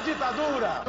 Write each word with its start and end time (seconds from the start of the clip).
a 0.00 0.02
ditadura! 0.02 0.82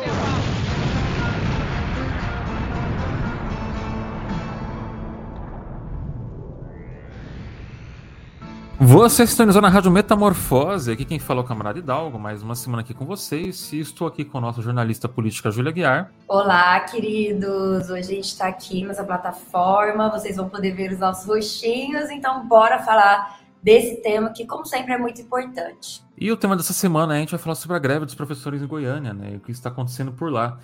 Você 8.79 9.27
sintonizou 9.27 9.61
na 9.61 9.69
Rádio 9.69 9.91
Metamorfose, 9.91 10.91
aqui 10.91 11.05
quem 11.05 11.19
falou 11.19 11.43
é 11.43 11.45
o 11.45 11.47
camarada 11.47 11.77
Hidalgo, 11.77 12.17
mais 12.17 12.41
uma 12.41 12.55
semana 12.55 12.81
aqui 12.81 12.95
com 12.95 13.05
vocês, 13.05 13.71
e 13.73 13.79
estou 13.79 14.07
aqui 14.07 14.25
com 14.25 14.39
o 14.39 14.41
nosso 14.41 14.61
jornalista 14.61 15.07
política 15.07 15.51
Júlia 15.51 15.71
Guiar. 15.71 16.11
Olá, 16.27 16.79
queridos! 16.79 17.91
Hoje 17.91 18.11
a 18.11 18.15
gente 18.15 18.25
está 18.25 18.47
aqui 18.47 18.83
nessa 18.83 19.03
plataforma, 19.03 20.09
vocês 20.09 20.37
vão 20.37 20.49
poder 20.49 20.71
ver 20.71 20.93
os 20.93 20.99
nossos 20.99 21.27
rostinhos, 21.27 22.09
então 22.09 22.47
bora 22.47 22.79
falar 22.79 23.40
desse 23.63 24.01
tema 24.01 24.31
que, 24.31 24.45
como 24.45 24.65
sempre, 24.65 24.93
é 24.93 24.97
muito 24.97 25.21
importante. 25.21 26.03
E 26.17 26.31
o 26.31 26.37
tema 26.37 26.55
dessa 26.55 26.73
semana 26.73 27.13
a 27.13 27.17
gente 27.17 27.31
vai 27.31 27.39
falar 27.39 27.55
sobre 27.55 27.77
a 27.77 27.79
greve 27.79 28.05
dos 28.05 28.15
professores 28.15 28.61
em 28.61 28.67
Goiânia, 28.67 29.13
né, 29.13 29.33
e 29.33 29.37
o 29.37 29.39
que 29.39 29.51
está 29.51 29.69
acontecendo 29.69 30.11
por 30.11 30.31
lá. 30.31 30.59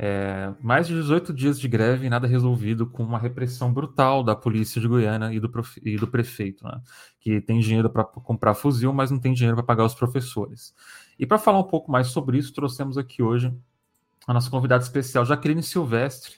É, 0.00 0.52
mais 0.60 0.86
de 0.86 0.94
18 0.94 1.34
dias 1.34 1.58
de 1.58 1.66
greve 1.66 2.06
e 2.06 2.10
nada 2.10 2.28
resolvido 2.28 2.86
com 2.86 3.02
uma 3.02 3.18
repressão 3.18 3.72
brutal 3.72 4.22
da 4.22 4.36
polícia 4.36 4.80
de 4.80 4.86
Goiânia 4.86 5.32
e 5.32 5.40
do, 5.40 5.50
e 5.82 5.96
do 5.96 6.06
prefeito, 6.06 6.64
né, 6.64 6.80
que 7.20 7.40
tem 7.40 7.58
dinheiro 7.58 7.90
para 7.90 8.04
comprar 8.04 8.54
fuzil, 8.54 8.92
mas 8.92 9.10
não 9.10 9.18
tem 9.18 9.32
dinheiro 9.32 9.56
para 9.56 9.64
pagar 9.64 9.84
os 9.84 9.94
professores. 9.94 10.72
E 11.18 11.26
para 11.26 11.36
falar 11.36 11.58
um 11.58 11.64
pouco 11.64 11.90
mais 11.90 12.08
sobre 12.08 12.38
isso, 12.38 12.54
trouxemos 12.54 12.96
aqui 12.96 13.22
hoje 13.22 13.52
a 14.26 14.32
nossa 14.32 14.50
convidada 14.50 14.84
especial, 14.84 15.24
Jaqueline 15.24 15.62
Silvestre, 15.62 16.37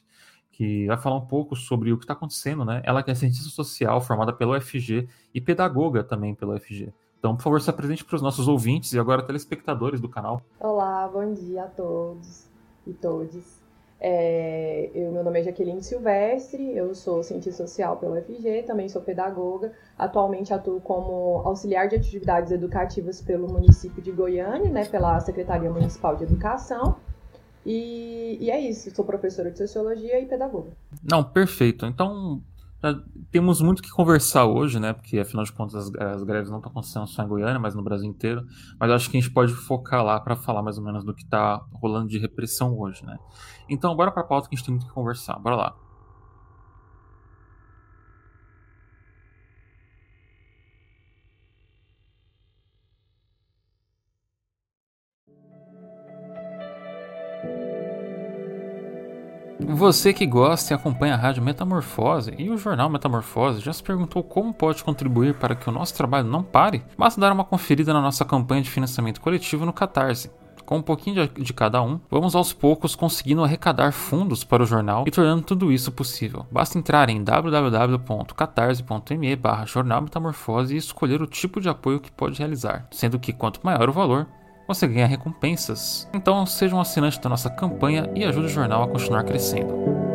que 0.60 0.86
vai 0.86 0.98
falar 0.98 1.16
um 1.16 1.24
pouco 1.24 1.56
sobre 1.56 1.90
o 1.90 1.96
que 1.96 2.04
está 2.04 2.12
acontecendo, 2.12 2.66
né? 2.66 2.82
Ela 2.84 3.02
que 3.02 3.10
é 3.10 3.14
cientista 3.14 3.48
social, 3.48 3.98
formada 3.98 4.30
pela 4.30 4.58
UFG 4.58 5.08
e 5.32 5.40
pedagoga 5.40 6.04
também 6.04 6.34
pela 6.34 6.56
UFG. 6.56 6.92
Então, 7.18 7.34
por 7.34 7.44
favor, 7.44 7.62
se 7.62 7.70
apresente 7.70 8.04
para 8.04 8.16
os 8.16 8.20
nossos 8.20 8.46
ouvintes 8.46 8.92
e 8.92 8.98
agora 8.98 9.22
telespectadores 9.22 10.02
do 10.02 10.08
canal. 10.08 10.42
Olá, 10.60 11.08
bom 11.08 11.32
dia 11.32 11.64
a 11.64 11.66
todos 11.66 12.46
e 12.86 12.92
todes. 12.92 13.58
É, 13.98 14.90
eu, 14.94 15.10
meu 15.10 15.24
nome 15.24 15.40
é 15.40 15.44
Jaqueline 15.44 15.82
Silvestre, 15.82 16.76
eu 16.76 16.94
sou 16.94 17.22
cientista 17.22 17.66
social 17.66 17.96
pela 17.96 18.18
UFG, 18.18 18.64
também 18.66 18.86
sou 18.86 19.00
pedagoga. 19.00 19.72
Atualmente 19.96 20.52
atuo 20.52 20.78
como 20.82 21.40
auxiliar 21.42 21.88
de 21.88 21.96
atividades 21.96 22.52
educativas 22.52 23.22
pelo 23.22 23.50
município 23.50 24.02
de 24.02 24.12
Goiânia, 24.12 24.70
né, 24.70 24.84
pela 24.84 25.18
Secretaria 25.20 25.70
Municipal 25.70 26.16
de 26.16 26.24
Educação. 26.24 26.96
E, 27.64 28.38
e 28.40 28.50
é 28.50 28.60
isso, 28.60 28.90
sou 28.94 29.04
professora 29.04 29.50
de 29.50 29.58
sociologia 29.58 30.20
e 30.20 30.26
pedagoga. 30.26 30.70
Não, 31.02 31.22
perfeito. 31.22 31.84
Então, 31.86 32.42
temos 33.30 33.60
muito 33.60 33.82
que 33.82 33.90
conversar 33.90 34.46
hoje, 34.46 34.80
né? 34.80 34.92
Porque 34.92 35.18
afinal 35.18 35.44
de 35.44 35.52
contas 35.52 35.74
as, 35.74 35.94
as 35.94 36.22
greves 36.22 36.50
não 36.50 36.58
estão 36.58 36.70
acontecendo 36.70 37.06
só 37.06 37.22
em 37.22 37.28
Goiânia, 37.28 37.58
mas 37.58 37.74
no 37.74 37.82
Brasil 37.82 38.08
inteiro. 38.08 38.46
Mas 38.78 38.90
acho 38.90 39.10
que 39.10 39.18
a 39.18 39.20
gente 39.20 39.32
pode 39.32 39.52
focar 39.52 40.02
lá 40.02 40.18
para 40.18 40.34
falar 40.34 40.62
mais 40.62 40.78
ou 40.78 40.84
menos 40.84 41.04
do 41.04 41.14
que 41.14 41.22
está 41.22 41.62
rolando 41.74 42.08
de 42.08 42.18
repressão 42.18 42.78
hoje, 42.78 43.04
né? 43.04 43.18
Então, 43.68 43.94
bora 43.94 44.10
para 44.10 44.22
a 44.22 44.26
pauta 44.26 44.48
que 44.48 44.54
a 44.54 44.56
gente 44.56 44.64
tem 44.64 44.74
muito 44.74 44.86
que 44.86 44.92
conversar. 44.92 45.38
Bora 45.38 45.56
lá. 45.56 45.76
Você 59.72 60.12
que 60.12 60.26
gosta 60.26 60.74
e 60.74 60.76
acompanha 60.76 61.14
a 61.14 61.16
Rádio 61.16 61.42
Metamorfose 61.42 62.34
e 62.36 62.50
o 62.50 62.58
jornal 62.58 62.90
Metamorfose 62.90 63.60
já 63.60 63.72
se 63.72 63.82
perguntou 63.82 64.22
como 64.22 64.52
pode 64.52 64.82
contribuir 64.82 65.34
para 65.34 65.54
que 65.54 65.68
o 65.68 65.72
nosso 65.72 65.94
trabalho 65.94 66.26
não 66.26 66.42
pare? 66.42 66.82
Basta 66.98 67.20
dar 67.20 67.32
uma 67.32 67.44
conferida 67.44 67.92
na 67.92 68.00
nossa 68.00 68.24
campanha 68.24 68.62
de 68.62 68.70
financiamento 68.70 69.20
coletivo 69.20 69.64
no 69.64 69.72
Catarse. 69.72 70.30
Com 70.66 70.78
um 70.78 70.82
pouquinho 70.82 71.28
de 71.28 71.52
cada 71.52 71.82
um, 71.82 72.00
vamos 72.10 72.36
aos 72.36 72.52
poucos 72.52 72.94
conseguindo 72.94 73.42
arrecadar 73.42 73.92
fundos 73.92 74.44
para 74.44 74.62
o 74.62 74.66
jornal 74.66 75.04
e 75.06 75.10
tornando 75.10 75.42
tudo 75.42 75.72
isso 75.72 75.90
possível. 75.90 76.46
Basta 76.50 76.78
entrar 76.78 77.08
em 77.08 77.22
www.catarse.me 77.22 79.36
barra 79.36 79.66
jornal 79.66 80.02
metamorfose 80.02 80.74
e 80.74 80.78
escolher 80.78 81.22
o 81.22 81.26
tipo 81.26 81.60
de 81.60 81.68
apoio 81.68 82.00
que 82.00 82.12
pode 82.12 82.38
realizar, 82.38 82.86
sendo 82.90 83.18
que 83.18 83.32
quanto 83.32 83.60
maior 83.64 83.88
o 83.88 83.92
valor, 83.92 84.28
você 84.74 84.86
ganha 84.86 85.06
recompensas. 85.06 86.08
Então 86.14 86.46
seja 86.46 86.74
um 86.74 86.80
assinante 86.80 87.20
da 87.20 87.28
nossa 87.28 87.50
campanha 87.50 88.08
e 88.14 88.24
ajude 88.24 88.46
o 88.46 88.50
jornal 88.50 88.82
a 88.84 88.88
continuar 88.88 89.24
crescendo. 89.24 90.09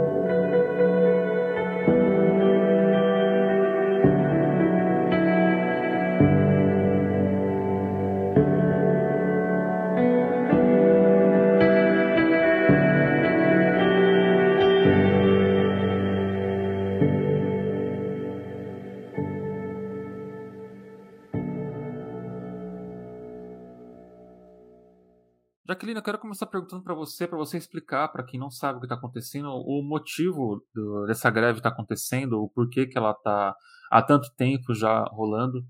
Começar 26.36 26.48
perguntando 26.48 26.84
para 26.84 26.94
você, 26.94 27.26
para 27.26 27.38
você 27.38 27.58
explicar 27.58 28.10
para 28.10 28.22
quem 28.22 28.38
não 28.38 28.52
sabe 28.52 28.76
o 28.76 28.82
que 28.82 28.86
está 28.86 28.96
acontecendo, 28.96 29.48
o 29.48 29.82
motivo 29.82 30.62
do, 30.74 31.06
dessa 31.06 31.30
greve 31.30 31.60
está 31.60 31.70
acontecendo, 31.70 32.44
o 32.44 32.50
porquê 32.50 32.86
que 32.86 32.98
ela 32.98 33.12
está 33.12 33.56
há 33.90 34.02
tanto 34.02 34.36
tempo 34.36 34.74
já 34.74 35.06
rolando. 35.06 35.64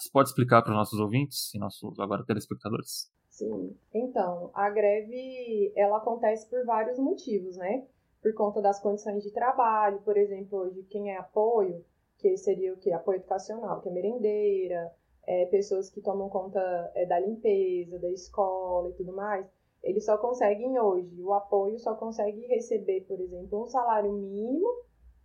Você 0.00 0.08
pode 0.10 0.30
explicar 0.30 0.62
para 0.62 0.70
os 0.70 0.78
nossos 0.78 0.98
ouvintes 0.98 1.52
e 1.52 1.58
nossos 1.58 2.00
agora 2.00 2.24
telespectadores? 2.24 3.12
Sim. 3.28 3.76
Então, 3.92 4.50
a 4.54 4.70
greve 4.70 5.70
ela 5.76 5.98
acontece 5.98 6.48
por 6.48 6.64
vários 6.64 6.98
motivos, 6.98 7.58
né? 7.58 7.86
Por 8.22 8.32
conta 8.32 8.62
das 8.62 8.80
condições 8.80 9.22
de 9.22 9.30
trabalho, 9.30 10.00
por 10.00 10.16
exemplo, 10.16 10.60
hoje 10.60 10.84
quem 10.84 11.10
é 11.10 11.18
apoio, 11.18 11.84
que 12.16 12.34
seria 12.38 12.72
o 12.72 12.78
que 12.78 12.90
apoio 12.94 13.18
educacional, 13.18 13.82
que 13.82 13.90
é 13.90 13.92
merendeira, 13.92 14.90
é, 15.26 15.44
pessoas 15.46 15.90
que 15.90 16.00
tomam 16.00 16.30
conta 16.30 16.58
é, 16.94 17.04
da 17.04 17.20
limpeza, 17.20 17.98
da 17.98 18.10
escola 18.10 18.88
e 18.88 18.94
tudo 18.94 19.12
mais, 19.12 19.46
eles 19.82 20.04
só 20.04 20.16
conseguem 20.16 20.78
hoje, 20.78 21.20
o 21.20 21.32
apoio 21.32 21.78
só 21.78 21.94
consegue 21.94 22.46
receber, 22.46 23.02
por 23.02 23.20
exemplo, 23.20 23.62
um 23.62 23.66
salário 23.66 24.12
mínimo 24.12 24.68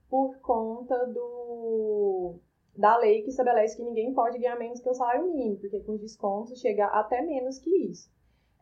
por 0.09 0.37
conta 0.39 1.05
do 1.07 2.35
da 2.75 2.95
lei 2.97 3.23
que 3.23 3.29
estabelece 3.29 3.75
que 3.75 3.83
ninguém 3.83 4.13
pode 4.13 4.37
ganhar 4.37 4.57
menos 4.57 4.79
que 4.79 4.89
o 4.89 4.93
salário 4.93 5.25
mínimo, 5.25 5.57
porque 5.57 5.79
com 5.79 5.97
descontos 5.97 6.59
chega 6.59 6.85
até 6.85 7.21
menos 7.21 7.57
que 7.57 7.69
isso. 7.69 8.09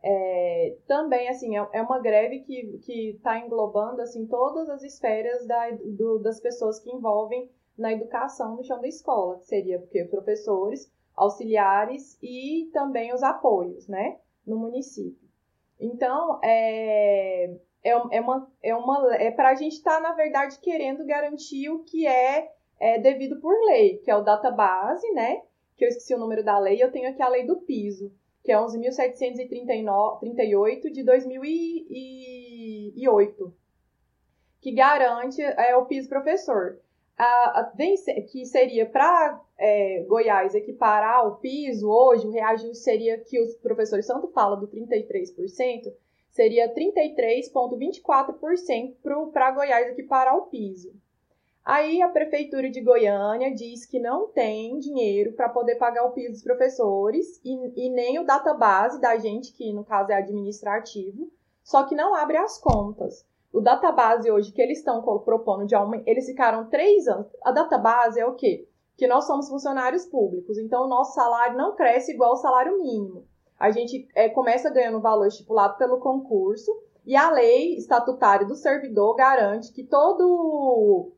É, 0.02 0.76
também, 0.86 1.28
assim, 1.28 1.56
é, 1.56 1.68
é 1.72 1.82
uma 1.82 1.98
greve 1.98 2.40
que 2.40 3.10
está 3.10 3.38
englobando, 3.38 4.00
assim, 4.00 4.26
todas 4.26 4.70
as 4.70 4.82
esferas 4.82 5.46
da, 5.46 5.70
do, 5.70 6.18
das 6.18 6.40
pessoas 6.40 6.78
que 6.78 6.90
envolvem 6.90 7.50
na 7.76 7.92
educação 7.92 8.56
no 8.56 8.64
chão 8.64 8.80
da 8.80 8.88
escola, 8.88 9.38
que 9.38 9.46
seria 9.46 9.78
porque 9.78 10.04
professores, 10.04 10.90
auxiliares 11.14 12.18
e 12.22 12.70
também 12.72 13.12
os 13.12 13.22
apoios, 13.22 13.86
né, 13.86 14.18
no 14.46 14.58
município. 14.58 15.25
Então, 15.78 16.40
é, 16.42 17.54
é, 17.84 17.90
é 17.90 18.20
uma, 18.20 18.50
é 18.62 18.74
uma, 18.74 19.14
é 19.16 19.30
para 19.30 19.50
a 19.50 19.54
gente 19.54 19.74
estar, 19.74 19.96
tá, 19.96 20.00
na 20.00 20.12
verdade, 20.12 20.58
querendo 20.60 21.04
garantir 21.04 21.68
o 21.68 21.84
que 21.84 22.06
é, 22.06 22.50
é 22.80 22.98
devido 22.98 23.38
por 23.40 23.54
lei, 23.66 23.98
que 23.98 24.10
é 24.10 24.16
o 24.16 24.22
database, 24.22 25.06
né, 25.12 25.42
que 25.76 25.84
eu 25.84 25.88
esqueci 25.88 26.14
o 26.14 26.18
número 26.18 26.42
da 26.42 26.58
lei, 26.58 26.82
eu 26.82 26.90
tenho 26.90 27.06
aqui 27.08 27.22
a 27.22 27.28
lei 27.28 27.46
do 27.46 27.56
piso, 27.56 28.10
que 28.42 28.50
é 28.50 28.56
11.738 28.56 30.90
de 30.90 31.04
2008, 31.04 33.54
que 34.60 34.72
garante 34.72 35.42
é, 35.42 35.76
o 35.76 35.84
piso 35.84 36.08
professor 36.08 36.80
a, 37.16 37.60
a, 37.60 37.72
que 38.30 38.44
seria 38.44 38.84
para 38.86 39.40
é, 39.58 40.04
Goiás 40.06 40.54
equiparar 40.54 41.26
o 41.26 41.36
piso, 41.36 41.88
hoje 41.88 42.26
o 42.26 42.30
reajuste 42.30 42.76
seria 42.76 43.16
que 43.18 43.40
os 43.40 43.56
professores 43.56 44.06
tanto 44.06 44.28
falam 44.28 44.60
do 44.60 44.68
33%, 44.68 45.90
seria 46.30 46.70
33,24% 46.74 49.30
para 49.32 49.52
Goiás 49.52 49.88
equiparar 49.88 50.36
o 50.36 50.46
piso. 50.46 50.94
Aí 51.64 52.00
a 52.00 52.08
prefeitura 52.08 52.70
de 52.70 52.80
Goiânia 52.80 53.52
diz 53.52 53.84
que 53.86 53.98
não 53.98 54.28
tem 54.28 54.78
dinheiro 54.78 55.32
para 55.32 55.48
poder 55.48 55.74
pagar 55.74 56.04
o 56.04 56.12
piso 56.12 56.34
dos 56.34 56.42
professores 56.42 57.40
e, 57.44 57.86
e 57.86 57.90
nem 57.90 58.20
o 58.20 58.24
database 58.24 59.00
da 59.00 59.16
gente, 59.16 59.52
que 59.52 59.72
no 59.72 59.84
caso 59.84 60.12
é 60.12 60.14
administrativo, 60.14 61.28
só 61.64 61.82
que 61.84 61.96
não 61.96 62.14
abre 62.14 62.36
as 62.36 62.56
contas. 62.56 63.26
O 63.56 63.60
database 63.62 64.30
hoje 64.30 64.52
que 64.52 64.60
eles 64.60 64.80
estão 64.80 65.00
propondo 65.00 65.64
de 65.64 65.74
aumento, 65.74 66.06
eles 66.06 66.26
ficaram 66.26 66.68
três 66.68 67.08
anos. 67.08 67.26
A 67.42 67.50
database 67.50 68.20
é 68.20 68.26
o 68.26 68.34
quê? 68.34 68.68
Que 68.98 69.06
nós 69.06 69.26
somos 69.26 69.48
funcionários 69.48 70.04
públicos, 70.04 70.58
então 70.58 70.84
o 70.84 70.88
nosso 70.88 71.14
salário 71.14 71.56
não 71.56 71.74
cresce 71.74 72.12
igual 72.12 72.34
o 72.34 72.36
salário 72.36 72.78
mínimo. 72.78 73.26
A 73.58 73.70
gente 73.70 74.06
é, 74.14 74.28
começa 74.28 74.68
ganhando 74.68 74.98
o 74.98 75.00
valor 75.00 75.26
estipulado 75.26 75.78
pelo 75.78 76.00
concurso 76.00 76.70
e 77.06 77.16
a 77.16 77.30
lei 77.30 77.78
estatutária 77.78 78.46
do 78.46 78.54
servidor 78.54 79.16
garante 79.16 79.72
que 79.72 79.84
todo, 79.84 81.12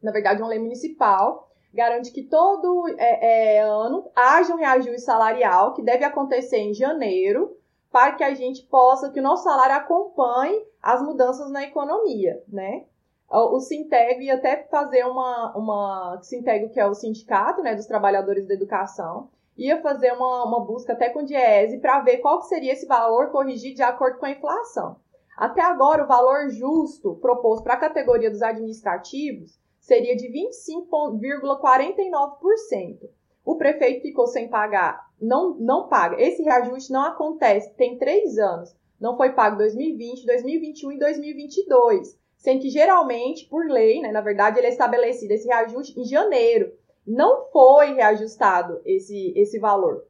na 0.00 0.12
verdade, 0.12 0.40
uma 0.40 0.50
lei 0.50 0.60
municipal 0.60 1.50
garante 1.74 2.12
que 2.12 2.22
todo 2.22 2.86
é, 2.96 3.56
é, 3.56 3.60
ano 3.60 4.08
haja 4.14 4.54
um 4.54 4.58
reajuste 4.58 5.00
salarial 5.00 5.74
que 5.74 5.82
deve 5.82 6.04
acontecer 6.04 6.58
em 6.58 6.74
janeiro 6.74 7.56
para 7.92 8.12
que 8.12 8.24
a 8.24 8.34
gente 8.34 8.64
possa, 8.64 9.10
que 9.10 9.20
o 9.20 9.22
nosso 9.22 9.44
salário 9.44 9.76
acompanhe 9.76 10.66
as 10.82 11.02
mudanças 11.02 11.50
na 11.50 11.62
economia, 11.62 12.42
né? 12.48 12.86
O 13.30 13.60
Sinteg 13.60 14.24
ia 14.24 14.34
até 14.34 14.64
fazer 14.64 15.04
uma, 15.04 15.56
uma 15.56 16.18
Sinteg, 16.22 16.68
que 16.68 16.80
é 16.80 16.86
o 16.86 16.94
sindicato 16.94 17.62
né, 17.62 17.74
dos 17.74 17.86
trabalhadores 17.86 18.46
da 18.46 18.52
educação, 18.52 19.30
ia 19.56 19.80
fazer 19.80 20.12
uma, 20.12 20.44
uma 20.44 20.60
busca 20.60 20.92
até 20.92 21.08
com 21.08 21.24
Diese 21.24 21.78
para 21.78 22.00
ver 22.00 22.18
qual 22.18 22.42
seria 22.42 22.72
esse 22.72 22.86
valor 22.86 23.30
corrigido 23.30 23.76
de 23.76 23.82
acordo 23.82 24.18
com 24.18 24.26
a 24.26 24.32
inflação. 24.32 24.96
Até 25.36 25.62
agora, 25.62 26.04
o 26.04 26.08
valor 26.08 26.50
justo 26.50 27.14
proposto 27.16 27.64
para 27.64 27.74
a 27.74 27.80
categoria 27.80 28.30
dos 28.30 28.42
administrativos 28.42 29.58
seria 29.80 30.14
de 30.14 30.28
25,49%. 30.28 33.08
O 33.44 33.56
prefeito 33.56 34.02
ficou 34.02 34.26
sem 34.26 34.48
pagar, 34.48 35.10
não, 35.22 35.54
não 35.54 35.88
paga. 35.88 36.20
Esse 36.20 36.42
reajuste 36.42 36.92
não 36.92 37.02
acontece, 37.02 37.72
tem 37.74 37.96
três 37.96 38.36
anos. 38.36 38.74
Não 39.00 39.16
foi 39.16 39.32
pago 39.32 39.56
2020, 39.56 40.26
2021 40.26 40.92
e 40.92 40.98
2022. 40.98 42.18
Sendo 42.36 42.60
que 42.60 42.70
geralmente, 42.70 43.48
por 43.48 43.64
lei, 43.66 44.00
né, 44.00 44.10
na 44.10 44.20
verdade, 44.20 44.58
ele 44.58 44.66
é 44.66 44.70
estabelecido 44.70 45.32
esse 45.32 45.46
reajuste 45.46 45.98
em 45.98 46.04
janeiro. 46.04 46.72
Não 47.06 47.48
foi 47.50 47.94
reajustado 47.94 48.80
esse, 48.84 49.32
esse 49.36 49.58
valor, 49.58 50.04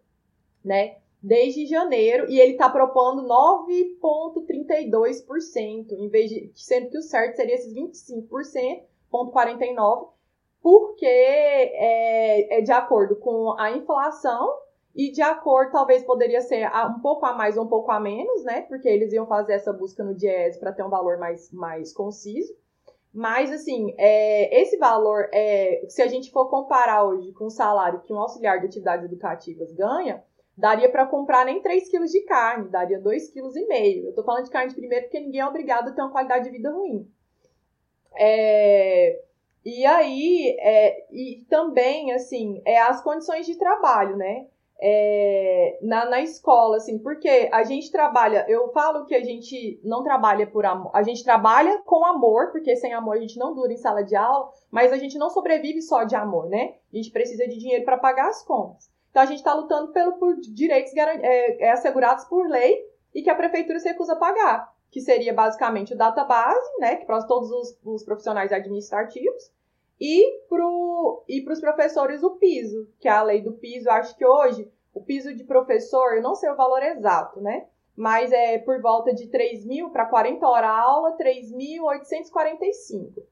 né? 0.65 0.97
Desde 1.23 1.67
janeiro, 1.67 2.29
e 2.29 2.41
ele 2.41 2.53
está 2.53 2.69
propondo 2.69 3.23
9,32%, 3.23 5.93
em 5.93 6.09
vez 6.09 6.31
de. 6.31 6.51
sendo 6.55 6.91
que 6.91 6.99
o 6.99 7.03
certo 7.03 7.37
seria 7.37 7.55
esses 7.55 7.73
25%, 7.73 8.83
49%, 9.13 10.09
porque 10.61 11.07
é, 11.07 12.59
é 12.59 12.61
de 12.61 12.73
acordo 12.73 13.15
com 13.17 13.55
a 13.59 13.71
inflação 13.71 14.53
e 14.95 15.11
de 15.11 15.23
acordo, 15.23 15.73
talvez 15.73 16.03
poderia 16.05 16.41
ser 16.43 16.71
um 16.89 17.01
pouco 17.01 17.25
a 17.25 17.33
mais 17.33 17.57
ou 17.57 17.65
um 17.65 17.69
pouco 17.69 17.91
a 17.91 17.99
menos, 17.99 18.45
né? 18.45 18.63
Porque 18.63 18.89
eles 18.89 19.13
iam 19.13 19.27
fazer 19.27 19.55
essa 19.55 19.73
busca 19.73 20.05
no 20.05 20.15
Diese 20.15 20.59
para 20.59 20.73
ter 20.73 20.83
um 20.83 20.91
valor 20.91 21.19
mais, 21.19 21.51
mais 21.51 21.93
conciso. 21.93 22.55
Mas, 23.13 23.53
assim, 23.53 23.95
é, 23.99 24.61
esse 24.61 24.77
valor, 24.79 25.29
é, 25.33 25.85
se 25.89 26.01
a 26.03 26.07
gente 26.07 26.31
for 26.31 26.49
comparar 26.49 27.05
hoje 27.05 27.33
com 27.33 27.47
o 27.47 27.51
salário 27.51 28.01
que 28.01 28.13
um 28.13 28.19
auxiliar 28.19 28.59
de 28.61 28.67
atividades 28.67 29.05
educativas 29.05 29.73
ganha, 29.73 30.23
daria 30.57 30.91
para 30.91 31.07
comprar 31.07 31.45
nem 31.45 31.61
3 31.61 31.89
quilos 31.89 32.11
de 32.11 32.21
carne, 32.23 32.69
daria 32.71 33.01
2,5 33.01 33.33
kg. 33.33 34.05
Eu 34.05 34.11
estou 34.11 34.25
falando 34.25 34.45
de 34.45 34.51
carne 34.51 34.71
de 34.71 34.77
primeiro 34.77 35.05
porque 35.05 35.21
ninguém 35.21 35.41
é 35.41 35.47
obrigado 35.47 35.89
a 35.89 35.93
ter 35.93 36.03
uma 36.03 36.13
qualidade 36.13 36.45
de 36.45 36.51
vida 36.51 36.71
ruim. 36.71 37.07
É, 38.15 39.21
e 39.65 39.87
aí, 39.87 40.57
é, 40.59 41.07
e 41.11 41.45
também, 41.49 42.13
assim, 42.13 42.63
é 42.65 42.79
as 42.81 43.03
condições 43.03 43.47
de 43.47 43.57
trabalho, 43.57 44.17
né? 44.17 44.47
É, 44.85 45.79
na, 45.81 46.07
na 46.07 46.21
escola, 46.21 46.79
assim, 46.79 46.99
porque 46.99 47.49
a 47.53 47.63
gente 47.63 47.93
trabalha, 47.93 48.45
eu 48.49 48.73
falo 48.73 49.07
que 49.07 49.15
a 49.15 49.23
gente 49.23 49.81
não 49.85 50.03
trabalha 50.03 50.45
por 50.45 50.67
amor, 50.67 50.91
a 50.93 51.05
gente 51.05 51.23
trabalha 51.23 51.81
com 51.83 52.05
amor, 52.05 52.51
porque 52.51 52.75
sem 52.75 52.93
amor 52.93 53.17
a 53.17 53.21
gente 53.21 53.39
não 53.39 53.55
dura 53.55 53.73
em 53.73 53.77
sala 53.77 54.03
de 54.03 54.17
aula, 54.17 54.51
mas 54.73 54.93
a 54.93 54.99
gente 54.99 55.17
não 55.17 55.31
sobrevive 55.31 55.81
só 55.81 56.03
de 56.03 56.17
amor, 56.17 56.49
né? 56.49 56.75
A 56.93 56.97
gente 56.97 57.13
precisa 57.13 57.47
de 57.47 57.59
dinheiro 57.59 57.85
para 57.85 57.97
pagar 57.97 58.29
as 58.29 58.45
contas. 58.45 58.91
Então 59.13 59.23
a 59.23 59.27
gente 59.27 59.39
está 59.39 59.55
lutando 59.55 59.93
pelo, 59.93 60.15
por 60.15 60.35
direitos 60.41 60.93
é, 60.97 61.65
é, 61.65 61.71
assegurados 61.71 62.25
por 62.25 62.49
lei 62.49 62.85
e 63.15 63.23
que 63.23 63.31
a 63.31 63.37
prefeitura 63.37 63.79
se 63.79 63.89
recusa 63.89 64.15
a 64.15 64.17
pagar, 64.17 64.69
que 64.91 65.01
seria 65.01 65.33
basicamente 65.33 65.95
o 65.95 65.97
database, 65.97 66.81
né, 66.81 66.97
que 66.97 67.07
para 67.07 67.23
todos 67.25 67.53
os, 67.53 67.79
os 67.85 68.03
profissionais 68.03 68.51
administrativos, 68.53 69.53
e 70.05 71.43
para 71.43 71.53
os 71.53 71.61
professores 71.61 72.25
o 72.25 72.33
piso, 72.33 72.89
que 72.99 73.07
é 73.07 73.13
a 73.13 73.23
lei 73.23 73.41
do 73.41 73.53
piso. 73.53 73.89
Acho 73.89 74.17
que 74.17 74.27
hoje 74.27 74.69
o 74.93 75.01
piso 75.01 75.33
de 75.33 75.45
professor, 75.45 76.17
eu 76.17 76.23
não 76.23 76.35
sei 76.35 76.51
o 76.51 76.57
valor 76.57 76.83
exato, 76.83 77.41
né? 77.41 77.67
Mas 77.95 78.33
é 78.33 78.59
por 78.59 78.83
volta 78.83 79.15
de 79.15 79.29
3 79.29 79.65
mil 79.65 79.91
para 79.91 80.07
40 80.07 80.45
horas 80.45 80.71
a 80.71 80.81
aula, 80.81 81.17
3.845. 81.17 83.23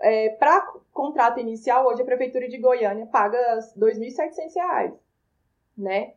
É, 0.00 0.30
para 0.30 0.66
contrato 0.92 1.38
inicial, 1.38 1.86
hoje 1.86 2.00
a 2.00 2.06
Prefeitura 2.06 2.48
de 2.48 2.58
Goiânia 2.58 3.04
paga 3.06 3.36
R$ 3.36 3.60
2.700, 3.78 4.94
né? 5.76 6.14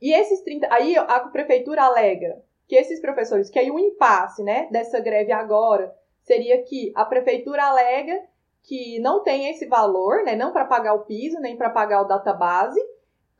E 0.00 0.10
esses 0.12 0.40
30. 0.40 0.72
Aí 0.72 0.96
a 0.96 1.20
Prefeitura 1.20 1.82
alega 1.82 2.42
que 2.66 2.76
esses 2.76 2.98
professores, 2.98 3.50
que 3.50 3.58
aí 3.58 3.70
o 3.70 3.78
impasse, 3.78 4.42
né, 4.42 4.68
dessa 4.70 5.00
greve 5.00 5.32
agora, 5.32 5.94
seria 6.22 6.62
que 6.62 6.92
a 6.94 7.04
Prefeitura 7.04 7.64
alega 7.64 8.22
que 8.64 8.98
não 9.00 9.22
tem 9.22 9.50
esse 9.50 9.66
valor, 9.66 10.24
né, 10.24 10.34
não 10.34 10.52
para 10.52 10.64
pagar 10.64 10.94
o 10.94 11.04
piso, 11.04 11.38
nem 11.38 11.56
para 11.56 11.70
pagar 11.70 12.02
o 12.02 12.08
database, 12.08 12.80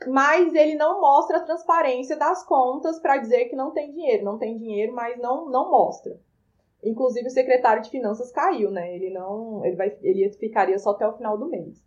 mas 0.06 0.54
ele 0.54 0.74
não 0.74 1.00
mostra 1.00 1.38
a 1.38 1.42
transparência 1.42 2.16
das 2.16 2.44
contas 2.44 2.98
para 3.00 3.16
dizer 3.16 3.46
que 3.46 3.56
não 3.56 3.70
tem 3.70 3.90
dinheiro. 3.90 4.24
Não 4.24 4.38
tem 4.38 4.56
dinheiro, 4.56 4.94
mas 4.94 5.18
não, 5.18 5.48
não 5.48 5.70
mostra. 5.70 6.12
Inclusive 6.82 7.26
o 7.26 7.30
secretário 7.30 7.82
de 7.82 7.90
finanças 7.90 8.30
caiu, 8.30 8.70
né? 8.70 8.94
Ele 8.94 9.10
não, 9.10 9.64
ele 9.64 9.76
vai, 9.76 9.96
ele 10.02 10.28
ficaria 10.32 10.78
só 10.78 10.90
até 10.90 11.06
o 11.06 11.14
final 11.14 11.38
do 11.38 11.46
mês. 11.46 11.82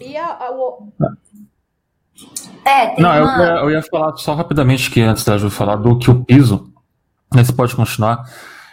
E 0.00 0.16
a, 0.16 0.46
a 0.46 0.50
o... 0.52 0.88
É, 2.64 3.00
não, 3.00 3.10
uma... 3.10 3.18
eu, 3.18 3.24
ia, 3.24 3.60
eu, 3.64 3.70
ia 3.72 3.82
falar 3.82 4.16
só 4.16 4.32
rapidamente 4.32 4.90
que 4.90 5.02
antes 5.02 5.24
da 5.24 5.36
Ju 5.36 5.50
falar 5.50 5.76
do 5.76 5.98
que 5.98 6.10
o 6.10 6.24
piso, 6.24 6.72
né, 7.34 7.44
você 7.44 7.52
pode 7.52 7.76
continuar. 7.76 8.24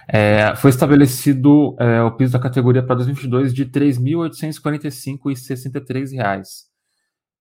É, 0.09 0.55
foi 0.55 0.69
estabelecido 0.69 1.75
é, 1.79 2.01
o 2.01 2.15
piso 2.15 2.31
da 2.33 2.39
categoria 2.39 2.81
para 2.81 2.95
2022 2.95 3.53
de 3.53 3.63
R$ 3.63 3.71
3.845,63. 3.71 6.67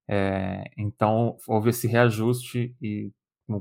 É, 0.08 0.64
então, 0.76 1.36
houve 1.46 1.70
esse 1.70 1.86
reajuste 1.86 2.74
e, 2.82 3.12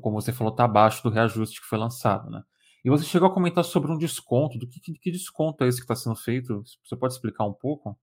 como 0.01 0.19
você 0.19 0.33
falou, 0.33 0.51
está 0.51 0.65
abaixo 0.65 1.03
do 1.03 1.09
reajuste 1.09 1.61
que 1.61 1.67
foi 1.67 1.77
lançado. 1.77 2.31
Né? 2.31 2.41
E 2.83 2.89
você 2.89 3.03
chegou 3.03 3.27
a 3.27 3.33
comentar 3.33 3.63
sobre 3.63 3.91
um 3.91 3.97
desconto. 3.97 4.57
Do 4.57 4.67
que, 4.67 4.79
que, 4.79 4.93
que 4.93 5.11
desconto 5.11 5.63
é 5.63 5.67
esse 5.67 5.77
que 5.77 5.83
está 5.83 5.95
sendo 5.95 6.15
feito? 6.15 6.63
Você 6.83 6.95
pode 6.95 7.13
explicar 7.13 7.45
um 7.45 7.53
pouco? 7.53 7.95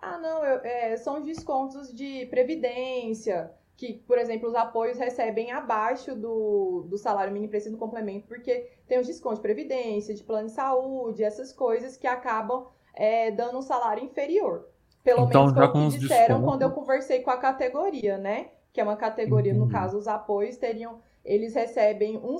Ah, 0.00 0.16
não, 0.18 0.44
eu, 0.44 0.60
é, 0.64 0.96
são 0.96 1.22
descontos 1.22 1.92
de 1.92 2.24
previdência, 2.26 3.50
que, 3.78 3.92
por 4.08 4.18
exemplo, 4.18 4.48
os 4.48 4.56
apoios 4.56 4.98
recebem 4.98 5.52
abaixo 5.52 6.16
do, 6.16 6.84
do 6.90 6.98
salário 6.98 7.32
mínimo 7.32 7.48
precisa 7.48 7.70
do 7.70 7.78
complemento, 7.78 8.26
porque 8.26 8.72
tem 8.88 8.98
os 8.98 9.06
descontos 9.06 9.38
de 9.38 9.42
previdência, 9.42 10.12
de 10.12 10.24
plano 10.24 10.48
de 10.48 10.52
saúde, 10.52 11.22
essas 11.22 11.52
coisas 11.52 11.96
que 11.96 12.08
acabam 12.08 12.66
é, 12.92 13.30
dando 13.30 13.56
um 13.56 13.62
salário 13.62 14.02
inferior. 14.02 14.66
Pelo 15.04 15.26
então, 15.26 15.44
menos 15.44 15.56
já 15.56 15.68
com 15.68 15.88
que 15.90 15.98
disseram 15.98 16.42
quando 16.42 16.62
eu 16.62 16.72
conversei 16.72 17.20
com 17.20 17.30
a 17.30 17.36
categoria, 17.36 18.18
né? 18.18 18.48
Que 18.72 18.80
é 18.80 18.84
uma 18.84 18.96
categoria, 18.96 19.54
no 19.54 19.68
caso, 19.68 19.96
os 19.96 20.08
apoios 20.08 20.56
teriam. 20.56 20.98
Eles 21.24 21.54
recebem 21.54 22.16
um 22.16 22.36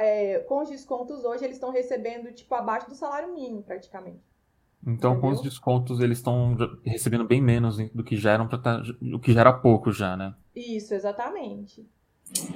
é, 0.00 0.40
com 0.40 0.62
os 0.62 0.68
descontos 0.68 1.24
hoje, 1.24 1.44
eles 1.44 1.56
estão 1.56 1.70
recebendo, 1.70 2.32
tipo, 2.32 2.52
abaixo 2.56 2.88
do 2.88 2.96
salário 2.96 3.32
mínimo, 3.32 3.62
praticamente. 3.62 4.20
Então, 4.84 5.12
Entendeu? 5.12 5.20
com 5.20 5.28
os 5.28 5.40
descontos, 5.40 6.00
eles 6.00 6.18
estão 6.18 6.56
recebendo 6.84 7.24
bem 7.24 7.40
menos 7.40 7.76
do 7.90 8.02
que 8.02 8.16
já 8.16 8.32
eram 8.32 8.48
pra 8.48 8.58
tá, 8.58 8.82
do 9.00 9.20
que 9.20 9.32
já 9.32 9.42
era 9.42 9.52
pouco 9.52 9.92
já, 9.92 10.16
né? 10.16 10.34
Isso, 10.54 10.94
exatamente. 10.94 11.86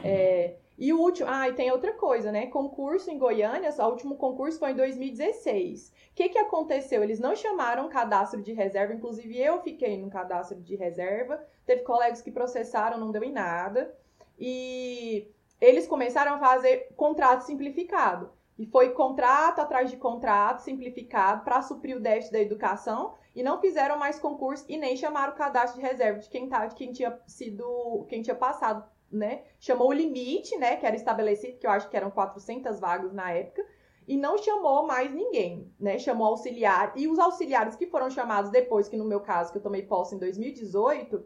É, 0.04 0.56
e 0.78 0.92
o 0.92 1.00
último. 1.00 1.28
Ah, 1.30 1.48
e 1.48 1.54
tem 1.54 1.70
outra 1.70 1.92
coisa, 1.92 2.30
né? 2.30 2.46
Concurso 2.46 3.10
em 3.10 3.18
Goiânia, 3.18 3.74
o 3.78 3.88
último 3.88 4.16
concurso 4.16 4.58
foi 4.58 4.72
em 4.72 4.76
2016. 4.76 5.88
O 5.88 5.92
que, 6.14 6.28
que 6.28 6.38
aconteceu? 6.38 7.02
Eles 7.02 7.18
não 7.18 7.34
chamaram 7.34 7.88
cadastro 7.88 8.42
de 8.42 8.52
reserva, 8.52 8.94
inclusive 8.94 9.38
eu 9.38 9.62
fiquei 9.62 9.96
no 9.98 10.10
cadastro 10.10 10.60
de 10.60 10.76
reserva. 10.76 11.42
Teve 11.64 11.82
colegas 11.82 12.20
que 12.20 12.30
processaram, 12.30 12.98
não 12.98 13.10
deu 13.10 13.24
em 13.24 13.32
nada. 13.32 13.94
E 14.38 15.28
eles 15.60 15.86
começaram 15.86 16.34
a 16.34 16.38
fazer 16.38 16.88
contrato 16.96 17.42
simplificado. 17.42 18.30
E 18.58 18.66
foi 18.66 18.90
contrato 18.92 19.60
atrás 19.60 19.90
de 19.90 19.96
contrato 19.96 20.60
simplificado 20.60 21.44
para 21.44 21.62
suprir 21.62 21.96
o 21.96 22.00
déficit 22.00 22.32
da 22.32 22.40
educação 22.40 23.14
e 23.36 23.42
não 23.42 23.60
fizeram 23.60 23.98
mais 23.98 24.18
concurso 24.18 24.64
e 24.66 24.78
nem 24.78 24.96
chamaram 24.96 25.34
o 25.34 25.36
cadastro 25.36 25.78
de 25.78 25.86
reserva 25.86 26.18
de 26.20 26.28
quem, 26.30 26.48
tá, 26.48 26.64
de 26.64 26.74
quem 26.74 26.90
tinha 26.90 27.20
sido, 27.26 28.06
quem 28.08 28.22
tinha 28.22 28.34
passado, 28.34 28.82
né? 29.12 29.42
Chamou 29.60 29.90
o 29.90 29.92
limite, 29.92 30.56
né, 30.56 30.76
que 30.76 30.86
era 30.86 30.96
estabelecido, 30.96 31.58
que 31.58 31.66
eu 31.66 31.70
acho 31.70 31.90
que 31.90 31.96
eram 31.98 32.10
400 32.10 32.80
vagas 32.80 33.12
na 33.12 33.30
época, 33.30 33.62
e 34.08 34.16
não 34.16 34.38
chamou 34.38 34.86
mais 34.86 35.12
ninguém, 35.14 35.70
né? 35.78 35.98
Chamou 35.98 36.28
auxiliar 36.28 36.94
e 36.96 37.06
os 37.06 37.18
auxiliares 37.18 37.76
que 37.76 37.86
foram 37.86 38.08
chamados 38.08 38.50
depois, 38.50 38.88
que 38.88 38.96
no 38.96 39.04
meu 39.04 39.20
caso, 39.20 39.52
que 39.52 39.58
eu 39.58 39.62
tomei 39.62 39.82
posse 39.82 40.14
em 40.14 40.18
2018, 40.18 41.22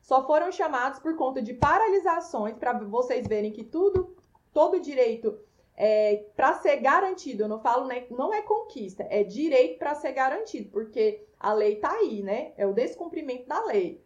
só 0.00 0.26
foram 0.26 0.50
chamados 0.50 0.98
por 0.98 1.14
conta 1.14 1.40
de 1.40 1.54
paralisações 1.54 2.56
para 2.56 2.72
vocês 2.72 3.24
verem 3.28 3.52
que 3.52 3.62
tudo, 3.62 4.16
todo 4.52 4.80
direito 4.80 5.38
é, 5.76 6.24
para 6.36 6.54
ser 6.54 6.76
garantido, 6.76 7.44
eu 7.44 7.48
não 7.48 7.60
falo, 7.60 7.86
né, 7.86 8.06
não 8.10 8.32
é 8.32 8.42
conquista, 8.42 9.06
é 9.10 9.24
direito 9.24 9.78
para 9.78 9.94
ser 9.94 10.12
garantido, 10.12 10.70
porque 10.70 11.24
a 11.38 11.52
lei 11.52 11.74
está 11.74 11.90
aí, 11.92 12.22
né? 12.22 12.52
É 12.56 12.66
o 12.66 12.72
descumprimento 12.72 13.48
da 13.48 13.64
lei. 13.64 14.00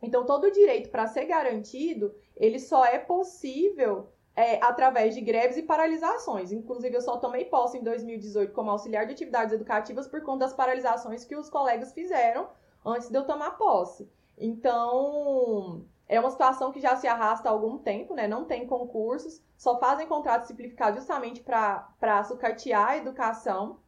Então, 0.00 0.24
todo 0.24 0.50
direito 0.50 0.90
para 0.90 1.06
ser 1.06 1.24
garantido, 1.24 2.14
ele 2.36 2.58
só 2.58 2.84
é 2.84 2.98
possível 2.98 4.08
é, 4.36 4.62
através 4.62 5.14
de 5.14 5.20
greves 5.20 5.56
e 5.56 5.62
paralisações. 5.62 6.52
Inclusive, 6.52 6.96
eu 6.96 7.00
só 7.00 7.16
tomei 7.16 7.44
posse 7.44 7.78
em 7.78 7.82
2018 7.82 8.52
como 8.52 8.70
auxiliar 8.70 9.06
de 9.06 9.12
atividades 9.12 9.54
educativas 9.54 10.06
por 10.06 10.22
conta 10.22 10.46
das 10.46 10.54
paralisações 10.54 11.24
que 11.24 11.36
os 11.36 11.48
colegas 11.48 11.92
fizeram 11.92 12.48
antes 12.84 13.08
de 13.08 13.16
eu 13.16 13.24
tomar 13.24 13.52
posse. 13.52 14.10
Então, 14.36 15.84
é 16.08 16.20
uma 16.20 16.30
situação 16.30 16.70
que 16.70 16.80
já 16.80 16.96
se 16.96 17.06
arrasta 17.06 17.48
há 17.48 17.52
algum 17.52 17.78
tempo, 17.78 18.14
né? 18.14 18.28
Não 18.28 18.44
tem 18.44 18.66
concursos, 18.66 19.42
só 19.56 19.78
fazem 19.78 20.06
contratos 20.06 20.48
simplificados 20.48 20.98
justamente 20.98 21.42
para 21.42 22.24
sucatear 22.24 22.90
a 22.90 22.96
educação. 22.96 23.78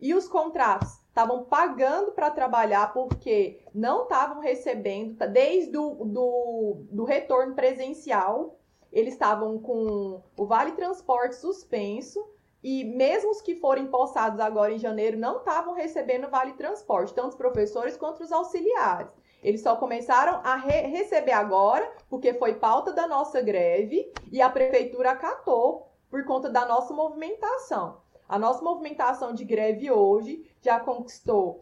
E 0.00 0.14
os 0.14 0.28
contratos 0.28 0.92
estavam 1.08 1.44
pagando 1.44 2.12
para 2.12 2.30
trabalhar 2.30 2.92
porque 2.92 3.64
não 3.74 4.02
estavam 4.04 4.40
recebendo, 4.40 5.16
tá, 5.16 5.26
desde 5.26 5.76
o 5.76 6.04
do, 6.04 6.86
do 6.90 7.04
retorno 7.04 7.54
presencial, 7.54 8.58
eles 8.92 9.14
estavam 9.14 9.58
com 9.58 10.22
o 10.36 10.46
Vale 10.46 10.72
Transporte 10.72 11.36
suspenso, 11.36 12.24
e 12.62 12.82
mesmo 12.82 13.30
os 13.30 13.42
que 13.42 13.56
forem 13.56 13.88
possados 13.88 14.40
agora 14.40 14.72
em 14.72 14.78
janeiro 14.78 15.18
não 15.18 15.38
estavam 15.38 15.74
recebendo 15.74 16.30
Vale 16.30 16.54
Transporte, 16.54 17.12
tanto 17.12 17.28
os 17.28 17.34
professores 17.34 17.96
quanto 17.96 18.22
os 18.22 18.32
auxiliares. 18.32 19.12
Eles 19.44 19.60
só 19.60 19.76
começaram 19.76 20.40
a 20.42 20.56
re 20.56 20.86
receber 20.86 21.32
agora, 21.32 21.94
porque 22.08 22.32
foi 22.32 22.54
pauta 22.54 22.94
da 22.94 23.06
nossa 23.06 23.42
greve 23.42 24.10
e 24.32 24.40
a 24.40 24.48
prefeitura 24.48 25.10
acatou 25.10 25.92
por 26.08 26.24
conta 26.24 26.48
da 26.48 26.64
nossa 26.64 26.94
movimentação. 26.94 28.00
A 28.26 28.38
nossa 28.38 28.64
movimentação 28.64 29.34
de 29.34 29.44
greve 29.44 29.90
hoje 29.90 30.50
já 30.62 30.80
conquistou 30.80 31.60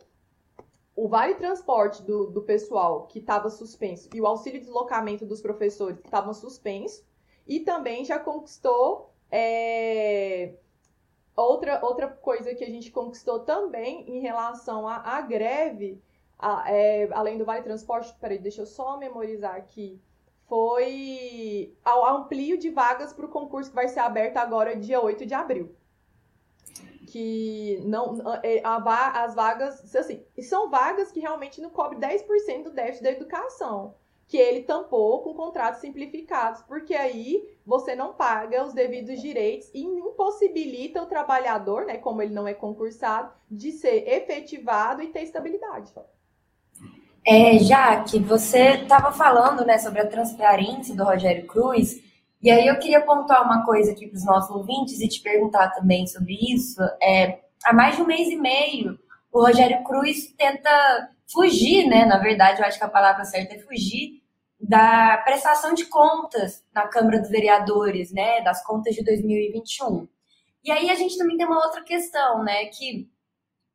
o 0.94 1.08
vale 1.08 1.34
transporte 1.34 2.04
do, 2.04 2.28
do 2.28 2.42
pessoal 2.42 3.06
que 3.08 3.18
estava 3.18 3.50
suspenso 3.50 4.08
e 4.14 4.20
o 4.20 4.26
auxílio 4.26 4.60
de 4.60 4.66
deslocamento 4.66 5.26
dos 5.26 5.40
professores 5.42 5.98
que 5.98 6.06
estavam 6.06 6.32
suspensos 6.32 7.04
e 7.46 7.60
também 7.60 8.04
já 8.04 8.18
conquistou 8.18 9.10
é, 9.28 10.52
outra, 11.34 11.84
outra 11.84 12.06
coisa 12.06 12.54
que 12.54 12.62
a 12.62 12.70
gente 12.70 12.92
conquistou 12.92 13.40
também 13.40 14.08
em 14.08 14.20
relação 14.20 14.86
à 14.86 15.20
greve 15.22 16.00
a, 16.42 16.64
é, 16.66 17.08
além 17.12 17.38
do 17.38 17.44
Vale 17.44 17.62
Transporte, 17.62 18.12
peraí, 18.20 18.38
deixa 18.38 18.62
eu 18.62 18.66
só 18.66 18.98
memorizar 18.98 19.54
aqui, 19.54 20.02
foi 20.48 21.74
ao 21.82 22.04
amplio 22.16 22.58
de 22.58 22.68
vagas 22.68 23.12
para 23.12 23.24
o 23.24 23.30
concurso 23.30 23.70
que 23.70 23.76
vai 23.76 23.88
ser 23.88 24.00
aberto 24.00 24.36
agora, 24.36 24.76
dia 24.76 25.00
8 25.00 25.24
de 25.24 25.32
abril. 25.32 25.74
Que 27.06 27.80
não. 27.84 28.18
É, 28.42 28.60
a, 28.62 29.22
as 29.24 29.34
vagas, 29.34 29.94
assim, 29.94 30.22
são 30.40 30.68
vagas 30.68 31.10
que 31.10 31.20
realmente 31.20 31.60
não 31.60 31.70
cobrem 31.70 32.00
10% 32.00 32.64
do 32.64 32.70
déficit 32.70 33.02
da 33.02 33.12
educação. 33.12 33.94
Que 34.26 34.36
ele 34.36 34.62
tampou 34.62 35.22
com 35.22 35.34
contratos 35.34 35.80
simplificados, 35.80 36.62
porque 36.62 36.94
aí 36.94 37.56
você 37.64 37.94
não 37.94 38.12
paga 38.12 38.64
os 38.64 38.74
devidos 38.74 39.20
direitos 39.20 39.70
e 39.72 39.82
impossibilita 39.82 41.02
o 41.02 41.06
trabalhador, 41.06 41.86
né, 41.86 41.98
como 41.98 42.20
ele 42.20 42.34
não 42.34 42.46
é 42.48 42.54
concursado, 42.54 43.32
de 43.50 43.72
ser 43.72 44.08
efetivado 44.08 45.02
e 45.02 45.08
ter 45.08 45.22
estabilidade. 45.22 45.92
É, 47.24 47.58
já 47.60 48.02
que 48.02 48.18
você 48.18 48.82
estava 48.82 49.12
falando 49.12 49.64
né, 49.64 49.78
sobre 49.78 50.00
a 50.00 50.08
transparência 50.08 50.94
do 50.94 51.04
Rogério 51.04 51.46
Cruz, 51.46 52.00
e 52.42 52.50
aí 52.50 52.66
eu 52.66 52.78
queria 52.80 53.00
pontuar 53.00 53.44
uma 53.44 53.64
coisa 53.64 53.92
aqui 53.92 54.08
para 54.08 54.16
os 54.16 54.24
nossos 54.24 54.50
ouvintes 54.50 55.00
e 55.00 55.08
te 55.08 55.20
perguntar 55.20 55.70
também 55.70 56.06
sobre 56.08 56.34
isso. 56.52 56.82
É, 57.00 57.38
há 57.64 57.72
mais 57.72 57.94
de 57.94 58.02
um 58.02 58.06
mês 58.06 58.28
e 58.28 58.36
meio, 58.36 58.98
o 59.32 59.40
Rogério 59.40 59.84
Cruz 59.84 60.34
tenta 60.36 61.10
fugir, 61.32 61.86
né? 61.86 62.04
Na 62.04 62.18
verdade, 62.18 62.60
eu 62.60 62.66
acho 62.66 62.78
que 62.78 62.84
a 62.84 62.88
palavra 62.88 63.24
certa 63.24 63.54
é 63.54 63.60
fugir 63.60 64.20
da 64.60 65.18
prestação 65.18 65.74
de 65.74 65.86
contas 65.86 66.64
na 66.74 66.88
Câmara 66.88 67.20
dos 67.20 67.30
Vereadores, 67.30 68.12
né? 68.12 68.40
Das 68.42 68.64
contas 68.64 68.94
de 68.94 69.04
2021. 69.04 70.08
E 70.64 70.70
aí 70.72 70.90
a 70.90 70.94
gente 70.96 71.16
também 71.16 71.36
tem 71.36 71.46
uma 71.46 71.64
outra 71.64 71.82
questão, 71.82 72.42
né? 72.42 72.66
Que 72.66 73.08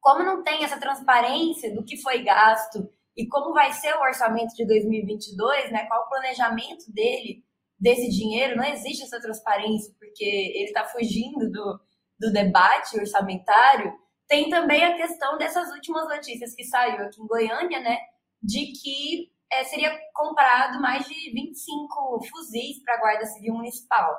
como 0.02 0.24
não 0.24 0.44
tem 0.44 0.64
essa 0.64 0.80
transparência 0.80 1.74
do 1.74 1.84
que 1.84 1.98
foi 1.98 2.22
gasto 2.24 2.90
e 3.18 3.28
como 3.28 3.52
vai 3.52 3.74
ser 3.74 3.96
o 3.96 4.02
orçamento 4.02 4.54
de 4.54 4.64
2022, 4.66 5.72
né? 5.72 5.88
Qual 5.88 6.04
o 6.04 6.10
planejamento 6.10 6.86
dele 6.94 7.44
desse 7.80 8.10
dinheiro? 8.10 8.56
Não 8.56 8.64
existe 8.64 9.04
essa 9.04 9.20
transparência 9.20 9.92
porque 9.98 10.24
ele 10.24 10.66
está 10.66 10.86
fugindo 10.86 11.50
do, 11.52 11.80
do 12.20 12.32
debate 12.32 12.96
orçamentário. 13.00 13.92
Tem 14.28 14.52
também 14.52 14.84
a 14.84 14.96
questão 14.96 15.36
dessas 15.36 15.72
últimas 15.72 16.08
notícias 16.08 16.54
que 16.54 16.64
saiu 16.64 17.06
aqui 17.06 17.20
em 17.20 17.26
Goiânia, 17.26 17.80
né? 17.80 17.98
De 18.40 18.72
que 18.74 19.32
é, 19.52 19.64
seria 19.64 19.98
comprado 20.14 20.80
mais 20.80 21.08
de 21.08 21.32
25 21.32 22.20
fuzis 22.30 22.84
para 22.84 22.96
a 22.96 23.00
Guarda 23.00 23.26
Civil 23.26 23.56
Municipal. 23.56 24.16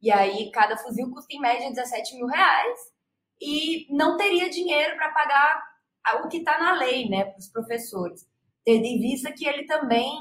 E 0.00 0.12
aí, 0.12 0.48
cada 0.52 0.76
fuzil 0.76 1.10
custa 1.10 1.34
em 1.34 1.40
média 1.40 1.68
17 1.68 2.14
mil 2.14 2.26
reais 2.28 2.78
e 3.40 3.92
não 3.92 4.16
teria 4.16 4.48
dinheiro 4.48 4.96
para 4.96 5.10
pagar 5.10 5.60
o 6.22 6.28
que 6.28 6.38
está 6.38 6.58
na 6.58 6.72
lei, 6.74 7.08
né, 7.08 7.24
para 7.24 7.38
os 7.38 7.48
professores. 7.48 8.27
Tendo 8.68 8.84
em 8.84 9.00
vista 9.00 9.32
que 9.32 9.48
ele 9.48 9.64
também, 9.64 10.12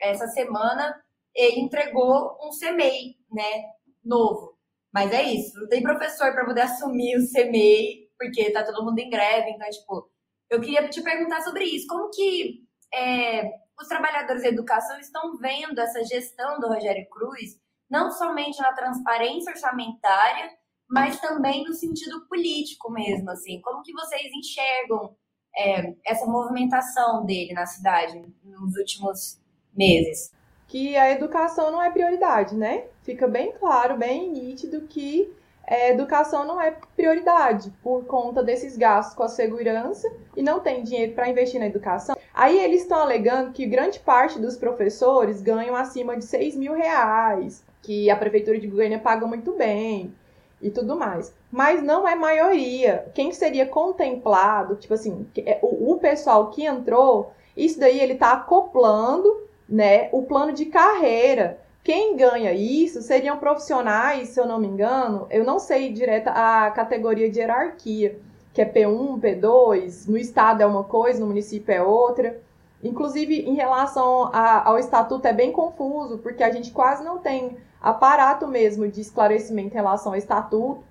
essa 0.00 0.26
semana, 0.28 0.98
ele 1.36 1.60
entregou 1.60 2.34
um 2.42 2.48
CMEI, 2.48 3.16
né, 3.30 3.64
novo. 4.02 4.56
Mas 4.90 5.12
é 5.12 5.22
isso, 5.22 5.60
não 5.60 5.68
tem 5.68 5.82
professor 5.82 6.32
para 6.32 6.46
poder 6.46 6.62
assumir 6.62 7.18
o 7.18 7.30
CMEI, 7.30 8.08
porque 8.18 8.52
tá 8.52 8.64
todo 8.64 8.82
mundo 8.86 8.98
em 9.00 9.10
greve, 9.10 9.50
então, 9.50 9.68
tipo, 9.68 10.10
eu 10.48 10.62
queria 10.62 10.88
te 10.88 11.02
perguntar 11.02 11.42
sobre 11.42 11.64
isso. 11.64 11.86
Como 11.86 12.08
que 12.08 12.64
é, 12.94 13.42
os 13.78 13.86
trabalhadores 13.86 14.44
da 14.44 14.48
educação 14.48 14.98
estão 14.98 15.36
vendo 15.36 15.78
essa 15.78 16.02
gestão 16.02 16.58
do 16.58 16.68
Rogério 16.68 17.06
Cruz, 17.10 17.60
não 17.90 18.10
somente 18.10 18.62
na 18.62 18.72
transparência 18.72 19.52
orçamentária, 19.52 20.50
mas 20.88 21.20
também 21.20 21.64
no 21.64 21.74
sentido 21.74 22.26
político 22.28 22.90
mesmo, 22.90 23.30
assim. 23.30 23.60
Como 23.60 23.82
que 23.82 23.92
vocês 23.92 24.32
enxergam 24.32 25.14
é, 25.56 25.94
essa 26.04 26.26
movimentação 26.26 27.24
dele 27.24 27.52
na 27.52 27.66
cidade 27.66 28.22
nos 28.44 28.76
últimos 28.76 29.40
meses? 29.74 30.32
Que 30.68 30.96
a 30.96 31.10
educação 31.10 31.70
não 31.70 31.82
é 31.82 31.90
prioridade, 31.90 32.54
né? 32.54 32.84
Fica 33.02 33.26
bem 33.26 33.52
claro, 33.52 33.98
bem 33.98 34.30
nítido 34.30 34.82
que 34.82 35.34
a 35.66 35.74
é, 35.74 35.90
educação 35.90 36.44
não 36.44 36.60
é 36.60 36.76
prioridade 36.96 37.72
por 37.82 38.04
conta 38.04 38.42
desses 38.42 38.76
gastos 38.76 39.14
com 39.14 39.22
a 39.22 39.28
segurança 39.28 40.12
e 40.36 40.42
não 40.42 40.58
tem 40.58 40.82
dinheiro 40.82 41.12
para 41.12 41.28
investir 41.28 41.60
na 41.60 41.66
educação. 41.66 42.16
Aí 42.34 42.58
eles 42.58 42.82
estão 42.82 42.98
alegando 42.98 43.52
que 43.52 43.66
grande 43.66 44.00
parte 44.00 44.38
dos 44.40 44.56
professores 44.56 45.40
ganham 45.40 45.76
acima 45.76 46.16
de 46.16 46.24
6 46.24 46.56
mil 46.56 46.74
reais, 46.74 47.64
que 47.82 48.10
a 48.10 48.16
prefeitura 48.16 48.58
de 48.58 48.66
Goiânia 48.66 48.98
paga 48.98 49.26
muito 49.26 49.52
bem, 49.56 50.12
e 50.60 50.70
tudo 50.70 50.96
mais. 50.96 51.32
Mas 51.50 51.82
não 51.82 52.06
é 52.06 52.14
maioria. 52.14 53.06
Quem 53.14 53.32
seria 53.32 53.66
contemplado, 53.66 54.76
tipo 54.76 54.94
assim, 54.94 55.26
é, 55.38 55.58
o, 55.62 55.92
o 55.92 55.98
pessoal 55.98 56.50
que 56.50 56.64
entrou, 56.64 57.32
isso 57.56 57.80
daí 57.80 57.98
ele 58.00 58.14
tá 58.14 58.32
acoplando, 58.32 59.48
né, 59.68 60.08
o 60.12 60.22
plano 60.22 60.52
de 60.52 60.66
carreira. 60.66 61.58
Quem 61.82 62.16
ganha 62.16 62.52
isso 62.52 63.00
seriam 63.00 63.38
profissionais, 63.38 64.28
se 64.28 64.40
eu 64.40 64.46
não 64.46 64.60
me 64.60 64.66
engano, 64.66 65.26
eu 65.30 65.44
não 65.44 65.58
sei 65.58 65.92
direto 65.92 66.28
a 66.28 66.70
categoria 66.70 67.30
de 67.30 67.40
hierarquia, 67.40 68.18
que 68.52 68.60
é 68.60 68.70
P1, 68.70 69.18
P2, 69.18 70.08
no 70.08 70.18
estado 70.18 70.62
é 70.62 70.66
uma 70.66 70.84
coisa, 70.84 71.20
no 71.20 71.26
município 71.26 71.72
é 71.72 71.82
outra. 71.82 72.38
Inclusive, 72.82 73.40
em 73.40 73.54
relação 73.54 74.30
a, 74.32 74.68
ao 74.68 74.78
estatuto, 74.78 75.26
é 75.26 75.32
bem 75.32 75.52
confuso, 75.52 76.18
porque 76.18 76.42
a 76.42 76.50
gente 76.50 76.70
quase 76.70 77.04
não 77.04 77.18
tem 77.18 77.56
aparato 77.80 78.46
mesmo 78.46 78.88
de 78.88 79.00
esclarecimento 79.00 79.68
em 79.68 79.74
relação 79.74 80.12
ao 80.12 80.18
estatuto 80.18 80.82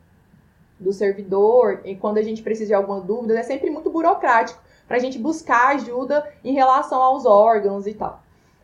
do 0.80 0.94
servidor, 0.94 1.82
e 1.84 1.96
quando 1.96 2.20
a 2.20 2.22
gente 2.22 2.42
precisa 2.42 2.68
de 2.68 2.74
alguma 2.74 3.02
dúvida, 3.02 3.38
é 3.38 3.44
sempre 3.44 3.70
muito 3.70 3.90
burocrático 3.90 4.62
para 4.88 4.98
a 4.98 5.00
gente 5.00 5.20
buscar 5.20 5.76
ajuda 5.76 6.28
em 6.44 6.54
relação 6.54 7.02
aos 7.02 7.26
órgãos 7.26 7.86
e 7.86 7.94
tal. 7.94 8.22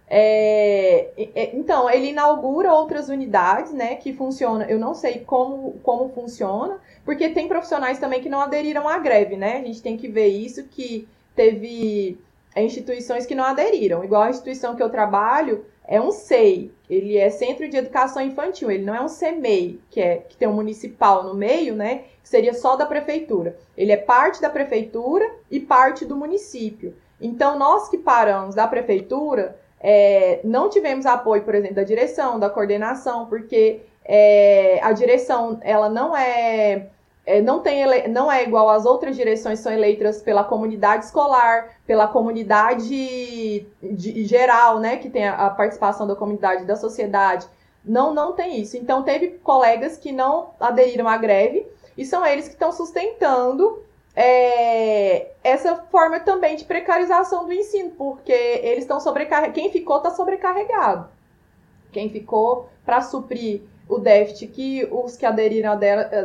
É, 0.07 1.09
é, 1.17 1.55
então, 1.55 1.89
ele 1.89 2.09
inaugura 2.09 2.73
outras 2.73 3.09
unidades, 3.09 3.73
né, 3.73 3.95
que 3.95 4.13
funciona, 4.13 4.65
eu 4.65 4.77
não 4.77 4.93
sei 4.93 5.19
como, 5.19 5.73
como 5.83 6.09
funciona, 6.09 6.79
porque 7.03 7.29
tem 7.29 7.47
profissionais 7.47 7.99
também 7.99 8.21
que 8.21 8.29
não 8.29 8.39
aderiram 8.39 8.87
à 8.87 8.99
greve, 8.99 9.35
né, 9.35 9.57
a 9.57 9.63
gente 9.63 9.81
tem 9.81 9.97
que 9.97 10.07
ver 10.07 10.27
isso, 10.27 10.63
que 10.65 11.07
teve 11.35 12.19
instituições 12.63 13.25
que 13.25 13.35
não 13.35 13.43
aderiram, 13.43 14.03
igual 14.03 14.23
a 14.23 14.29
instituição 14.29 14.75
que 14.75 14.83
eu 14.83 14.89
trabalho, 14.89 15.65
é 15.87 16.01
um 16.01 16.11
SEI, 16.11 16.71
ele 16.89 17.17
é 17.17 17.29
Centro 17.29 17.67
de 17.69 17.77
Educação 17.77 18.21
Infantil, 18.21 18.71
ele 18.71 18.83
não 18.83 18.95
é 18.95 19.01
um 19.01 19.07
CEMEI, 19.07 19.79
que, 19.89 20.01
é, 20.01 20.17
que 20.17 20.35
tem 20.35 20.47
um 20.47 20.53
municipal 20.53 21.23
no 21.23 21.33
meio, 21.33 21.75
né? 21.75 22.03
Que 22.21 22.29
seria 22.29 22.53
só 22.53 22.75
da 22.75 22.85
prefeitura. 22.85 23.57
Ele 23.77 23.91
é 23.91 23.97
parte 23.97 24.41
da 24.41 24.49
prefeitura 24.49 25.31
e 25.49 25.59
parte 25.59 26.05
do 26.05 26.15
município. 26.15 26.95
Então, 27.21 27.57
nós 27.57 27.89
que 27.89 27.97
paramos 27.97 28.55
da 28.55 28.67
prefeitura, 28.67 29.57
é, 29.79 30.39
não 30.43 30.69
tivemos 30.69 31.05
apoio, 31.05 31.43
por 31.43 31.55
exemplo, 31.55 31.75
da 31.75 31.83
direção, 31.83 32.39
da 32.39 32.49
coordenação, 32.49 33.27
porque 33.27 33.81
é, 34.03 34.79
a 34.81 34.91
direção 34.91 35.59
ela 35.61 35.89
não 35.89 36.15
é 36.15 36.87
é, 37.25 37.41
não, 37.41 37.59
tem 37.59 37.81
ele... 37.81 38.07
não 38.07 38.31
é 38.31 38.43
igual 38.43 38.69
às 38.69 38.85
outras 38.85 39.15
direções 39.15 39.59
são 39.59 39.71
eleitas 39.71 40.21
pela 40.21 40.43
comunidade 40.43 41.05
escolar, 41.05 41.75
pela 41.85 42.07
comunidade 42.07 43.65
de, 43.81 44.25
geral, 44.25 44.79
né, 44.79 44.97
que 44.97 45.09
tem 45.09 45.27
a, 45.27 45.47
a, 45.47 45.49
participação 45.49 46.05
da 46.05 46.15
comunidade 46.15 46.65
da 46.65 46.75
sociedade. 46.75 47.47
Não, 47.83 48.13
não 48.13 48.33
tem 48.33 48.61
isso. 48.61 48.77
Então 48.77 49.03
teve 49.03 49.39
colegas 49.43 49.97
que 49.97 50.11
não 50.11 50.51
aderiram 50.59 51.07
à 51.07 51.17
greve 51.17 51.67
e 51.97 52.05
são 52.05 52.25
eles 52.25 52.47
que 52.47 52.53
estão 52.53 52.71
sustentando 52.71 53.83
é, 54.15 55.31
essa 55.43 55.75
forma 55.91 56.19
também 56.19 56.55
de 56.55 56.63
precarização 56.63 57.45
do 57.45 57.53
ensino, 57.53 57.91
porque 57.91 58.31
eles 58.31 58.83
estão 58.83 58.99
sobrecarregados. 58.99 59.55
Quem 59.55 59.71
ficou 59.71 59.97
está 59.97 60.11
sobrecarregado. 60.11 61.09
quem 61.91 62.09
ficou 62.09 62.69
para 62.85 63.01
suprir 63.01 63.63
o 63.87 63.99
déficit 63.99 64.47
que 64.47 64.87
os 64.91 65.15
que 65.15 65.25
aderiram 65.25 65.73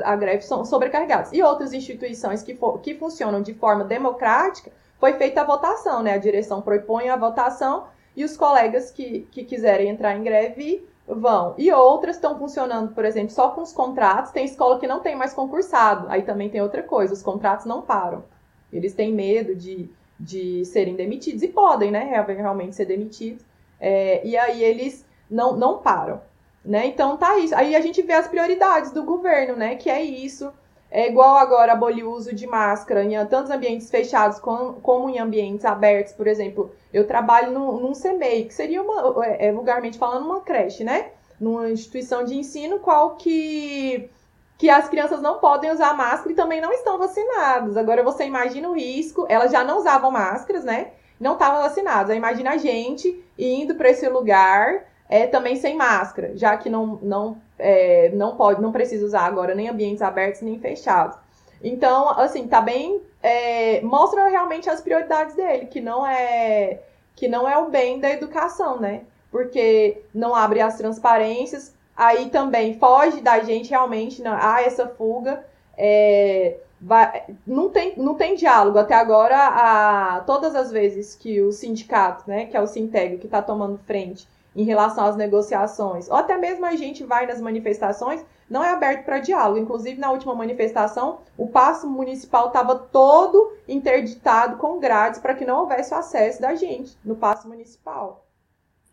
à 0.05 0.17
greve 0.17 0.43
são 0.43 0.65
sobrecarregados. 0.65 1.33
E 1.33 1.43
outras 1.43 1.73
instituições 1.73 2.43
que, 2.43 2.55
for, 2.55 2.81
que 2.81 2.95
funcionam 2.95 3.43
de 3.43 3.53
forma 3.55 3.85
democrática, 3.85 4.71
foi 4.99 5.15
feita 5.15 5.41
a 5.41 5.45
votação, 5.45 6.03
né? 6.03 6.15
A 6.15 6.19
direção 6.19 6.61
propõe 6.63 7.09
a 7.09 7.17
votação 7.17 7.85
e 8.17 8.25
os 8.25 8.37
colegas 8.37 8.91
que, 8.91 9.27
que 9.31 9.45
quiserem 9.45 9.89
entrar 9.89 10.17
em 10.17 10.23
greve 10.23 10.87
vão. 11.07 11.55
E 11.59 11.73
outras 11.73 12.17
estão 12.17 12.39
funcionando, 12.39 12.95
por 12.95 13.05
exemplo, 13.05 13.31
só 13.31 13.51
com 13.51 13.63
os 13.63 13.73
contratos. 13.73 14.33
Tem 14.33 14.45
escola 14.45 14.79
que 14.79 14.87
não 14.87 15.01
tem 15.01 15.17
mais 15.17 15.33
concursado. 15.33 16.07
Aí 16.09 16.23
também 16.23 16.49
tem 16.49 16.61
outra 16.61 16.83
coisa, 16.83 17.13
os 17.13 17.23
contratos 17.23 17.67
não 17.67 17.83
param. 17.83 18.25
Eles 18.73 18.95
têm 18.95 19.13
medo 19.13 19.55
de, 19.55 19.91
de 20.19 20.65
serem 20.65 20.95
demitidos 20.95 21.43
e 21.43 21.49
podem, 21.49 21.91
né? 21.91 22.25
Realmente 22.27 22.77
ser 22.77 22.85
demitidos. 22.85 23.45
É, 23.81 24.25
e 24.27 24.37
aí 24.37 24.63
eles 24.63 25.05
não, 25.31 25.57
não 25.57 25.79
param. 25.79 26.21
Né? 26.65 26.87
Então 26.87 27.17
tá 27.17 27.39
isso. 27.39 27.55
Aí 27.55 27.75
a 27.75 27.81
gente 27.81 28.03
vê 28.03 28.13
as 28.13 28.29
prioridades 28.29 28.93
do 28.93 29.03
governo, 29.03 29.57
né? 29.57 29.77
Que 29.77 29.89
é 29.89 30.03
isso. 30.03 30.53
É 30.91 31.09
igual 31.09 31.37
agora 31.37 31.73
abolir 31.73 32.05
o 32.05 32.11
uso 32.11 32.35
de 32.35 32.47
máscara 32.47 33.05
em 33.05 33.27
tantos 33.27 33.51
ambientes 33.51 33.89
fechados 33.89 34.41
como 34.41 35.09
em 35.09 35.21
ambientes 35.21 35.65
abertos, 35.65 36.13
por 36.13 36.27
exemplo. 36.27 36.75
Eu 36.93 37.07
trabalho 37.07 37.53
num, 37.53 37.79
num 37.79 37.93
CMEI, 37.93 38.47
que 38.47 38.55
seria 38.55 38.83
uma, 38.83 39.25
é, 39.25 39.47
é, 39.47 39.53
vulgarmente 39.53 39.97
falando, 39.97 40.25
uma 40.25 40.41
creche, 40.41 40.83
né? 40.83 41.13
Numa 41.41 41.71
instituição 41.71 42.25
de 42.25 42.37
ensino, 42.37 42.81
qual 42.81 43.15
que, 43.15 44.11
que 44.59 44.69
as 44.69 44.89
crianças 44.89 45.23
não 45.23 45.39
podem 45.39 45.71
usar 45.71 45.97
máscara 45.97 46.33
e 46.33 46.37
também 46.37 46.61
não 46.61 46.73
estão 46.73 46.99
vacinadas. 46.99 47.77
Agora 47.77 48.03
você 48.03 48.25
imagina 48.25 48.69
o 48.69 48.75
risco, 48.75 49.27
elas 49.29 49.53
já 49.53 49.63
não 49.63 49.79
usavam 49.79 50.11
máscaras, 50.11 50.65
né? 50.65 50.89
Não 51.21 51.35
estavam 51.35 51.63
vacinadas. 51.63 52.11
Aí 52.11 52.17
imagina 52.17 52.51
a 52.51 52.57
gente 52.57 53.25
indo 53.39 53.77
para 53.77 53.91
esse 53.91 54.09
lugar 54.09 54.90
é, 55.11 55.27
também 55.27 55.57
sem 55.57 55.77
máscara, 55.77 56.31
já 56.37 56.57
que 56.57 56.71
não, 56.71 57.01
não, 57.03 57.37
é, 57.59 58.11
não 58.11 58.37
pode, 58.37 58.63
não 58.63 58.71
precisa 58.71 59.05
usar 59.05 59.23
agora 59.23 59.57
nem 59.57 59.69
ambientes 59.69 60.03
abertos 60.03 60.41
nem 60.41 60.57
fechados. 60.61 61.19
Então, 61.63 62.11
assim, 62.11 62.47
tá 62.47 62.61
bem. 62.61 63.03
É, 63.21 63.81
mostra 63.83 64.29
realmente 64.29 64.71
as 64.71 64.81
prioridades 64.81 65.35
dele, 65.35 65.67
que 65.67 65.81
não 65.81 66.07
é 66.07 66.79
que 67.17 67.29
não 67.29 67.47
é 67.47 67.59
o 67.59 67.69
bem 67.69 67.99
da 67.99 68.09
educação, 68.09 68.81
né? 68.81 69.03
Porque 69.33 70.01
não 70.15 70.35
abre 70.35 70.61
as 70.61 70.79
transparências, 70.79 71.75
aí 71.97 72.31
também 72.31 72.79
foge 72.79 73.21
da 73.21 73.41
gente 73.41 73.69
realmente, 73.71 74.23
não, 74.23 74.33
ah, 74.33 74.63
essa 74.63 74.87
fuga. 74.87 75.45
É, 75.77 76.57
vai, 76.81 77.25
não, 77.47 77.69
tem, 77.69 77.95
não 77.97 78.15
tem 78.15 78.37
diálogo. 78.37 78.79
Até 78.79 78.95
agora, 78.95 79.37
a, 79.37 80.21
todas 80.21 80.55
as 80.55 80.71
vezes 80.71 81.17
que 81.17 81.43
o 81.43 81.53
sindicato, 81.53 82.25
né, 82.27 82.47
que 82.47 82.57
é 82.57 82.61
o 82.61 82.67
Sinteg, 82.67 83.19
que 83.19 83.27
está 83.27 83.43
tomando 83.43 83.77
frente, 83.79 84.27
em 84.55 84.65
relação 84.65 85.05
às 85.05 85.17
negociações, 85.17 86.09
ou 86.09 86.17
até 86.17 86.37
mesmo 86.37 86.67
a 86.67 86.75
gente 86.75 87.05
vai 87.05 87.27
nas 87.27 87.41
manifestações, 87.41 88.25
não 88.49 88.65
é 88.65 88.71
aberto 88.71 89.05
para 89.05 89.21
diálogo. 89.21 89.61
Inclusive, 89.61 90.01
na 90.01 90.11
última 90.11 90.35
manifestação, 90.35 91.21
o 91.39 91.47
passo 91.47 91.89
municipal 91.89 92.49
estava 92.49 92.75
todo 92.77 93.57
interditado 93.69 94.57
com 94.57 94.81
grades 94.81 95.21
para 95.21 95.35
que 95.35 95.45
não 95.45 95.61
houvesse 95.61 95.95
o 95.95 95.97
acesso 95.97 96.41
da 96.41 96.55
gente 96.57 96.97
no 97.05 97.15
passo 97.15 97.49
municipal. 97.49 98.27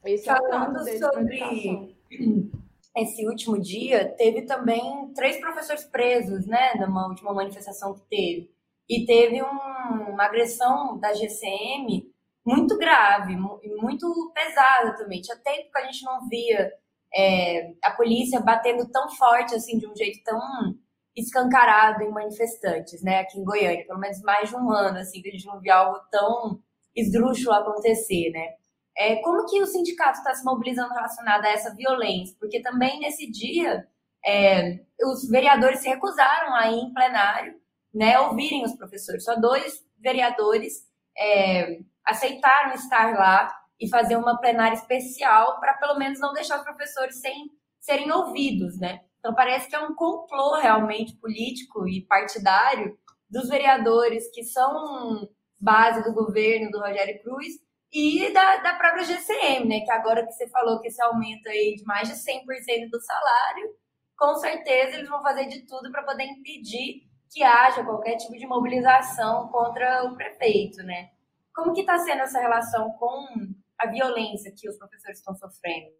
Esse 0.05 0.25
Falando 0.25 0.87
é 0.87 0.97
sobre 0.97 1.95
esse 2.95 3.27
último 3.27 3.59
dia, 3.59 4.09
teve 4.17 4.43
também 4.43 5.11
três 5.13 5.39
professores 5.39 5.83
presos, 5.83 6.47
né, 6.47 6.73
numa 6.79 7.07
última 7.07 7.33
manifestação 7.33 7.93
que 7.93 8.01
teve. 8.09 8.51
E 8.89 9.05
teve 9.05 9.43
um, 9.43 10.13
uma 10.13 10.25
agressão 10.25 10.97
da 10.97 11.13
GCM 11.13 12.11
muito 12.47 12.77
grave, 12.77 13.35
muito 13.35 14.31
pesada 14.33 14.95
também. 14.95 15.19
Tinha 15.21 15.35
tempo 15.35 15.69
que 15.69 15.79
a 15.79 15.83
gente 15.83 16.05
não 16.05 16.25
via 16.29 16.71
é, 17.13 17.73
a 17.83 17.91
polícia 17.91 18.39
batendo 18.39 18.89
tão 18.89 19.09
forte, 19.09 19.53
assim, 19.53 19.77
de 19.77 19.85
um 19.85 19.93
jeito 19.93 20.23
tão 20.23 20.39
escancarado 21.13 22.03
em 22.03 22.09
manifestantes, 22.11 23.03
né, 23.03 23.19
aqui 23.19 23.37
em 23.37 23.43
Goiânia. 23.43 23.85
Pelo 23.85 23.99
menos 23.99 24.21
mais 24.21 24.47
de 24.47 24.55
um 24.55 24.71
ano, 24.71 24.97
assim, 24.97 25.21
que 25.21 25.27
a 25.27 25.31
gente 25.31 25.45
não 25.45 25.59
via 25.59 25.75
algo 25.75 25.99
tão 26.09 26.61
esdrúxulo 26.95 27.53
acontecer, 27.53 28.31
né. 28.31 28.53
É, 28.97 29.17
como 29.17 29.45
que 29.45 29.61
o 29.61 29.67
sindicato 29.67 30.19
está 30.19 30.33
se 30.33 30.45
mobilizando 30.45 30.93
relacionado 30.93 31.43
a 31.43 31.49
essa 31.49 31.75
violência? 31.75 32.35
Porque 32.39 32.61
também 32.61 32.99
nesse 32.99 33.29
dia 33.29 33.85
é, 34.25 34.79
os 35.03 35.27
vereadores 35.29 35.81
se 35.81 35.89
recusaram 35.89 36.55
a 36.55 36.71
ir 36.71 36.79
em 36.79 36.93
plenário, 36.93 37.59
né, 37.93 38.17
ouvirem 38.21 38.63
os 38.63 38.73
professores. 38.73 39.25
Só 39.25 39.35
dois 39.35 39.85
vereadores 39.99 40.87
é, 41.17 41.79
aceitaram 42.07 42.73
estar 42.73 43.13
lá 43.13 43.53
e 43.79 43.89
fazer 43.89 44.15
uma 44.15 44.39
plenária 44.39 44.75
especial 44.75 45.59
para 45.59 45.73
pelo 45.73 45.99
menos 45.99 46.19
não 46.19 46.33
deixar 46.33 46.57
os 46.57 46.63
professores 46.63 47.19
sem 47.19 47.51
serem 47.79 48.11
ouvidos, 48.11 48.79
né? 48.79 49.01
Então 49.19 49.35
parece 49.35 49.69
que 49.69 49.75
é 49.75 49.79
um 49.79 49.93
complô 49.93 50.55
realmente 50.55 51.15
político 51.17 51.87
e 51.87 52.05
partidário 52.05 52.97
dos 53.29 53.49
vereadores 53.49 54.29
que 54.33 54.43
são 54.43 55.29
base 55.59 56.03
do 56.03 56.13
governo 56.13 56.71
do 56.71 56.79
Rogério 56.79 57.21
Cruz 57.21 57.53
e 57.91 58.31
da, 58.33 58.57
da 58.57 58.73
própria 58.75 59.03
GCM, 59.03 59.67
né? 59.67 59.81
Que 59.81 59.91
agora 59.91 60.25
que 60.25 60.31
você 60.31 60.47
falou 60.49 60.79
que 60.79 60.87
esse 60.87 61.01
aumento 61.01 61.47
aí 61.49 61.75
de 61.75 61.83
mais 61.83 62.07
de 62.07 62.15
100% 62.15 62.89
do 62.89 63.01
salário, 63.01 63.75
com 64.17 64.35
certeza 64.35 64.97
eles 64.97 65.09
vão 65.09 65.21
fazer 65.21 65.45
de 65.45 65.65
tudo 65.65 65.91
para 65.91 66.03
poder 66.03 66.23
impedir 66.23 67.07
que 67.31 67.43
haja 67.43 67.83
qualquer 67.83 68.15
tipo 68.15 68.33
de 68.37 68.47
mobilização 68.47 69.49
contra 69.49 70.05
o 70.05 70.15
prefeito, 70.15 70.81
né? 70.83 71.09
Como 71.57 71.73
que 71.73 71.81
está 71.81 71.97
sendo 71.97 72.21
essa 72.21 72.39
relação 72.39 72.91
com 72.91 73.25
a 73.79 73.87
violência 73.87 74.53
que 74.55 74.69
os 74.69 74.77
professores 74.77 75.17
estão 75.17 75.35
sofrendo? 75.35 75.91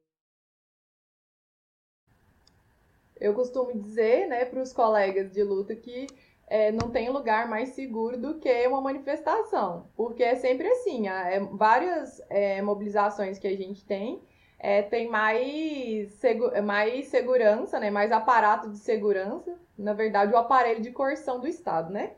Eu 3.20 3.34
costumo 3.34 3.74
dizer, 3.74 4.28
né, 4.28 4.46
para 4.46 4.62
os 4.62 4.72
colegas 4.72 5.32
de 5.32 5.41
luta 5.41 5.76
que 5.76 6.06
é, 6.46 6.72
não 6.72 6.91
tem 6.91 7.10
lugar 7.10 7.50
mais 7.50 7.70
seguro 7.70 8.20
do 8.20 8.39
que 8.39 8.67
uma 8.67 8.82
manifestação, 8.82 9.89
porque 9.96 10.22
é 10.22 10.36
sempre 10.36 10.67
assim, 10.67 11.08
é, 11.08 11.39
várias 11.39 12.22
é, 12.30 12.62
mobilizações 12.62 13.39
que 13.39 13.48
a 13.48 13.58
gente 13.58 13.84
tem 13.84 14.22
é, 14.60 14.84
tem 14.84 15.10
mais, 15.10 16.13
segu 16.13 16.52
mais 16.62 17.08
segurança, 17.08 17.80
né, 17.80 17.89
mais 17.89 18.12
aparato 18.12 18.70
de 18.70 18.78
segurança, 18.78 19.58
na 19.76 19.93
verdade 19.93 20.32
o 20.34 20.38
aparelho 20.38 20.82
de 20.84 20.91
coerção 20.91 21.39
do 21.39 21.48
Estado, 21.48 21.91
né? 21.91 22.13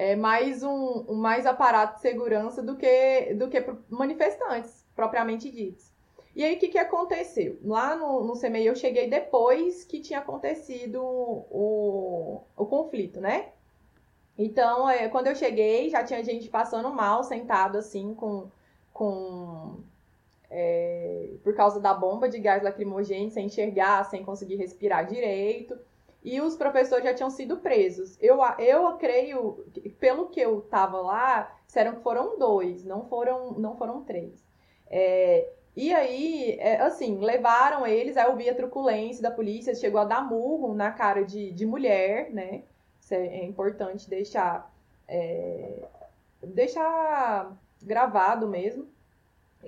É, 0.00 0.16
mais 0.16 0.62
um, 0.62 1.04
um, 1.10 1.14
mais 1.14 1.44
aparato 1.44 1.96
de 1.96 2.00
segurança 2.00 2.62
do 2.62 2.74
que, 2.74 3.34
do 3.34 3.50
que 3.50 3.62
manifestantes, 3.90 4.82
propriamente 4.96 5.50
ditos. 5.50 5.92
E 6.34 6.42
aí, 6.42 6.56
o 6.56 6.58
que, 6.58 6.68
que 6.68 6.78
aconteceu? 6.78 7.58
Lá 7.62 7.94
no, 7.94 8.24
no 8.24 8.40
CMEI 8.40 8.66
eu 8.66 8.74
cheguei 8.74 9.10
depois 9.10 9.84
que 9.84 10.00
tinha 10.00 10.20
acontecido 10.20 11.02
o, 11.02 12.40
o 12.56 12.64
conflito, 12.64 13.20
né? 13.20 13.48
Então, 14.38 14.88
é, 14.88 15.06
quando 15.10 15.26
eu 15.26 15.34
cheguei, 15.34 15.90
já 15.90 16.02
tinha 16.02 16.24
gente 16.24 16.48
passando 16.48 16.90
mal, 16.90 17.22
sentado 17.22 17.76
assim, 17.76 18.14
com. 18.14 18.48
com 18.94 19.80
é, 20.50 21.28
por 21.44 21.54
causa 21.54 21.78
da 21.78 21.92
bomba 21.92 22.26
de 22.26 22.38
gás 22.38 22.62
lacrimogêneo, 22.62 23.30
sem 23.30 23.46
enxergar, 23.46 24.04
sem 24.04 24.24
conseguir 24.24 24.56
respirar 24.56 25.06
direito 25.06 25.78
e 26.22 26.40
os 26.40 26.56
professores 26.56 27.04
já 27.04 27.14
tinham 27.14 27.30
sido 27.30 27.58
presos. 27.58 28.18
Eu, 28.20 28.38
eu 28.58 28.96
creio, 28.98 29.64
pelo 29.98 30.28
que 30.28 30.40
eu 30.40 30.58
estava 30.58 31.00
lá, 31.00 31.56
disseram 31.66 31.94
que 31.94 32.02
foram 32.02 32.38
dois, 32.38 32.84
não 32.84 33.04
foram, 33.06 33.52
não 33.52 33.76
foram 33.76 34.04
três. 34.04 34.44
É, 34.88 35.48
e 35.74 35.94
aí, 35.94 36.56
é, 36.58 36.80
assim, 36.80 37.20
levaram 37.20 37.86
eles, 37.86 38.16
aí 38.16 38.26
eu 38.26 38.36
vi 38.36 38.48
a 38.50 38.54
truculência 38.54 39.22
da 39.22 39.30
polícia, 39.30 39.74
chegou 39.74 40.00
a 40.00 40.04
dar 40.04 40.28
murro 40.28 40.74
na 40.74 40.90
cara 40.92 41.24
de, 41.24 41.52
de 41.52 41.64
mulher, 41.64 42.30
né? 42.30 42.64
Isso 43.00 43.14
é, 43.14 43.26
é 43.26 43.44
importante 43.44 44.10
deixar, 44.10 44.70
é, 45.08 45.84
deixar 46.42 47.56
gravado 47.82 48.46
mesmo. 48.46 48.86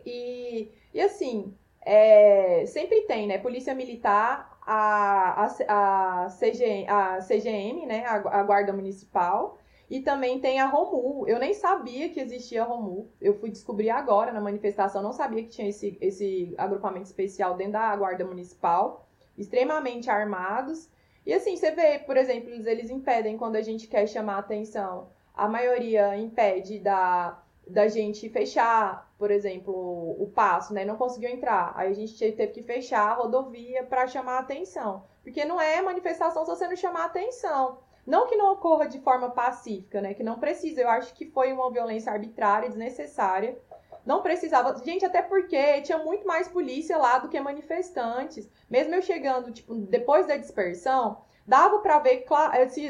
E, 0.04 0.70
e 0.92 1.00
assim, 1.00 1.54
é, 1.80 2.66
sempre 2.66 3.02
tem, 3.02 3.26
né? 3.26 3.38
Polícia 3.38 3.74
Militar 3.74 4.51
a, 4.66 5.44
a, 5.44 6.24
a, 6.24 6.28
CG, 6.28 6.86
a 6.88 7.18
CGM, 7.20 7.86
né, 7.86 8.04
a, 8.06 8.14
a, 8.14 8.42
Guarda 8.42 8.72
Municipal, 8.72 9.58
e 9.90 10.00
também 10.00 10.40
tem 10.40 10.60
a 10.60 10.66
Romu. 10.66 11.26
Eu 11.26 11.38
nem 11.38 11.52
sabia 11.52 12.08
que 12.08 12.20
existia 12.20 12.62
a 12.62 12.64
Romu. 12.64 13.10
Eu 13.20 13.34
fui 13.34 13.50
descobrir 13.50 13.90
agora 13.90 14.32
na 14.32 14.40
manifestação, 14.40 15.02
não 15.02 15.12
sabia 15.12 15.42
que 15.42 15.50
tinha 15.50 15.68
esse, 15.68 15.98
esse 16.00 16.54
agrupamento 16.56 17.06
especial 17.06 17.56
dentro 17.56 17.74
da 17.74 17.94
Guarda 17.96 18.24
Municipal, 18.24 19.06
extremamente 19.36 20.10
armados. 20.10 20.88
E 21.26 21.32
assim, 21.32 21.56
você 21.56 21.70
vê, 21.70 21.98
por 21.98 22.16
exemplo, 22.16 22.50
eles 22.50 22.90
impedem 22.90 23.36
quando 23.36 23.56
a 23.56 23.62
gente 23.62 23.86
quer 23.86 24.06
chamar 24.06 24.38
atenção. 24.38 25.10
A 25.34 25.48
maioria 25.48 26.16
impede 26.16 26.78
da 26.78 27.42
da 27.66 27.88
gente 27.88 28.28
fechar, 28.28 29.10
por 29.22 29.30
exemplo, 29.30 29.72
o 30.20 30.26
passo, 30.34 30.74
né? 30.74 30.84
Não 30.84 30.96
conseguiu 30.96 31.30
entrar. 31.30 31.72
Aí 31.76 31.92
a 31.92 31.94
gente 31.94 32.12
teve 32.32 32.48
que 32.48 32.60
fechar 32.60 33.08
a 33.08 33.14
rodovia 33.14 33.84
para 33.84 34.08
chamar 34.08 34.32
a 34.32 34.38
atenção. 34.40 35.04
Porque 35.22 35.44
não 35.44 35.60
é 35.60 35.80
manifestação 35.80 36.44
se 36.44 36.50
você 36.50 36.66
não 36.66 36.74
chamar 36.74 37.02
a 37.02 37.04
atenção. 37.04 37.78
Não 38.04 38.26
que 38.26 38.34
não 38.34 38.50
ocorra 38.50 38.88
de 38.88 38.98
forma 38.98 39.30
pacífica, 39.30 40.00
né? 40.00 40.12
Que 40.12 40.24
não 40.24 40.40
precisa. 40.40 40.80
Eu 40.80 40.88
acho 40.88 41.14
que 41.14 41.30
foi 41.30 41.52
uma 41.52 41.70
violência 41.70 42.10
arbitrária, 42.10 42.68
desnecessária. 42.68 43.56
não 44.04 44.22
precisava. 44.22 44.76
Gente, 44.84 45.04
até 45.04 45.22
porque 45.22 45.82
tinha 45.82 45.98
muito 45.98 46.26
mais 46.26 46.48
polícia 46.48 46.98
lá 46.98 47.18
do 47.20 47.28
que 47.28 47.38
manifestantes. 47.38 48.50
Mesmo 48.68 48.92
eu 48.92 49.02
chegando, 49.02 49.52
tipo, 49.52 49.72
depois 49.72 50.26
da 50.26 50.36
dispersão, 50.36 51.22
dava 51.46 51.78
para 51.78 52.00
ver 52.00 52.26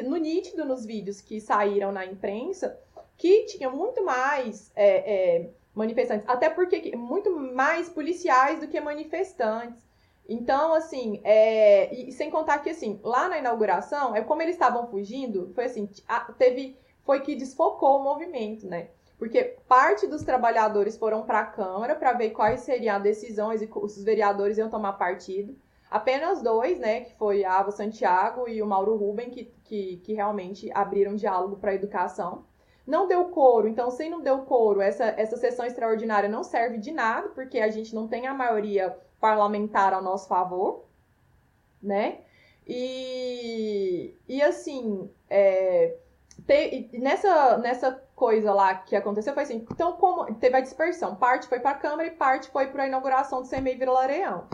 no 0.03 0.16
nítido 0.16 0.64
nos 0.64 0.87
vídeos 0.87 1.21
que 1.21 1.42
saíram 1.42 1.92
na 1.92 2.07
imprensa 2.07 2.81
que 3.23 3.45
tinha 3.45 3.71
muito 3.71 4.05
mais 4.05 4.73
é, 4.75 4.88
é, 5.14 5.51
manifestantes, 5.74 6.28
até 6.28 6.50
porque 6.50 6.94
muito 6.96 7.30
mais 7.30 7.88
policiais 7.88 8.61
do 8.61 8.68
que 8.68 8.80
manifestantes. 8.80 9.90
Então, 10.28 10.72
assim, 10.72 11.20
é, 11.24 11.92
e 11.94 12.12
sem 12.12 12.30
contar 12.30 12.58
que, 12.58 12.70
assim, 12.70 13.00
lá 13.02 13.28
na 13.28 13.38
inauguração, 13.38 14.14
é 14.14 14.22
como 14.22 14.40
eles 14.40 14.54
estavam 14.54 14.87
fugindo, 14.87 15.50
foi 15.54 15.64
assim, 15.64 15.88
teve, 16.38 16.78
foi 17.04 17.20
que 17.20 17.35
desfocou 17.35 17.98
o 17.98 18.04
movimento, 18.04 18.66
né? 18.66 18.88
Porque 19.18 19.56
parte 19.68 20.06
dos 20.06 20.22
trabalhadores 20.22 20.96
foram 20.96 21.22
para 21.22 21.40
a 21.40 21.46
Câmara 21.46 21.94
para 21.94 22.12
ver 22.12 22.30
quais 22.30 22.61
seriam 22.61 22.96
as 22.96 23.02
decisões 23.02 23.62
e 23.62 23.70
os 23.72 24.02
vereadores 24.02 24.58
iam 24.58 24.68
tomar 24.68 24.94
partido. 24.94 25.56
Apenas 25.90 26.42
dois, 26.42 26.78
né, 26.78 27.02
que 27.02 27.14
foi 27.16 27.44
a 27.44 27.58
Ava 27.58 27.70
Santiago 27.70 28.48
e 28.48 28.62
o 28.62 28.66
Mauro 28.66 28.96
Ruben, 28.96 29.30
que, 29.30 29.52
que, 29.62 29.98
que 29.98 30.14
realmente 30.14 30.70
abriram 30.72 31.14
diálogo 31.14 31.56
para 31.56 31.72
a 31.72 31.74
educação. 31.74 32.44
Não 32.87 33.07
deu 33.07 33.27
coro, 33.27 33.68
então 33.68 33.90
se 33.90 34.09
não 34.09 34.21
deu 34.21 34.38
coro, 34.38 34.81
essa, 34.81 35.05
essa 35.16 35.37
sessão 35.37 35.64
extraordinária 35.64 36.29
não 36.29 36.42
serve 36.42 36.79
de 36.79 36.90
nada, 36.90 37.29
porque 37.29 37.59
a 37.61 37.71
gente 37.71 37.95
não 37.95 38.09
tem 38.09 38.27
a 38.27 38.35
maioria 38.35 38.97
parlamentar 39.21 39.95
ao 39.95 40.03
nosso 40.03 40.27
favor, 40.27 40.85
né? 41.81 42.18
E, 42.66 44.14
e 44.29 44.42
assim, 44.42 45.09
é, 45.31 45.97
te, 46.47 46.90
nessa, 46.95 47.59
nessa 47.59 48.03
coisa 48.16 48.53
lá 48.53 48.75
que 48.75 48.97
aconteceu, 48.97 49.35
foi 49.35 49.45
assim, 49.45 49.66
então 49.71 49.92
como 49.92 50.33
teve 50.35 50.57
a 50.57 50.61
dispersão, 50.61 51.14
parte 51.14 51.47
foi 51.49 51.61
para 51.61 51.71
a 51.71 51.75
Câmara 51.75 52.07
e 52.07 52.12
parte 52.12 52.51
foi 52.51 52.66
para 52.66 52.85
a 52.85 52.87
inauguração 52.87 53.42
do 53.42 53.49
CMEI 53.49 53.77
Vila 53.77 53.92
Lareão. 53.92 54.47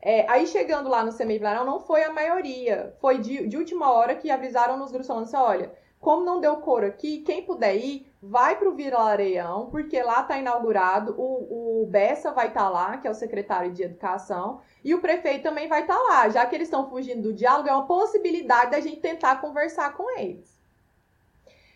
É, 0.00 0.28
aí 0.30 0.46
chegando 0.46 0.88
lá 0.88 1.04
no 1.04 1.16
CMEI 1.16 1.38
Vila 1.38 1.50
Lareão, 1.50 1.66
não 1.66 1.80
foi 1.80 2.04
a 2.04 2.12
maioria, 2.12 2.94
foi 3.00 3.18
de, 3.18 3.46
de 3.46 3.56
última 3.56 3.92
hora 3.92 4.14
que 4.14 4.30
avisaram 4.30 4.76
nos 4.76 4.90
grupos 4.90 5.06
falando 5.06 5.24
assim, 5.24 5.36
olha, 5.36 5.72
como 6.00 6.24
não 6.24 6.40
deu 6.40 6.56
cor 6.56 6.84
aqui, 6.84 7.18
quem 7.18 7.42
puder 7.42 7.76
ir, 7.76 8.06
vai 8.22 8.56
para 8.56 8.68
o 8.68 8.74
Vila 8.74 9.00
Areião, 9.00 9.66
porque 9.70 10.00
lá 10.02 10.20
está 10.20 10.38
inaugurado, 10.38 11.14
o, 11.18 11.82
o 11.82 11.86
Bessa 11.86 12.32
vai 12.32 12.48
estar 12.48 12.64
tá 12.64 12.68
lá, 12.68 12.98
que 12.98 13.08
é 13.08 13.10
o 13.10 13.14
secretário 13.14 13.72
de 13.72 13.82
Educação, 13.82 14.60
e 14.84 14.94
o 14.94 15.00
prefeito 15.00 15.42
também 15.42 15.68
vai 15.68 15.82
estar 15.82 15.96
tá 15.96 16.02
lá. 16.02 16.28
Já 16.28 16.46
que 16.46 16.54
eles 16.54 16.68
estão 16.68 16.88
fugindo 16.88 17.22
do 17.22 17.32
diálogo, 17.34 17.68
é 17.68 17.72
uma 17.72 17.86
possibilidade 17.86 18.70
da 18.70 18.80
gente 18.80 19.00
tentar 19.00 19.40
conversar 19.40 19.96
com 19.96 20.18
eles. 20.18 20.58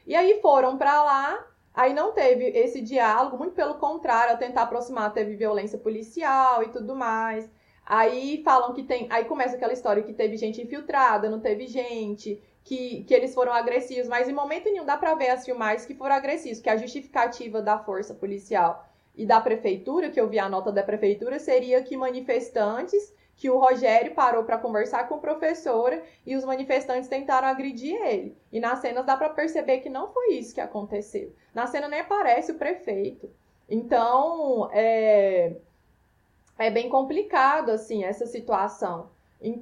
E 0.07 0.15
aí 0.15 0.41
foram 0.41 0.79
para 0.79 1.03
lá, 1.03 1.47
aí 1.75 1.93
não 1.93 2.13
teve 2.13 2.45
esse 2.47 2.81
diálogo, 2.81 3.37
muito 3.37 3.55
pelo 3.55 3.75
contrário, 3.75 4.33
ao 4.33 4.39
tentar 4.39 4.63
aproximar, 4.63 5.13
teve 5.13 5.37
violência 5.37 5.79
policial 5.79 6.63
e 6.63 6.69
tudo 6.69 6.95
mais. 6.95 7.51
Aí 7.85 8.43
falam 8.45 8.73
que 8.73 8.85
tem. 8.85 9.09
Aí 9.11 9.25
começa 9.25 9.57
aquela 9.57 9.73
história 9.73 10.03
que 10.03 10.13
teve 10.13 10.37
gente 10.37 10.63
infiltrada, 10.63 11.29
não 11.29 11.41
teve 11.41 11.67
gente 11.67 12.41
que, 12.65 13.05
que 13.05 13.15
eles 13.15 13.35
foram 13.35 13.53
agressivos, 13.53 14.09
mas 14.09 14.29
em 14.29 14.33
momento 14.33 14.65
nenhum 14.65 14.85
dá 14.85 14.97
para 14.97 15.15
ver 15.15 15.31
as 15.31 15.45
filmagens 15.45 15.85
que 15.85 15.95
foram 15.95 16.15
agressivos, 16.15 16.61
que 16.61 16.71
a 16.71 16.77
justificativa 16.77 17.61
da 17.61 17.79
força 17.79 18.15
policial 18.15 18.89
e 19.15 19.27
da 19.27 19.41
prefeitura, 19.41 20.11
que 20.11 20.21
eu 20.21 20.29
vi 20.29 20.39
a 20.39 20.49
nota 20.49 20.73
da 20.73 20.83
prefeitura, 20.83 21.39
seria 21.39 21.83
que 21.83 21.97
manifestantes, 21.97 23.15
que 23.37 23.51
o 23.51 23.59
Rogério 23.59 24.15
parou 24.15 24.45
para 24.45 24.59
conversar 24.59 25.09
com 25.09 25.17
a 25.17 25.19
professora 25.19 26.03
e 26.25 26.37
os 26.37 26.45
manifestantes 26.45 27.09
tentaram 27.09 27.49
agredir 27.49 28.01
ele. 28.01 28.37
E 28.53 28.61
nas 28.61 28.79
cenas 28.79 29.05
dá 29.05 29.17
para 29.17 29.31
perceber 29.31 29.79
que 29.81 29.89
não 29.89 30.13
foi 30.13 30.35
isso 30.35 30.55
que 30.55 30.61
aconteceu. 30.61 31.33
Na 31.53 31.67
cena 31.67 31.89
nem 31.89 32.01
aparece 32.01 32.53
o 32.53 32.59
prefeito. 32.59 33.29
Então, 33.69 34.69
é, 34.73 35.57
é 36.59 36.71
bem 36.71 36.89
complicado, 36.89 37.71
assim, 37.71 38.05
essa 38.05 38.27
situação. 38.27 39.11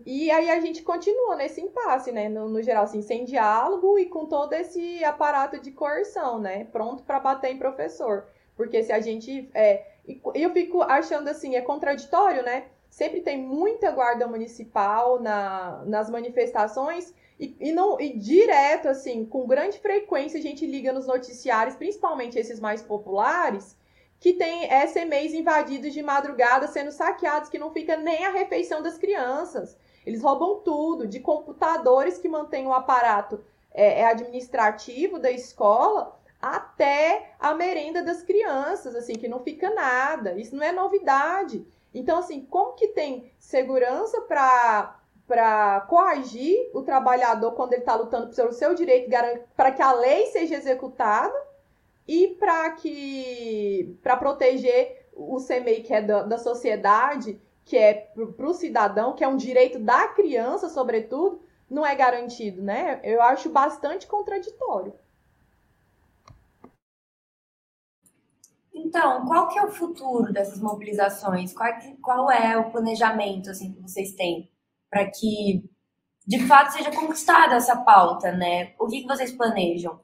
E 0.05 0.31
aí 0.31 0.51
a 0.51 0.61
gente 0.61 0.83
continua 0.83 1.37
nesse 1.37 1.61
impasse, 1.61 2.13
né? 2.13 2.29
No, 2.29 2.49
no, 2.49 2.63
geral, 2.63 2.85
assim, 2.85 3.01
sem 3.01 3.25
diálogo 3.25 3.99
e 3.99 4.07
com 4.07 4.27
todo 4.27 4.53
esse 4.53 5.03
aparato 5.03 5.59
de 5.59 5.71
coerção, 5.71 6.39
né? 6.39 6.65
Pronto 6.67 7.03
para 7.03 7.19
bater 7.19 7.51
em 7.51 7.59
professor. 7.59 8.27
Porque 8.55 8.83
se 8.83 8.93
a 8.93 9.01
gente. 9.01 9.49
É, 9.55 9.87
eu 10.35 10.51
fico 10.51 10.83
achando 10.83 11.29
assim, 11.29 11.57
é 11.57 11.63
contraditório, 11.63 12.43
né? 12.43 12.67
Sempre 12.91 13.23
tem 13.23 13.39
muita 13.39 13.91
guarda 13.91 14.27
municipal 14.27 15.21
na, 15.21 15.83
nas 15.87 16.11
manifestações 16.11 17.15
e, 17.39 17.57
e, 17.59 17.73
não, 17.73 17.99
e 17.99 18.19
direto, 18.19 18.87
assim, 18.87 19.25
com 19.25 19.47
grande 19.47 19.79
frequência 19.79 20.39
a 20.39 20.43
gente 20.43 20.67
liga 20.67 20.93
nos 20.93 21.07
noticiários, 21.07 21.75
principalmente 21.75 22.39
esses 22.39 22.61
mais 22.61 22.83
populares, 22.83 23.79
que 24.21 24.35
tem 24.35 24.69
SMEs 24.87 25.33
invadidos 25.33 25.95
de 25.95 26.03
madrugada 26.03 26.69
sendo 26.69 26.93
saqueados, 26.93 27.49
que 27.49 27.59
não 27.59 27.73
fica 27.73 27.97
nem 27.97 28.27
a 28.27 28.31
refeição 28.31 28.83
das 28.83 28.99
crianças. 28.99 29.79
Eles 30.05 30.23
roubam 30.23 30.61
tudo, 30.61 31.07
de 31.07 31.21
computadores 31.21 32.19
que 32.19 32.29
mantêm 32.29 32.67
o 32.67 32.73
aparato 32.73 33.43
é, 33.73 34.01
é 34.01 34.05
administrativo 34.05 35.19
da 35.19 35.31
escola 35.31 36.21
até 36.41 37.33
a 37.39 37.55
merenda 37.55 38.03
das 38.03 38.23
crianças, 38.23 38.95
assim, 38.95 39.15
que 39.15 39.29
não 39.29 39.41
fica 39.41 39.71
nada. 39.71 40.39
Isso 40.39 40.55
não 40.55 40.65
é 40.65 40.73
novidade. 40.73 41.67
Então, 41.93 42.19
assim, 42.19 42.45
como 42.45 42.75
que 42.75 42.89
tem 42.89 43.33
segurança 43.39 44.21
para 44.23 44.97
para 45.27 45.83
coagir 45.83 46.71
o 46.75 46.83
trabalhador 46.83 47.53
quando 47.53 47.73
ele 47.73 47.83
está 47.83 47.95
lutando 47.95 48.35
pelo 48.35 48.53
seu 48.53 48.75
direito, 48.75 49.09
para 49.57 49.71
que 49.71 49.81
a 49.81 49.93
lei 49.93 50.27
seja 50.27 50.57
executada, 50.57 51.33
e 52.11 52.35
para 52.35 52.73
que 52.73 53.97
para 54.03 54.17
proteger 54.17 55.09
o 55.15 55.37
CMEI 55.37 55.81
que 55.81 55.95
é 55.95 56.03
da, 56.03 56.25
da 56.25 56.39
sociedade, 56.39 57.41
que 57.65 57.77
é 57.77 57.95
para 57.95 58.49
o 58.49 58.53
cidadão, 58.53 59.15
que 59.15 59.23
é 59.23 59.29
um 59.29 59.37
direito 59.37 59.79
da 59.79 60.09
criança, 60.09 60.69
sobretudo, 60.69 61.41
não 61.71 61.87
é 61.87 61.95
garantido, 61.95 62.61
né? 62.63 63.01
Eu 63.05 63.23
acho 63.23 63.49
bastante 63.49 64.09
contraditório. 64.09 64.93
Então, 68.75 69.25
qual 69.25 69.47
que 69.47 69.57
é 69.61 69.65
o 69.65 69.71
futuro 69.71 70.33
dessas 70.33 70.59
mobilizações? 70.59 71.53
Qual, 71.53 71.69
é, 71.69 71.97
qual 72.03 72.29
é 72.29 72.59
o 72.59 72.73
planejamento 72.73 73.51
assim 73.51 73.73
que 73.73 73.81
vocês 73.81 74.15
têm 74.15 74.51
para 74.91 75.09
que 75.09 75.63
de 76.27 76.45
fato 76.45 76.73
seja 76.73 76.91
conquistada 76.91 77.55
essa 77.55 77.77
pauta, 77.77 78.33
né? 78.33 78.75
O 78.81 78.89
que, 78.89 79.03
que 79.03 79.07
vocês 79.07 79.31
planejam? 79.31 80.01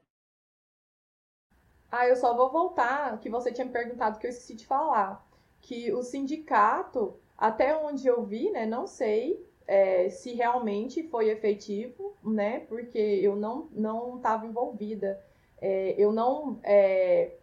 Ah, 1.99 2.07
eu 2.07 2.17
só 2.17 2.35
vou 2.37 2.51
voltar, 2.51 3.19
que 3.21 3.31
você 3.31 3.51
tinha 3.51 3.65
me 3.65 3.73
perguntado 3.73 4.19
que 4.19 4.27
eu 4.27 4.31
esqueci 4.31 4.55
de 4.55 4.67
falar. 4.67 5.27
Que 5.63 5.93
o 5.95 6.03
sindicato, 6.03 7.17
até 7.39 7.75
onde 7.75 8.07
eu 8.07 8.23
vi, 8.23 8.51
né, 8.51 8.67
não 8.67 8.87
sei 8.87 9.43
é, 9.67 10.11
se 10.11 10.35
realmente 10.35 11.03
foi 11.09 11.31
efetivo, 11.31 12.15
né, 12.23 12.61
porque 12.61 12.99
eu 12.99 13.35
não 13.35 13.69
não 13.73 14.17
estava 14.17 14.47
envolvida. 14.47 15.19
É, 15.59 15.95
eu 15.99 16.13
não 16.13 16.61
é, 16.63 17.37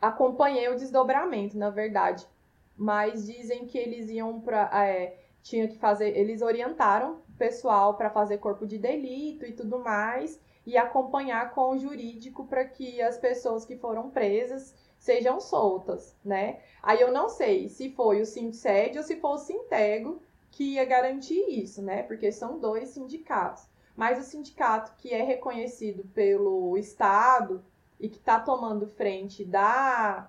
acompanhei 0.00 0.68
o 0.68 0.76
desdobramento, 0.76 1.58
na 1.58 1.70
verdade. 1.70 2.26
Mas 2.76 3.26
dizem 3.26 3.66
que 3.66 3.76
eles 3.78 4.08
iam 4.08 4.40
para. 4.40 4.70
É, 4.86 5.18
tinha 5.42 5.68
que 5.68 5.76
fazer. 5.78 6.16
Eles 6.16 6.40
orientaram 6.42 7.20
o 7.28 7.36
pessoal 7.38 7.94
para 7.94 8.10
fazer 8.10 8.38
corpo 8.38 8.66
de 8.66 8.78
delito 8.78 9.44
e 9.44 9.52
tudo 9.52 9.78
mais 9.80 10.40
e 10.68 10.76
acompanhar 10.76 11.52
com 11.52 11.70
o 11.70 11.78
jurídico 11.78 12.44
para 12.44 12.62
que 12.62 13.00
as 13.00 13.16
pessoas 13.16 13.64
que 13.64 13.78
foram 13.78 14.10
presas 14.10 14.74
sejam 14.98 15.40
soltas, 15.40 16.14
né? 16.22 16.60
Aí 16.82 17.00
eu 17.00 17.10
não 17.10 17.30
sei 17.30 17.70
se 17.70 17.90
foi 17.92 18.20
o 18.20 18.26
Sintsed 18.26 18.98
ou 18.98 19.02
se 19.02 19.16
foi 19.16 19.30
o 19.30 19.38
Sintego 19.38 20.20
que 20.50 20.74
ia 20.74 20.84
garantir 20.84 21.42
isso, 21.48 21.80
né? 21.80 22.02
Porque 22.02 22.30
são 22.30 22.58
dois 22.58 22.90
sindicatos. 22.90 23.66
Mas 23.96 24.18
o 24.18 24.22
sindicato 24.22 24.92
que 24.98 25.14
é 25.14 25.22
reconhecido 25.22 26.04
pelo 26.12 26.76
Estado 26.76 27.64
e 27.98 28.06
que 28.06 28.18
está 28.18 28.38
tomando 28.38 28.86
frente 28.86 29.46
da, 29.46 30.28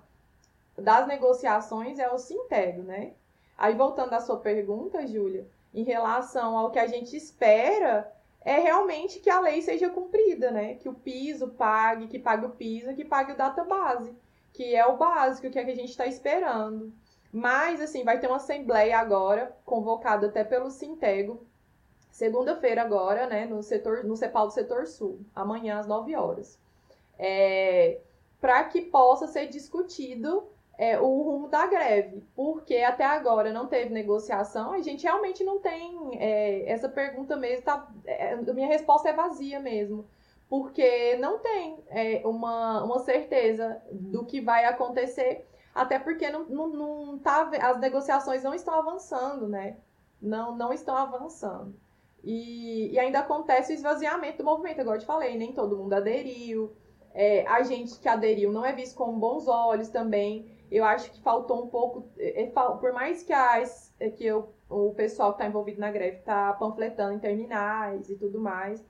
das 0.74 1.06
negociações 1.06 1.98
é 1.98 2.10
o 2.10 2.16
Sintego, 2.16 2.82
né? 2.82 3.12
Aí 3.58 3.74
voltando 3.74 4.14
à 4.14 4.20
sua 4.20 4.38
pergunta, 4.38 5.06
Júlia, 5.06 5.46
em 5.74 5.82
relação 5.82 6.56
ao 6.56 6.70
que 6.70 6.78
a 6.78 6.86
gente 6.86 7.14
espera 7.14 8.10
é 8.42 8.58
realmente 8.58 9.20
que 9.20 9.28
a 9.28 9.40
lei 9.40 9.60
seja 9.60 9.90
cumprida, 9.90 10.50
né? 10.50 10.74
Que 10.74 10.88
o 10.88 10.94
piso 10.94 11.48
pague, 11.48 12.06
que 12.06 12.18
pague 12.18 12.46
o 12.46 12.50
piso, 12.50 12.94
que 12.94 13.04
pague 13.04 13.32
o 13.32 13.36
database, 13.36 14.14
que 14.52 14.74
é 14.74 14.86
o 14.86 14.96
básico, 14.96 15.50
que 15.50 15.58
é 15.58 15.64
que 15.64 15.70
a 15.70 15.76
gente 15.76 15.90
está 15.90 16.06
esperando. 16.06 16.92
Mas, 17.32 17.80
assim, 17.80 18.02
vai 18.02 18.18
ter 18.18 18.26
uma 18.26 18.36
assembleia 18.36 18.98
agora, 18.98 19.56
convocada 19.64 20.26
até 20.26 20.42
pelo 20.42 20.70
Sintego, 20.70 21.46
segunda-feira 22.10 22.82
agora, 22.82 23.26
né, 23.26 23.46
no 23.46 23.62
setor, 23.62 24.04
no 24.04 24.16
CEPAL 24.16 24.48
do 24.48 24.52
Setor 24.52 24.86
Sul, 24.86 25.20
amanhã 25.34 25.78
às 25.78 25.86
9 25.86 26.14
horas. 26.16 26.58
É, 27.18 28.00
para 28.40 28.64
que 28.64 28.80
possa 28.82 29.26
ser 29.26 29.46
discutido 29.46 30.44
é, 30.80 30.98
o 30.98 31.22
rumo 31.22 31.46
da 31.46 31.66
greve, 31.66 32.24
porque 32.34 32.78
até 32.78 33.04
agora 33.04 33.52
não 33.52 33.66
teve 33.66 33.90
negociação, 33.92 34.72
a 34.72 34.80
gente 34.80 35.02
realmente 35.02 35.44
não 35.44 35.58
tem 35.60 36.18
é, 36.18 36.72
essa 36.72 36.88
pergunta 36.88 37.36
mesmo, 37.36 37.66
tá, 37.66 37.86
é, 38.06 38.34
minha 38.36 38.66
resposta 38.66 39.10
é 39.10 39.12
vazia 39.12 39.60
mesmo, 39.60 40.06
porque 40.48 41.18
não 41.18 41.38
tem 41.38 41.84
é, 41.88 42.22
uma, 42.24 42.82
uma 42.82 42.98
certeza 43.00 43.78
do 43.92 44.24
que 44.24 44.40
vai 44.40 44.64
acontecer, 44.64 45.46
até 45.74 45.98
porque 45.98 46.30
não, 46.30 46.44
não, 46.44 46.68
não 46.68 47.18
tá, 47.18 47.50
as 47.60 47.78
negociações 47.78 48.42
não 48.42 48.54
estão 48.54 48.72
avançando, 48.72 49.46
né? 49.46 49.76
Não, 50.20 50.56
não 50.56 50.72
estão 50.72 50.96
avançando. 50.96 51.74
E, 52.24 52.90
e 52.90 52.98
ainda 52.98 53.18
acontece 53.18 53.70
o 53.70 53.74
esvaziamento 53.74 54.38
do 54.38 54.44
movimento, 54.44 54.80
agora 54.80 54.96
eu 54.96 55.00
te 55.00 55.06
falei, 55.06 55.36
nem 55.36 55.52
todo 55.52 55.76
mundo 55.76 55.92
aderiu. 55.92 56.72
É, 57.12 57.46
a 57.46 57.62
gente 57.64 57.98
que 57.98 58.08
aderiu 58.08 58.50
não 58.50 58.64
é 58.64 58.72
visto 58.72 58.96
com 58.96 59.18
bons 59.18 59.46
olhos 59.46 59.90
também. 59.90 60.58
Eu 60.70 60.84
acho 60.84 61.10
que 61.10 61.20
faltou 61.20 61.64
um 61.64 61.66
pouco, 61.68 62.08
é, 62.18 62.44
é 62.44 62.46
por 62.46 62.92
mais 62.92 63.22
que, 63.22 63.32
as, 63.32 63.92
é, 63.98 64.10
que 64.10 64.24
eu, 64.24 64.52
o 64.68 64.94
pessoal 64.94 65.32
que 65.32 65.36
está 65.36 65.46
envolvido 65.46 65.80
na 65.80 65.90
greve 65.90 66.18
está 66.18 66.52
panfletando 66.52 67.14
em 67.14 67.18
terminais 67.18 68.08
e 68.08 68.16
tudo 68.16 68.40
mais, 68.40 68.84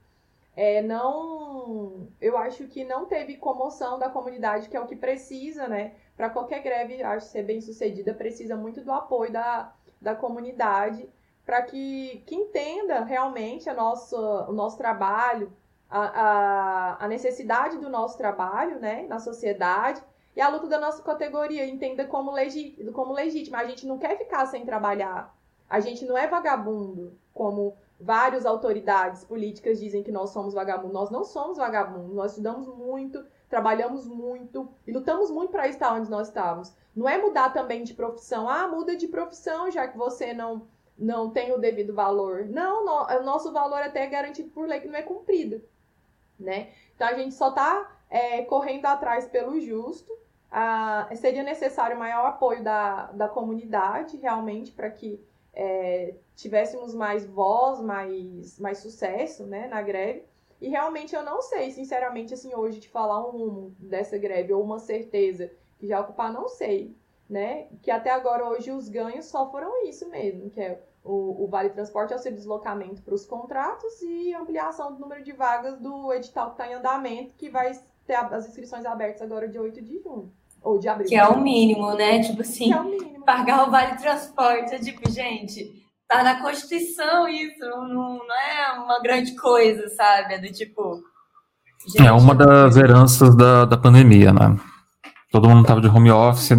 é, 0.57 0.83
não, 0.83 2.09
eu 2.21 2.37
acho 2.37 2.67
que 2.67 2.85
não 2.85 3.07
teve 3.07 3.37
comoção 3.37 3.99
da 3.99 4.11
comunidade, 4.11 4.69
que 4.69 4.77
é 4.77 4.81
o 4.81 4.87
que 4.87 4.97
precisa, 4.97 5.69
né? 5.69 5.95
Para 6.17 6.29
qualquer 6.29 6.63
greve, 6.63 7.03
acho 7.03 7.27
ser 7.27 7.45
bem 7.45 7.61
sucedida, 7.61 8.13
precisa 8.13 8.57
muito 8.57 8.83
do 8.83 8.93
apoio 8.93 9.33
da, 9.33 9.73
da 10.01 10.15
comunidade 10.15 11.09
para 11.47 11.63
que, 11.63 12.23
que 12.27 12.35
entenda 12.35 13.05
realmente 13.05 13.69
a 13.69 13.75
nossa, 13.75 14.17
o 14.49 14.53
nosso 14.53 14.77
trabalho, 14.77 15.53
a, 15.89 16.01
a, 16.01 17.05
a, 17.05 17.09
necessidade 17.09 17.79
do 17.79 17.89
nosso 17.89 18.17
trabalho 18.17 18.79
né, 18.79 19.07
na 19.09 19.19
sociedade 19.19 20.03
e 20.35 20.41
a 20.41 20.49
luta 20.49 20.67
da 20.69 20.79
nossa 20.79 21.03
categoria, 21.03 21.67
entenda 21.67 22.05
como, 22.05 22.31
legi, 22.31 22.77
como 22.93 23.13
legítima. 23.13 23.59
A 23.59 23.65
gente 23.65 23.87
não 23.87 23.99
quer 23.99 24.17
ficar 24.17 24.47
sem 24.47 24.65
trabalhar. 24.65 25.37
A 25.69 25.81
gente 25.81 26.05
não 26.05 26.17
é 26.17 26.27
vagabundo, 26.27 27.19
como 27.33 27.77
várias 28.01 28.47
autoridades 28.47 29.25
políticas 29.25 29.79
dizem 29.79 30.03
que 30.03 30.13
nós 30.13 30.31
somos 30.31 30.55
vagabundos. 30.55 30.95
Nós 30.95 31.11
não 31.11 31.25
somos 31.25 31.59
vagabundos, 31.59 32.15
nós 32.15 32.33
estudamos 32.33 32.67
muito, 32.67 33.25
trabalhamos 33.49 34.07
muito 34.07 34.69
e 34.87 34.93
lutamos 34.93 35.31
muito 35.31 35.51
para 35.51 35.69
estar 35.69 35.93
onde 35.95 36.11
nós 36.11 36.29
estamos. 36.29 36.75
Não 36.95 37.09
é 37.09 37.19
mudar 37.19 37.53
também 37.53 37.83
de 37.85 37.95
profissão. 37.95 38.49
Ah, 38.49 38.67
muda 38.67 38.97
de 38.97 39.09
profissão, 39.09 39.71
já 39.71 39.87
que 39.87 39.99
você 39.99 40.33
não 40.33 40.67
não 41.01 41.31
tem 41.31 41.51
o 41.51 41.59
devido 41.59 41.95
valor. 41.95 42.45
Não, 42.45 42.85
no, 42.85 43.21
o 43.21 43.23
nosso 43.23 43.51
valor 43.53 43.81
até 43.81 44.05
é 44.05 44.07
garantido 44.07 44.51
por 44.51 44.69
lei 44.69 44.81
que 44.81 44.87
não 44.87 44.99
é 44.99 45.03
cumprida, 45.03 45.63
né? 46.39 46.73
Então 46.95 47.09
a 47.09 47.15
gente 47.15 47.35
só 47.35 47.49
está 47.49 47.91
é, 48.11 48.43
correndo 48.43 48.87
atrás 48.87 49.27
pelo 49.27 49.59
justo. 49.61 50.13
Ah, 50.51 51.09
seria 51.15 51.45
necessário 51.45 51.97
maior 51.97 52.27
apoio 52.27 52.63
da, 52.63 53.07
da 53.13 53.29
comunidade, 53.29 54.17
realmente, 54.17 54.73
para 54.73 54.91
que 54.91 55.25
é, 55.55 56.15
tivéssemos 56.35 56.93
mais 56.93 57.25
voz, 57.25 57.81
mais, 57.81 58.59
mais 58.59 58.79
sucesso 58.79 59.47
né, 59.47 59.69
na 59.69 59.81
greve. 59.81 60.25
E 60.61 60.69
realmente 60.69 61.15
eu 61.15 61.23
não 61.23 61.41
sei, 61.41 61.71
sinceramente, 61.71 62.35
assim, 62.35 62.55
hoje, 62.55 62.81
de 62.81 62.89
falar 62.89 63.27
um 63.27 63.31
rumo 63.31 63.77
dessa 63.79 64.19
greve 64.19 64.53
ou 64.53 64.63
uma 64.63 64.79
certeza 64.79 65.51
que 65.79 65.87
já 65.87 66.01
ocupar, 66.01 66.33
não 66.33 66.49
sei. 66.49 66.97
Né? 67.29 67.69
Que 67.81 67.93
até 67.93 68.11
agora, 68.11 68.45
hoje, 68.45 68.73
os 68.73 68.89
ganhos 68.89 69.27
só 69.27 69.49
foram 69.51 69.85
isso 69.87 70.11
mesmo, 70.11 70.51
que 70.51 70.61
é 70.61 70.83
o, 71.05 71.45
o 71.45 71.47
Vale 71.47 71.71
Transporte 71.71 72.13
auxílio 72.13 72.37
deslocamento 72.37 73.03
para 73.03 73.15
os 73.15 73.25
contratos 73.25 74.03
e 74.03 74.35
ampliação 74.35 74.93
do 74.93 74.99
número 74.99 75.23
de 75.23 75.33
vagas 75.33 75.79
do 75.79 76.13
edital 76.13 76.47
que 76.47 76.53
está 76.55 76.69
em 76.69 76.75
andamento, 76.75 77.37
que 77.37 77.49
vai 77.49 77.73
ter 78.11 78.35
as 78.35 78.49
inscrições 78.49 78.85
abertas 78.85 79.23
agora 79.23 79.49
de 79.49 79.59
8 79.59 79.81
de 79.83 80.03
junho. 80.03 80.33
Ou 80.63 80.79
de 80.79 80.89
abril. 80.89 81.09
Que 81.09 81.15
é 81.15 81.27
o 81.27 81.41
mínimo, 81.41 81.95
né? 81.95 82.21
Tipo 82.21 82.43
assim, 82.43 82.73
é 82.73 82.81
o 82.81 82.85
mínimo. 82.85 83.25
pagar 83.25 83.67
o 83.67 83.71
Vale 83.71 83.97
Transporte. 83.97 84.75
É 84.75 84.79
tipo, 84.79 85.09
gente, 85.11 85.71
tá 86.07 86.23
na 86.23 86.43
Constituição 86.43 87.29
isso, 87.29 87.61
não, 87.61 88.19
não 88.19 88.35
é 88.35 88.73
uma 88.79 89.01
grande 89.01 89.35
coisa, 89.37 89.89
sabe? 89.91 90.35
É 90.35 90.39
do 90.39 90.53
tipo. 90.53 91.01
Gente, 91.87 92.07
é 92.07 92.13
uma 92.13 92.35
das 92.35 92.77
heranças 92.77 93.35
da, 93.35 93.65
da 93.65 93.77
pandemia, 93.79 94.33
né? 94.33 94.57
todo 95.31 95.49
mundo 95.49 95.63
estava 95.63 95.81
de 95.81 95.87
home 95.87 96.11
office, 96.11 96.51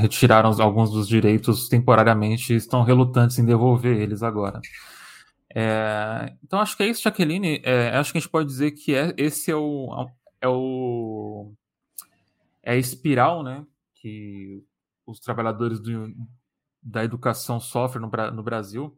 retiraram 0.00 0.50
alguns 0.62 0.90
dos 0.90 1.08
direitos 1.08 1.68
temporariamente 1.68 2.52
e 2.52 2.56
estão 2.56 2.84
relutantes 2.84 3.38
em 3.38 3.44
devolver 3.44 4.00
eles 4.00 4.22
agora. 4.22 4.60
É, 5.54 6.32
então 6.44 6.60
acho 6.60 6.76
que 6.76 6.84
é 6.84 6.86
isso, 6.86 7.02
Jaqueline. 7.02 7.60
É, 7.64 7.88
acho 7.96 8.12
que 8.12 8.18
a 8.18 8.20
gente 8.20 8.30
pode 8.30 8.46
dizer 8.46 8.70
que 8.70 8.94
é, 8.94 9.12
esse 9.16 9.50
é 9.50 9.56
o, 9.56 9.92
é 10.40 10.48
o 10.48 11.52
é 12.62 12.72
a 12.72 12.76
espiral, 12.76 13.42
né, 13.42 13.66
que 13.94 14.64
os 15.06 15.18
trabalhadores 15.18 15.80
do, 15.80 16.14
da 16.82 17.02
educação 17.04 17.58
sofrem 17.58 18.02
no, 18.02 18.10
no 18.32 18.42
Brasil, 18.42 18.96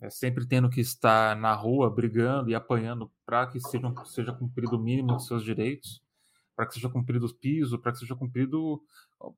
é 0.00 0.08
sempre 0.08 0.46
tendo 0.46 0.70
que 0.70 0.80
estar 0.80 1.36
na 1.36 1.52
rua 1.52 1.90
brigando 1.90 2.48
e 2.48 2.54
apanhando 2.54 3.10
para 3.26 3.46
que 3.46 3.60
seja, 3.60 3.92
seja 4.06 4.32
cumprido 4.32 4.76
o 4.76 4.80
mínimo 4.80 5.16
de 5.16 5.26
seus 5.26 5.44
direitos 5.44 6.02
para 6.60 6.66
que 6.66 6.74
seja 6.74 6.90
cumprido 6.90 7.24
o 7.24 7.34
piso, 7.34 7.78
para 7.78 7.90
que 7.90 7.98
seja 7.98 8.14
cumprido 8.14 8.82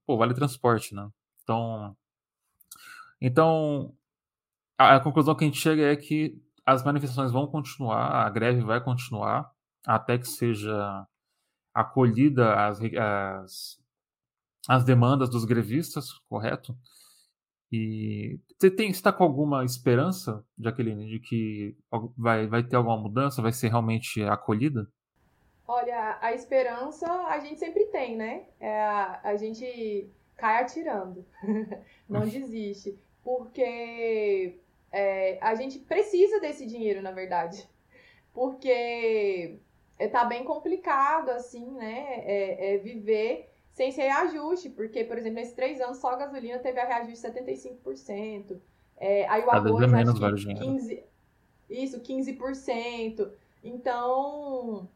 o 0.06 0.16
vale 0.16 0.34
transporte, 0.34 0.92
né? 0.92 1.08
Então, 1.40 1.96
então 3.20 3.94
a, 4.76 4.96
a, 4.96 5.00
conclusão 5.00 5.34
que 5.36 5.44
a 5.44 5.46
gente 5.46 5.60
chega 5.60 5.82
é 5.82 5.94
que 5.94 6.42
as 6.66 6.84
manifestações 6.84 7.30
vão 7.30 7.46
continuar, 7.46 8.26
a 8.26 8.28
greve 8.28 8.62
vai 8.62 8.80
continuar 8.80 9.48
até 9.86 10.18
que 10.18 10.26
seja 10.26 11.06
acolhida 11.74 12.54
as, 12.66 12.80
as, 12.82 13.80
as 14.68 14.84
demandas 14.84 15.30
dos 15.30 15.44
grevistas, 15.44 16.12
correto? 16.28 16.76
E 17.72 18.38
você 18.58 18.70
tem 18.70 18.90
está 18.90 19.10
com 19.10 19.24
alguma 19.24 19.64
esperança, 19.64 20.44
Jaqueline, 20.58 21.08
de 21.08 21.18
que 21.18 21.74
vai, 22.18 22.46
vai 22.46 22.62
ter 22.62 22.76
alguma 22.76 22.98
mudança, 22.98 23.40
vai 23.40 23.52
ser 23.52 23.68
realmente 23.68 24.22
acolhida? 24.24 24.86
Olha, 25.66 26.18
a 26.20 26.34
esperança 26.34 27.10
a 27.10 27.38
gente 27.38 27.58
sempre 27.58 27.86
tem, 27.86 28.14
né? 28.14 28.44
É, 28.60 28.82
a, 29.24 29.36
gente 29.36 30.10
cai 30.36 30.62
atirando, 30.62 31.24
não 32.06 32.28
desiste, 32.28 32.98
porque 33.24 34.58
é, 34.90 35.38
a 35.40 35.54
gente 35.54 35.78
precisa 35.78 36.40
desse 36.40 36.66
dinheiro, 36.66 37.00
na 37.00 37.10
verdade, 37.10 37.66
porque 38.34 39.58
tá 40.08 40.24
bem 40.24 40.44
complicado, 40.44 41.30
assim, 41.30 41.70
né? 41.72 42.22
É, 42.24 42.74
é 42.74 42.78
viver 42.78 43.52
sem 43.72 43.90
ser 43.90 44.02
reajuste, 44.02 44.68
porque, 44.70 45.02
por 45.04 45.16
exemplo, 45.16 45.36
nesses 45.36 45.54
três 45.54 45.80
anos 45.80 45.98
só 45.98 46.10
a 46.10 46.16
gasolina 46.16 46.58
teve 46.58 46.78
a 46.78 46.84
reajuste 46.84 47.30
de 47.30 47.40
75%, 47.40 48.60
é, 48.98 49.26
aí 49.28 49.42
o 49.44 49.50
arroz, 49.50 49.90
menos, 49.90 50.22
acho 50.22 50.46
que 50.46 50.54
15%, 50.54 51.02
isso, 51.70 52.00
15%, 52.00 53.30
então 53.64 54.88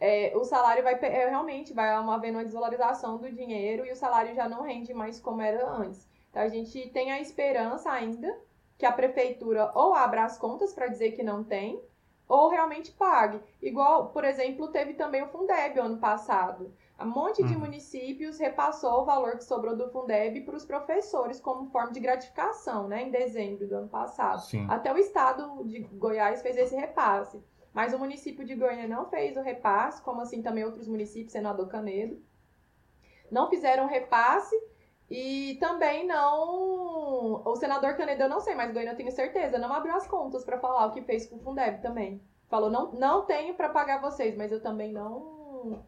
é, 0.00 0.32
o 0.36 0.44
salário 0.44 0.82
vai 0.82 0.94
é, 0.94 1.28
realmente 1.28 1.72
vai 1.72 1.90
havendo 1.90 2.38
uma 2.38 2.44
desvalorização 2.44 3.18
do 3.18 3.30
dinheiro 3.30 3.86
e 3.86 3.92
o 3.92 3.96
salário 3.96 4.34
já 4.34 4.48
não 4.48 4.62
rende 4.62 4.92
mais 4.92 5.20
como 5.20 5.40
era 5.40 5.68
antes. 5.70 6.08
Então 6.30 6.42
a 6.42 6.48
gente 6.48 6.88
tem 6.90 7.12
a 7.12 7.20
esperança 7.20 7.90
ainda 7.90 8.36
que 8.76 8.84
a 8.84 8.92
prefeitura 8.92 9.70
ou 9.74 9.94
abra 9.94 10.24
as 10.24 10.36
contas 10.36 10.72
para 10.72 10.88
dizer 10.88 11.12
que 11.12 11.22
não 11.22 11.44
tem, 11.44 11.80
ou 12.28 12.48
realmente 12.48 12.90
pague. 12.92 13.40
Igual, 13.60 14.08
por 14.08 14.24
exemplo, 14.24 14.68
teve 14.68 14.94
também 14.94 15.22
o 15.22 15.28
Fundeb 15.28 15.78
ano 15.78 15.98
passado. 15.98 16.72
Um 17.00 17.06
monte 17.06 17.42
de 17.42 17.54
uhum. 17.54 17.60
municípios 17.60 18.38
repassou 18.38 19.02
o 19.02 19.04
valor 19.04 19.36
que 19.36 19.44
sobrou 19.44 19.76
do 19.76 19.90
Fundeb 19.90 20.40
para 20.42 20.56
os 20.56 20.64
professores 20.64 21.40
como 21.40 21.66
forma 21.70 21.92
de 21.92 22.00
gratificação, 22.00 22.88
né, 22.88 23.02
em 23.02 23.10
dezembro 23.10 23.66
do 23.66 23.76
ano 23.76 23.88
passado. 23.88 24.40
Sim. 24.42 24.66
Até 24.70 24.92
o 24.92 24.98
estado 24.98 25.64
de 25.64 25.80
Goiás 25.80 26.40
fez 26.40 26.56
esse 26.56 26.76
repasse. 26.76 27.42
Mas 27.72 27.92
o 27.92 27.98
município 27.98 28.44
de 28.44 28.54
Goiânia 28.54 28.86
não 28.86 29.10
fez 29.10 29.36
o 29.36 29.42
repasse, 29.42 30.00
como 30.02 30.20
assim 30.20 30.40
também 30.40 30.64
outros 30.64 30.86
municípios, 30.86 31.32
Senador 31.32 31.66
Canedo, 31.66 32.22
não 33.30 33.50
fizeram 33.50 33.86
repasse 33.88 34.54
e 35.14 35.54
também 35.60 36.06
não. 36.06 37.42
O 37.44 37.56
senador 37.56 37.96
Canedo, 37.96 38.24
eu 38.24 38.28
não 38.28 38.40
sei, 38.40 38.54
mas 38.54 38.72
Goiânia 38.72 38.92
eu 38.92 38.96
tenho 38.96 39.12
certeza, 39.12 39.58
não 39.58 39.72
abriu 39.72 39.94
as 39.94 40.06
contas 40.06 40.44
para 40.44 40.58
falar 40.58 40.86
o 40.86 40.92
que 40.92 41.02
fez 41.02 41.26
com 41.26 41.36
o 41.36 41.40
Fundeb 41.40 41.80
também. 41.80 42.20
Falou, 42.48 42.70
não, 42.70 42.92
não 42.92 43.22
tenho 43.22 43.54
para 43.54 43.68
pagar 43.68 44.00
vocês, 44.00 44.36
mas 44.36 44.50
eu 44.50 44.60
também 44.60 44.92
não. 44.92 45.84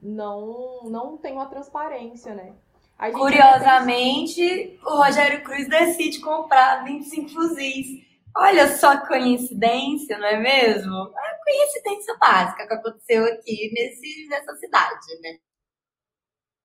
Não, 0.00 0.84
não 0.84 1.16
tenho 1.16 1.38
a 1.38 1.46
transparência, 1.46 2.34
né? 2.34 2.54
A 2.98 3.10
Curiosamente, 3.10 4.78
o 4.84 4.96
Rogério 4.96 5.44
Cruz 5.44 5.68
decide 5.68 6.20
comprar 6.20 6.84
25 6.84 7.28
fuzis 7.28 8.02
Olha 8.34 8.66
só 8.76 8.98
que 8.98 9.08
coincidência, 9.08 10.18
não 10.18 10.26
é 10.26 10.38
mesmo? 10.38 10.94
É 10.94 11.38
coincidência 11.44 12.16
básica 12.16 12.66
que 12.66 12.74
aconteceu 12.74 13.24
aqui 13.26 13.70
nesse, 13.74 14.26
nessa 14.28 14.56
cidade, 14.56 15.20
né? 15.20 15.36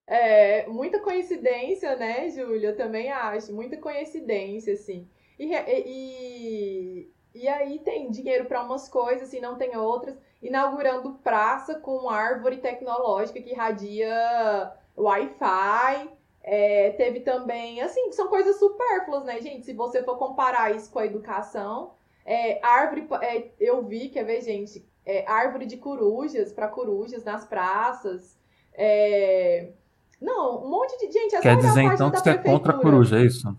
É, 0.08 0.66
muita 0.68 1.00
coincidência, 1.02 1.96
né, 1.98 2.30
Júlia? 2.30 2.74
Também 2.74 3.12
acho. 3.12 3.54
Muita 3.54 3.78
coincidência, 3.78 4.74
assim. 4.74 5.08
E, 5.38 5.54
e, 5.54 7.12
e 7.36 7.48
aí 7.48 7.80
tem 7.80 8.10
dinheiro 8.10 8.46
para 8.46 8.64
umas 8.64 8.88
coisas, 8.88 9.28
assim, 9.28 9.42
não 9.42 9.58
tem 9.58 9.76
outras. 9.76 10.18
Inaugurando 10.42 11.20
praça 11.24 11.80
com 11.80 12.10
árvore 12.10 12.58
tecnológica 12.58 13.42
que 13.42 13.52
irradia 13.52 14.74
Wi-Fi. 14.96 16.10
É, 16.42 16.92
teve 16.92 17.20
também, 17.20 17.82
assim, 17.82 18.10
são 18.14 18.30
coisas 18.30 18.58
supérfluas, 18.58 19.26
né, 19.26 19.42
gente? 19.42 19.66
Se 19.66 19.74
você 19.74 20.02
for 20.04 20.18
comparar 20.18 20.74
isso 20.74 20.90
com 20.90 21.00
a 21.00 21.06
educação, 21.06 21.96
é, 22.26 22.66
árvore, 22.66 23.06
é, 23.22 23.52
eu 23.60 23.84
vi, 23.84 24.08
quer 24.08 24.24
ver, 24.24 24.42
gente, 24.42 24.88
é, 25.06 25.26
árvore 25.28 25.66
de 25.66 25.76
corujas 25.76 26.54
para 26.54 26.70
corujas 26.70 27.26
nas 27.26 27.46
praças, 27.46 28.40
é, 28.74 29.72
Não, 30.20 30.66
um 30.66 30.70
monte 30.70 30.98
de 30.98 31.12
gente. 31.12 31.36
É 31.36 31.42
Quer 31.42 31.58
dizer 31.58 31.84
então 31.84 32.10
que 32.12 32.20
você 32.20 32.32
é 32.32 32.38
contra 32.38 32.74
a 32.74 32.78
coruja, 32.78 33.20
é 33.20 33.24
isso? 33.24 33.56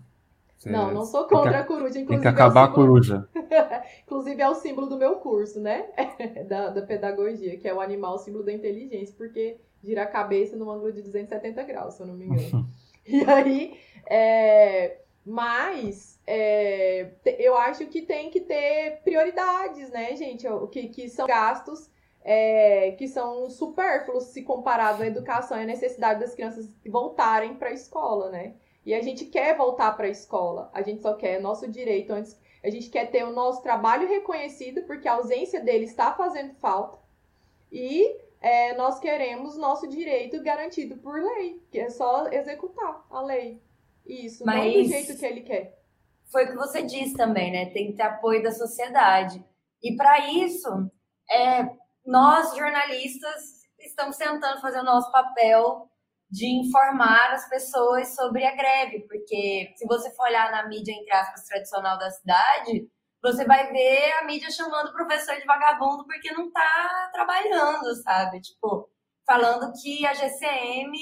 Você 0.57 0.69
não, 0.69 0.93
não 0.93 1.05
sou 1.05 1.23
contra 1.25 1.51
que, 1.51 1.57
a 1.57 1.63
coruja. 1.63 1.99
Inclusive, 1.99 2.07
tem 2.07 2.19
que 2.19 2.27
acabar 2.27 2.63
é 2.63 2.67
símbolo... 2.67 2.83
a 2.83 2.87
coruja. 2.87 3.29
inclusive, 4.03 4.41
é 4.41 4.49
o 4.49 4.55
símbolo 4.55 4.87
do 4.87 4.97
meu 4.97 5.15
curso, 5.15 5.61
né? 5.61 5.85
da, 6.49 6.69
da 6.69 6.81
pedagogia, 6.81 7.57
que 7.57 7.67
é 7.67 7.73
o 7.73 7.79
animal 7.79 8.19
símbolo 8.19 8.43
da 8.43 8.51
inteligência, 8.51 9.15
porque 9.17 9.57
gira 9.81 10.03
a 10.03 10.07
cabeça 10.07 10.57
no 10.57 10.69
ângulo 10.69 10.91
de 10.91 11.01
270 11.01 11.63
graus, 11.63 11.93
se 11.93 12.01
eu 12.01 12.07
não 12.07 12.15
me 12.15 12.25
engano. 12.25 12.67
e 13.07 13.23
aí, 13.23 13.79
é... 14.05 14.97
mas 15.25 16.19
é... 16.27 17.11
eu 17.39 17.55
acho 17.55 17.85
que 17.85 18.01
tem 18.01 18.29
que 18.29 18.41
ter 18.41 18.99
prioridades, 19.05 19.89
né, 19.91 20.13
gente? 20.17 20.45
Que, 20.71 20.89
que 20.89 21.07
são 21.07 21.25
gastos 21.25 21.89
é, 22.31 22.91
que 22.91 23.07
são 23.07 23.49
supérfluos 23.49 24.25
se 24.25 24.43
comparado 24.43 25.01
à 25.01 25.07
educação 25.07 25.57
e 25.57 25.63
à 25.63 25.65
necessidade 25.65 26.19
das 26.19 26.35
crianças 26.35 26.69
voltarem 26.85 27.55
para 27.55 27.69
a 27.69 27.73
escola, 27.73 28.29
né? 28.29 28.53
E 28.85 28.93
a 28.93 29.01
gente 29.01 29.25
quer 29.25 29.57
voltar 29.57 29.93
para 29.93 30.05
a 30.05 30.11
escola, 30.11 30.69
a 30.71 30.83
gente 30.83 31.01
só 31.01 31.15
quer 31.15 31.41
nosso 31.41 31.67
direito 31.67 32.13
antes, 32.13 32.39
a 32.63 32.69
gente 32.69 32.87
quer 32.91 33.09
ter 33.09 33.23
o 33.23 33.33
nosso 33.33 33.63
trabalho 33.63 34.07
reconhecido, 34.07 34.83
porque 34.83 35.07
a 35.07 35.13
ausência 35.13 35.59
dele 35.59 35.85
está 35.85 36.13
fazendo 36.13 36.53
falta, 36.61 36.99
e 37.71 38.15
é, 38.39 38.75
nós 38.75 38.99
queremos 38.99 39.57
nosso 39.57 39.87
direito 39.87 40.39
garantido 40.43 40.97
por 40.97 41.19
lei, 41.19 41.59
que 41.71 41.79
é 41.79 41.89
só 41.89 42.27
executar 42.27 43.07
a 43.09 43.21
lei. 43.21 43.59
Isso, 44.05 44.45
Mas... 44.45 44.63
não 44.63 44.83
do 44.83 44.87
jeito 44.87 45.17
que 45.17 45.25
ele 45.25 45.41
quer. 45.41 45.79
Foi 46.31 46.45
o 46.45 46.49
que 46.49 46.55
você 46.55 46.83
disse 46.83 47.15
também, 47.15 47.51
né? 47.51 47.71
Tem 47.71 47.87
que 47.87 47.93
ter 47.93 48.03
apoio 48.03 48.43
da 48.43 48.51
sociedade. 48.51 49.43
E 49.81 49.95
para 49.95 50.29
isso, 50.29 50.69
é, 51.31 51.78
nós, 52.05 52.55
jornalistas, 52.55 53.59
estamos 53.79 54.17
tentando 54.17 54.61
fazer 54.61 54.79
o 54.79 54.83
nosso 54.83 55.11
papel 55.11 55.89
de 56.29 56.47
informar 56.47 57.31
as 57.33 57.49
pessoas 57.49 58.15
sobre 58.15 58.45
a 58.45 58.55
greve, 58.55 59.07
porque 59.07 59.73
se 59.75 59.85
você 59.87 60.13
for 60.15 60.27
olhar 60.27 60.51
na 60.51 60.67
mídia, 60.67 60.91
entre 60.91 61.11
aspas, 61.11 61.45
tradicional 61.45 61.97
da 61.97 62.11
cidade, 62.11 62.87
você 63.21 63.45
vai 63.45 63.71
ver 63.71 64.11
a 64.13 64.25
mídia 64.25 64.49
chamando 64.51 64.89
o 64.89 64.93
professor 64.93 65.35
de 65.35 65.45
vagabundo 65.45 66.05
porque 66.05 66.31
não 66.31 66.47
está 66.47 67.09
trabalhando, 67.11 67.95
sabe? 68.03 68.41
Tipo, 68.41 68.89
falando 69.25 69.73
que 69.81 70.05
a 70.05 70.13
GCM 70.13 70.97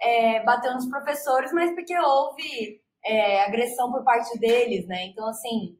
é, 0.00 0.42
bateu 0.42 0.72
nos 0.74 0.88
professores, 0.88 1.52
mas 1.52 1.72
porque 1.74 1.96
houve 1.98 2.80
é, 3.04 3.44
agressão 3.44 3.92
por 3.92 4.02
parte 4.02 4.38
deles, 4.38 4.86
né? 4.86 5.06
Então, 5.06 5.28
assim, 5.28 5.78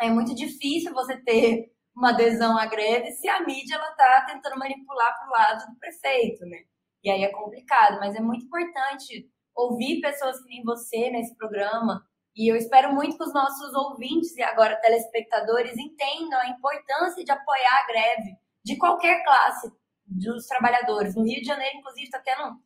é 0.00 0.08
muito 0.10 0.34
difícil 0.34 0.92
você 0.92 1.16
ter 1.16 1.73
uma 1.96 2.10
adesão 2.10 2.58
à 2.58 2.66
greve 2.66 3.12
se 3.12 3.28
a 3.28 3.40
mídia 3.44 3.76
está 3.76 4.26
tentando 4.26 4.58
manipular 4.58 5.16
para 5.16 5.28
o 5.28 5.30
lado 5.30 5.72
do 5.72 5.78
prefeito, 5.78 6.44
né? 6.46 6.58
E 7.02 7.10
aí 7.10 7.22
é 7.22 7.30
complicado, 7.30 7.98
mas 8.00 8.14
é 8.16 8.20
muito 8.20 8.46
importante 8.46 9.28
ouvir 9.54 10.00
pessoas 10.00 10.40
que 10.40 10.48
nem 10.48 10.64
você 10.64 11.10
nesse 11.10 11.36
programa. 11.36 12.04
E 12.34 12.50
eu 12.50 12.56
espero 12.56 12.92
muito 12.92 13.16
que 13.16 13.22
os 13.22 13.32
nossos 13.32 13.72
ouvintes 13.74 14.34
e 14.36 14.42
agora 14.42 14.80
telespectadores 14.80 15.76
entendam 15.78 16.40
a 16.40 16.48
importância 16.48 17.24
de 17.24 17.30
apoiar 17.30 17.82
a 17.82 17.86
greve 17.86 18.36
de 18.64 18.76
qualquer 18.76 19.22
classe 19.22 19.70
dos 20.04 20.46
trabalhadores. 20.46 21.14
No 21.14 21.24
Rio 21.24 21.40
de 21.40 21.46
Janeiro, 21.46 21.78
inclusive, 21.78 22.06
está 22.06 22.18
tendo 22.18 22.58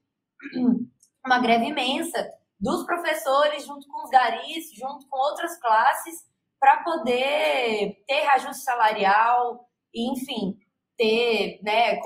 uma 1.24 1.38
greve 1.40 1.66
imensa 1.66 2.30
dos 2.58 2.84
professores 2.86 3.66
junto 3.66 3.86
com 3.88 4.04
os 4.04 4.10
garis, 4.10 4.72
junto 4.72 5.06
com 5.08 5.18
outras 5.18 5.58
classes, 5.60 6.26
para 6.60 6.82
poder 6.82 8.02
ter 8.06 8.20
reajuste 8.20 8.64
salarial, 8.64 9.68
e, 9.94 10.12
enfim, 10.12 10.56
ter, 10.96 11.60
né, 11.62 12.00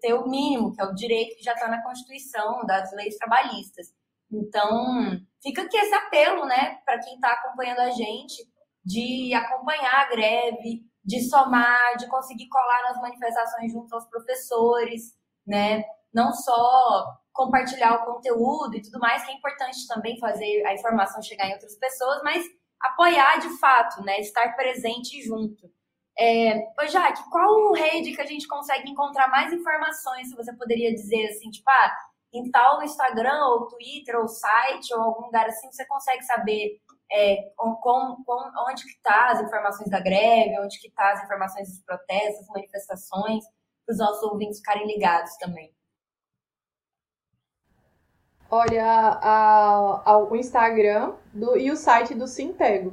ter 0.00 0.14
o 0.14 0.28
mínimo, 0.28 0.72
que 0.72 0.82
é 0.82 0.84
o 0.84 0.94
direito 0.94 1.36
que 1.36 1.44
já 1.44 1.52
está 1.52 1.68
na 1.68 1.82
Constituição, 1.82 2.64
das 2.66 2.92
leis 2.92 3.16
trabalhistas. 3.16 3.88
Então, 4.30 5.20
fica 5.42 5.62
aqui 5.62 5.76
esse 5.76 5.94
apelo, 5.94 6.44
né, 6.44 6.78
para 6.84 6.98
quem 6.98 7.14
está 7.14 7.30
acompanhando 7.32 7.80
a 7.80 7.90
gente, 7.90 8.42
de 8.84 9.32
acompanhar 9.34 10.02
a 10.02 10.08
greve, 10.08 10.82
de 11.04 11.20
somar, 11.28 11.96
de 11.96 12.08
conseguir 12.08 12.48
colar 12.48 12.82
nas 12.82 13.00
manifestações 13.00 13.72
junto 13.72 13.94
aos 13.94 14.08
professores, 14.08 15.12
né, 15.46 15.84
não 16.12 16.32
só 16.32 17.04
compartilhar 17.32 17.94
o 17.94 18.14
conteúdo 18.14 18.76
e 18.76 18.82
tudo 18.82 18.98
mais, 18.98 19.24
que 19.24 19.32
é 19.32 19.34
importante 19.34 19.86
também 19.88 20.18
fazer 20.18 20.64
a 20.66 20.74
informação 20.74 21.22
chegar 21.22 21.48
em 21.48 21.52
outras 21.52 21.76
pessoas, 21.78 22.20
mas 22.22 22.44
apoiar 22.84 23.38
de 23.38 23.48
fato, 23.58 24.02
né? 24.02 24.20
Estar 24.20 24.54
presente 24.54 25.22
junto. 25.22 25.70
É, 26.18 26.58
ô 26.80 26.86
Jaque, 26.86 27.28
qual 27.30 27.72
rede 27.72 28.14
que 28.14 28.20
a 28.20 28.26
gente 28.26 28.46
consegue 28.46 28.88
encontrar 28.88 29.28
mais 29.28 29.52
informações, 29.52 30.28
se 30.28 30.36
você 30.36 30.54
poderia 30.54 30.94
dizer 30.94 31.26
assim, 31.26 31.50
tipo, 31.50 31.68
ah, 31.68 31.96
em 32.32 32.50
tal 32.50 32.82
Instagram, 32.82 33.46
ou 33.46 33.66
Twitter, 33.66 34.16
ou 34.16 34.28
site, 34.28 34.94
ou 34.94 35.00
algum 35.00 35.26
lugar 35.26 35.46
assim, 35.46 35.70
você 35.72 35.84
consegue 35.86 36.22
saber 36.22 36.80
é, 37.10 37.52
com, 37.56 37.74
com, 37.76 38.52
onde 38.68 38.82
que 38.84 38.90
está 38.90 39.30
as 39.30 39.40
informações 39.40 39.90
da 39.90 40.00
greve, 40.00 40.60
onde 40.60 40.78
que 40.80 40.88
está 40.88 41.12
as 41.12 41.24
informações 41.24 41.68
dos 41.68 41.80
protestos, 41.80 42.48
manifestações, 42.48 43.44
para 43.84 43.92
os 43.92 43.98
nossos 43.98 44.22
ouvintes 44.22 44.58
ficarem 44.58 44.86
ligados 44.86 45.36
também. 45.36 45.72
Olha, 48.56 48.86
a, 49.20 50.12
a, 50.12 50.18
o 50.18 50.36
Instagram 50.36 51.14
do, 51.32 51.56
e 51.56 51.72
o 51.72 51.76
site 51.76 52.14
do 52.14 52.28
Sintego 52.28 52.92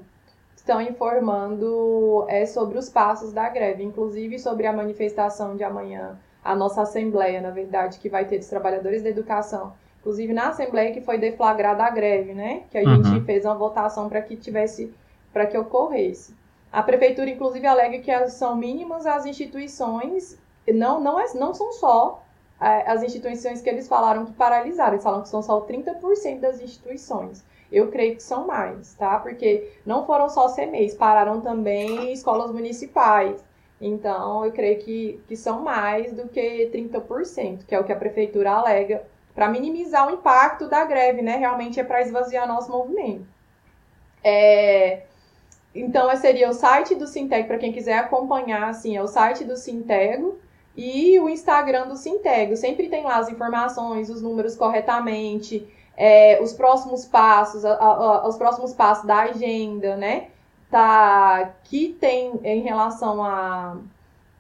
estão 0.55 0.81
informando 0.81 2.25
é, 2.27 2.47
sobre 2.47 2.79
os 2.79 2.89
passos 2.89 3.31
da 3.31 3.47
greve, 3.47 3.83
inclusive 3.83 4.39
sobre 4.39 4.65
a 4.65 4.73
manifestação 4.73 5.55
de 5.55 5.63
amanhã, 5.63 6.17
a 6.43 6.55
nossa 6.55 6.81
assembleia, 6.81 7.39
na 7.41 7.51
verdade, 7.51 7.99
que 7.99 8.09
vai 8.09 8.25
ter 8.25 8.39
dos 8.39 8.47
trabalhadores 8.47 9.03
da 9.03 9.09
educação. 9.09 9.73
Inclusive 9.99 10.33
na 10.33 10.49
assembleia 10.49 10.93
que 10.93 11.01
foi 11.01 11.19
deflagrada 11.19 11.83
a 11.83 11.91
greve, 11.91 12.33
né? 12.33 12.63
Que 12.71 12.79
a 12.79 12.81
uhum. 12.81 13.03
gente 13.03 13.23
fez 13.23 13.45
uma 13.45 13.53
votação 13.53 14.09
para 14.09 14.23
que 14.23 14.35
tivesse, 14.35 14.91
para 15.31 15.45
que 15.45 15.55
ocorresse. 15.55 16.33
A 16.71 16.81
prefeitura, 16.81 17.29
inclusive, 17.29 17.67
alega 17.67 17.99
que 17.99 18.29
são 18.29 18.55
mínimas 18.55 19.05
as 19.05 19.27
instituições, 19.27 20.39
não, 20.67 20.99
não, 20.99 21.19
é, 21.19 21.31
não 21.35 21.53
são 21.53 21.71
só 21.71 22.23
as 22.61 23.01
instituições 23.01 23.59
que 23.59 23.69
eles 23.69 23.87
falaram 23.87 24.25
que 24.25 24.33
paralisaram, 24.33 24.93
eles 24.93 25.03
falam 25.03 25.23
que 25.23 25.29
são 25.29 25.41
só 25.41 25.61
30% 25.61 26.39
das 26.39 26.61
instituições. 26.61 27.43
Eu 27.71 27.89
creio 27.89 28.15
que 28.15 28.21
são 28.21 28.45
mais, 28.45 28.93
tá? 28.93 29.17
Porque 29.19 29.71
não 29.83 30.05
foram 30.05 30.29
só 30.29 30.53
CMEs, 30.53 30.93
pararam 30.93 31.41
também 31.41 32.13
escolas 32.13 32.51
municipais. 32.51 33.43
Então, 33.79 34.45
eu 34.45 34.51
creio 34.51 34.77
que, 34.79 35.19
que 35.27 35.35
são 35.35 35.63
mais 35.63 36.13
do 36.13 36.27
que 36.27 36.69
30%, 36.71 37.65
que 37.65 37.73
é 37.73 37.79
o 37.79 37.83
que 37.83 37.91
a 37.91 37.95
prefeitura 37.95 38.51
alega, 38.51 39.03
para 39.33 39.49
minimizar 39.49 40.07
o 40.07 40.13
impacto 40.13 40.67
da 40.67 40.85
greve, 40.85 41.23
né? 41.23 41.37
Realmente 41.37 41.79
é 41.79 41.83
para 41.83 42.01
esvaziar 42.01 42.47
nosso 42.47 42.69
movimento. 42.69 43.25
É, 44.23 45.03
então, 45.73 46.15
seria 46.17 46.49
o 46.49 46.53
site 46.53 46.93
do 46.93 47.07
Sinteg, 47.07 47.47
para 47.47 47.57
quem 47.57 47.71
quiser 47.71 47.97
acompanhar, 47.97 48.69
assim, 48.69 48.95
é 48.95 49.01
o 49.01 49.07
site 49.07 49.43
do 49.45 49.57
Sintego, 49.57 50.37
e 50.75 51.19
o 51.19 51.29
Instagram 51.29 51.87
do 51.87 51.95
Sintego. 51.95 52.55
Sempre 52.55 52.89
tem 52.89 53.03
lá 53.03 53.17
as 53.17 53.29
informações, 53.29 54.09
os 54.09 54.21
números 54.21 54.55
corretamente, 54.55 55.67
é, 55.97 56.41
os 56.41 56.53
próximos 56.53 57.05
passos, 57.05 57.65
a, 57.65 57.73
a, 57.73 58.27
os 58.27 58.37
próximos 58.37 58.73
passos 58.73 59.05
da 59.05 59.21
agenda, 59.21 59.95
né? 59.95 60.27
Tá, 60.69 61.51
que 61.65 61.89
tem 61.99 62.39
em 62.43 62.61
relação 62.61 63.21
a, 63.21 63.77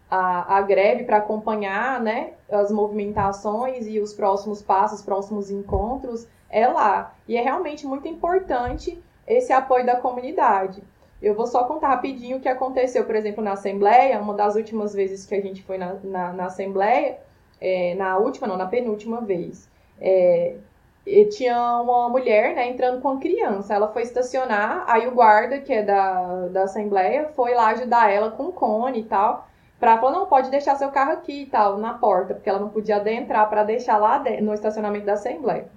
a, 0.09 0.57
a 0.57 0.61
greve 0.61 1.03
para 1.03 1.17
acompanhar 1.17 1.99
né, 1.99 2.31
as 2.49 2.71
movimentações 2.71 3.85
e 3.85 3.99
os 3.99 4.13
próximos 4.13 4.61
passos, 4.61 4.99
os 4.99 5.05
próximos 5.05 5.51
encontros, 5.51 6.27
é 6.49 6.67
lá. 6.67 7.13
E 7.27 7.35
é 7.35 7.41
realmente 7.41 7.85
muito 7.85 8.07
importante 8.07 9.01
esse 9.27 9.51
apoio 9.53 9.85
da 9.85 9.97
comunidade. 9.97 10.81
Eu 11.21 11.35
vou 11.35 11.45
só 11.45 11.65
contar 11.65 11.89
rapidinho 11.89 12.37
o 12.37 12.41
que 12.41 12.49
aconteceu, 12.49 13.05
por 13.05 13.15
exemplo, 13.15 13.43
na 13.43 13.53
Assembleia, 13.53 14.19
uma 14.19 14.33
das 14.33 14.55
últimas 14.55 14.93
vezes 14.93 15.25
que 15.25 15.35
a 15.35 15.41
gente 15.41 15.61
foi 15.63 15.77
na, 15.77 15.93
na, 16.03 16.33
na 16.33 16.45
Assembleia, 16.45 17.19
é, 17.59 17.93
na 17.95 18.17
última, 18.17 18.47
não, 18.47 18.57
na 18.57 18.65
penúltima 18.65 19.21
vez. 19.21 19.69
É, 19.99 20.55
tinha 21.31 21.81
uma 21.81 22.09
mulher, 22.09 22.55
né, 22.55 22.67
entrando 22.67 23.01
com 23.01 23.09
uma 23.09 23.19
criança. 23.19 23.73
Ela 23.73 23.87
foi 23.89 24.01
estacionar, 24.03 24.83
aí 24.87 25.07
o 25.07 25.11
guarda, 25.11 25.59
que 25.59 25.73
é 25.73 25.83
da, 25.83 26.47
da 26.47 26.63
Assembleia, 26.63 27.29
foi 27.35 27.53
lá 27.53 27.67
ajudar 27.69 28.11
ela 28.11 28.31
com 28.31 28.45
o 28.45 28.53
cone 28.53 29.01
e 29.01 29.03
tal. 29.03 29.47
Pra 29.79 29.97
falar, 29.97 30.11
não, 30.13 30.25
pode 30.27 30.49
deixar 30.51 30.75
seu 30.75 30.89
carro 30.89 31.13
aqui 31.13 31.43
e 31.43 31.45
tal, 31.47 31.77
na 31.77 31.93
porta, 31.95 32.33
porque 32.35 32.49
ela 32.49 32.59
não 32.59 32.69
podia 32.69 32.97
adentrar 32.97 33.49
para 33.49 33.63
deixar 33.63 33.97
lá 33.97 34.23
no 34.41 34.53
estacionamento 34.53 35.05
da 35.05 35.13
Assembleia. 35.13 35.67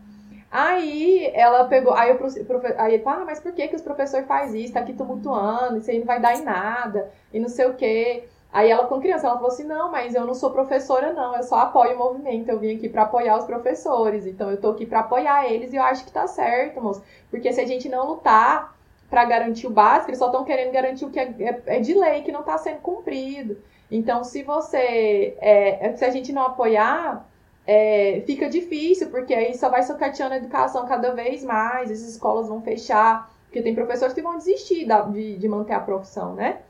Aí 0.57 1.33
ela 1.35 1.65
pegou, 1.65 1.93
aí, 1.95 2.13
o 2.13 2.17
profe, 2.17 2.39
aí 2.79 2.95
ele 2.95 3.03
ah, 3.05 3.25
mas 3.27 3.41
por 3.41 3.51
que, 3.51 3.67
que 3.67 3.75
os 3.75 3.83
professores 3.83 4.25
faz 4.25 4.55
isso? 4.55 4.73
Tá 4.73 4.79
aqui 4.79 4.93
tumultuando, 4.93 5.79
isso 5.79 5.91
aí 5.91 5.99
não 5.99 6.07
vai 6.07 6.21
dar 6.21 6.33
em 6.37 6.45
nada, 6.45 7.11
e 7.33 7.41
não 7.41 7.49
sei 7.49 7.67
o 7.67 7.75
quê. 7.75 8.29
Aí 8.53 8.71
ela 8.71 8.87
com 8.87 9.01
criança, 9.01 9.27
ela 9.27 9.35
falou 9.35 9.51
assim, 9.51 9.65
não, 9.65 9.91
mas 9.91 10.15
eu 10.15 10.25
não 10.25 10.33
sou 10.33 10.53
professora 10.53 11.13
não, 11.13 11.35
eu 11.35 11.43
só 11.43 11.57
apoio 11.57 11.97
o 11.97 11.99
movimento, 11.99 12.51
eu 12.51 12.61
vim 12.61 12.77
aqui 12.77 12.89
para 12.89 13.03
apoiar 13.03 13.37
os 13.37 13.45
professores, 13.47 14.27
então 14.27 14.49
eu 14.49 14.61
tô 14.61 14.71
aqui 14.71 14.87
para 14.87 15.01
apoiar 15.01 15.51
eles 15.51 15.73
e 15.73 15.77
eu 15.77 15.83
acho 15.83 16.05
que 16.05 16.13
tá 16.13 16.29
certo, 16.29 16.81
moço. 16.81 17.03
Porque 17.33 17.53
se 17.53 17.61
a 17.61 17.67
gente 17.67 17.89
não 17.89 18.07
lutar 18.07 18.77
para 19.11 19.25
garantir 19.25 19.67
o 19.67 19.71
básico, 19.71 20.11
eles 20.11 20.21
só 20.21 20.27
estão 20.27 20.45
querendo 20.45 20.71
garantir 20.71 21.05
o 21.05 21.11
que 21.11 21.19
é, 21.19 21.35
é, 21.41 21.63
é, 21.67 21.81
de 21.81 21.95
lei, 21.95 22.23
que 22.23 22.31
não 22.31 22.45
tá 22.45 22.57
sendo 22.59 22.79
cumprido. 22.79 23.57
Então, 23.91 24.23
se 24.23 24.45
você, 24.45 25.37
é, 25.41 25.95
se 25.97 26.05
a 26.05 26.11
gente 26.11 26.33
não 26.33 26.43
apoiar, 26.43 27.27
é, 27.67 28.23
fica 28.27 28.49
difícil, 28.49 29.09
porque 29.11 29.35
aí 29.35 29.57
só 29.57 29.69
vai 29.71 29.83
socateando 29.83 30.35
a 30.35 30.39
educação 30.39 30.87
cada 30.87 31.13
vez 31.13 31.43
mais, 31.43 31.91
as 31.91 32.01
escolas 32.01 32.49
vão 32.49 32.61
fechar, 32.61 33.31
porque 33.45 33.63
tem 33.63 33.75
professores 33.75 34.15
que 34.15 34.23
vão 34.23 34.37
desistir 34.37 34.85
da, 34.85 35.03
de, 35.03 35.37
de 35.37 35.49
manter 35.49 35.75
a 35.75 35.81
profissão, 35.81 36.35
né? 36.35 36.61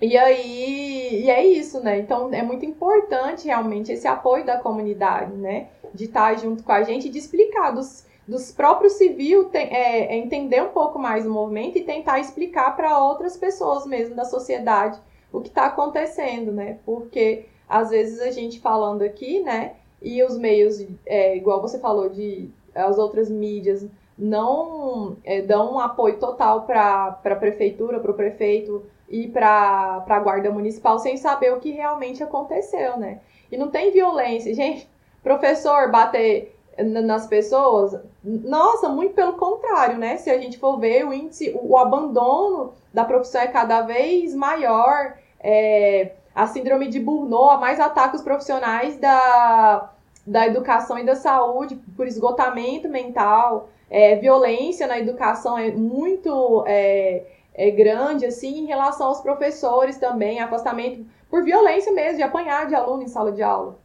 E 0.00 0.16
aí, 0.16 1.24
e 1.24 1.30
é 1.30 1.44
isso, 1.44 1.80
né? 1.80 1.98
Então 1.98 2.32
é 2.32 2.42
muito 2.42 2.64
importante 2.64 3.46
realmente 3.46 3.92
esse 3.92 4.08
apoio 4.08 4.46
da 4.46 4.58
comunidade, 4.58 5.32
né? 5.34 5.68
De 5.92 6.04
estar 6.04 6.34
junto 6.38 6.62
com 6.62 6.72
a 6.72 6.82
gente 6.82 7.10
de 7.10 7.18
explicar 7.18 7.72
dos, 7.72 8.06
dos 8.26 8.50
próprios 8.50 8.94
civis, 8.94 9.46
é, 9.52 10.14
é 10.14 10.16
entender 10.16 10.62
um 10.62 10.70
pouco 10.70 10.98
mais 10.98 11.26
o 11.26 11.30
movimento 11.30 11.76
e 11.76 11.84
tentar 11.84 12.18
explicar 12.18 12.74
para 12.76 12.98
outras 12.98 13.36
pessoas 13.36 13.84
mesmo 13.84 14.16
da 14.16 14.24
sociedade 14.24 14.98
o 15.32 15.40
que 15.40 15.48
está 15.48 15.66
acontecendo, 15.66 16.50
né? 16.50 16.78
Porque 16.84 17.46
às 17.68 17.90
vezes 17.90 18.20
a 18.20 18.30
gente 18.30 18.58
falando 18.60 19.02
aqui, 19.02 19.40
né? 19.40 19.74
E 20.02 20.22
os 20.22 20.38
meios, 20.38 20.84
é, 21.06 21.36
igual 21.36 21.60
você 21.60 21.78
falou, 21.78 22.08
de 22.08 22.50
as 22.74 22.98
outras 22.98 23.30
mídias 23.30 23.86
não 24.16 25.16
é, 25.24 25.40
dão 25.40 25.74
um 25.74 25.78
apoio 25.78 26.18
total 26.18 26.62
para 26.62 27.18
a 27.24 27.34
prefeitura, 27.34 27.98
para 27.98 28.10
o 28.10 28.14
prefeito 28.14 28.84
e 29.08 29.28
para 29.28 30.04
a 30.06 30.20
guarda 30.20 30.50
municipal 30.50 30.98
sem 30.98 31.16
saber 31.16 31.52
o 31.52 31.60
que 31.60 31.70
realmente 31.70 32.22
aconteceu, 32.22 32.96
né? 32.98 33.20
E 33.50 33.56
não 33.56 33.68
tem 33.68 33.90
violência. 33.90 34.54
Gente, 34.54 34.88
professor 35.22 35.90
bater 35.90 36.54
nas 36.82 37.26
pessoas, 37.26 38.00
nossa, 38.22 38.88
muito 38.88 39.14
pelo 39.14 39.34
contrário, 39.34 39.98
né? 39.98 40.16
Se 40.16 40.30
a 40.30 40.38
gente 40.38 40.58
for 40.58 40.78
ver 40.78 41.06
o 41.06 41.12
índice, 41.12 41.54
o, 41.60 41.76
abandono 41.76 42.72
da 42.92 43.04
profissão 43.04 43.40
é 43.40 43.48
cada 43.48 43.82
vez 43.82 44.34
maior. 44.34 45.16
É, 45.40 46.12
a 46.40 46.46
síndrome 46.46 46.88
de 46.88 46.98
Burnout 46.98 47.60
mais 47.60 47.78
ataca 47.78 48.16
os 48.16 48.22
profissionais 48.22 48.96
da, 48.96 49.90
da 50.26 50.46
educação 50.46 50.98
e 50.98 51.04
da 51.04 51.14
saúde 51.14 51.76
por 51.94 52.06
esgotamento 52.06 52.88
mental. 52.88 53.68
É, 53.90 54.16
violência 54.16 54.86
na 54.86 54.98
educação 54.98 55.58
é 55.58 55.70
muito 55.70 56.64
é, 56.66 57.24
é 57.54 57.70
grande, 57.70 58.24
assim, 58.24 58.60
em 58.60 58.66
relação 58.66 59.08
aos 59.08 59.20
professores 59.20 59.98
também, 59.98 60.40
afastamento 60.40 61.04
por 61.28 61.44
violência 61.44 61.92
mesmo, 61.92 62.16
de 62.16 62.22
apanhar 62.22 62.66
de 62.66 62.74
aluno 62.74 63.02
em 63.02 63.08
sala 63.08 63.32
de 63.32 63.42
aula. 63.42 63.76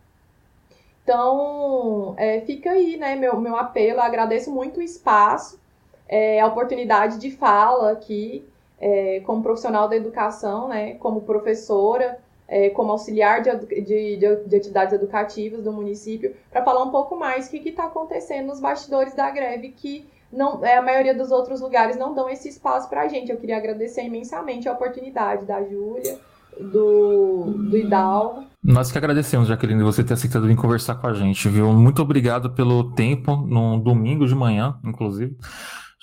Então, 1.03 2.15
é, 2.17 2.39
fica 2.41 2.71
aí, 2.71 2.95
né, 2.95 3.17
meu, 3.17 3.37
meu 3.37 3.57
apelo. 3.57 3.99
Eu 3.99 4.03
agradeço 4.03 4.49
muito 4.49 4.79
o 4.79 4.83
espaço, 4.83 5.59
é, 6.07 6.39
a 6.39 6.47
oportunidade 6.47 7.19
de 7.19 7.31
fala 7.31 7.91
aqui, 7.91 8.47
é, 8.79 9.19
como 9.25 9.43
profissional 9.43 9.89
da 9.89 9.95
educação, 9.97 10.69
né, 10.69 10.93
como 10.93 11.21
professora, 11.21 12.23
é, 12.47 12.69
como 12.69 12.91
auxiliar 12.91 13.41
de, 13.41 13.81
de, 13.81 14.17
de, 14.17 14.55
atividades 14.55 14.93
educativas 14.93 15.63
do 15.63 15.71
município, 15.71 16.35
para 16.51 16.63
falar 16.63 16.83
um 16.83 16.91
pouco 16.91 17.15
mais 17.17 17.47
o 17.47 17.51
que 17.51 17.69
está 17.69 17.85
acontecendo 17.85 18.47
nos 18.47 18.59
bastidores 18.59 19.15
da 19.15 19.29
greve, 19.31 19.69
que 19.69 20.07
não, 20.31 20.63
é, 20.63 20.77
a 20.77 20.81
maioria 20.81 21.15
dos 21.15 21.31
outros 21.31 21.61
lugares 21.61 21.97
não 21.97 22.13
dão 22.13 22.29
esse 22.29 22.49
espaço 22.49 22.89
para 22.89 23.01
a 23.01 23.07
gente. 23.07 23.31
Eu 23.31 23.37
queria 23.37 23.57
agradecer 23.57 24.03
imensamente 24.03 24.67
a 24.67 24.73
oportunidade 24.73 25.45
da 25.45 25.63
Júlia, 25.63 26.19
do, 26.59 27.45
do 27.69 27.77
Hidalgo. 27.77 28.43
Nós 28.63 28.91
que 28.91 28.97
agradecemos, 28.97 29.47
Jaqueline, 29.47 29.83
você 29.83 30.03
ter 30.03 30.13
aceitado 30.13 30.47
vir 30.47 30.55
conversar 30.55 30.95
com 30.95 31.07
a 31.07 31.13
gente, 31.13 31.47
viu? 31.47 31.71
Muito 31.71 32.01
obrigado 32.01 32.51
pelo 32.53 32.91
tempo, 32.91 33.35
num 33.35 33.79
domingo 33.79 34.25
de 34.25 34.35
manhã, 34.35 34.77
inclusive. 34.83 35.37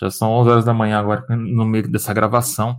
Já 0.00 0.10
são 0.10 0.30
11 0.30 0.50
horas 0.50 0.64
da 0.64 0.74
manhã 0.74 0.98
agora, 0.98 1.24
no 1.28 1.64
meio 1.64 1.90
dessa 1.90 2.14
gravação. 2.14 2.78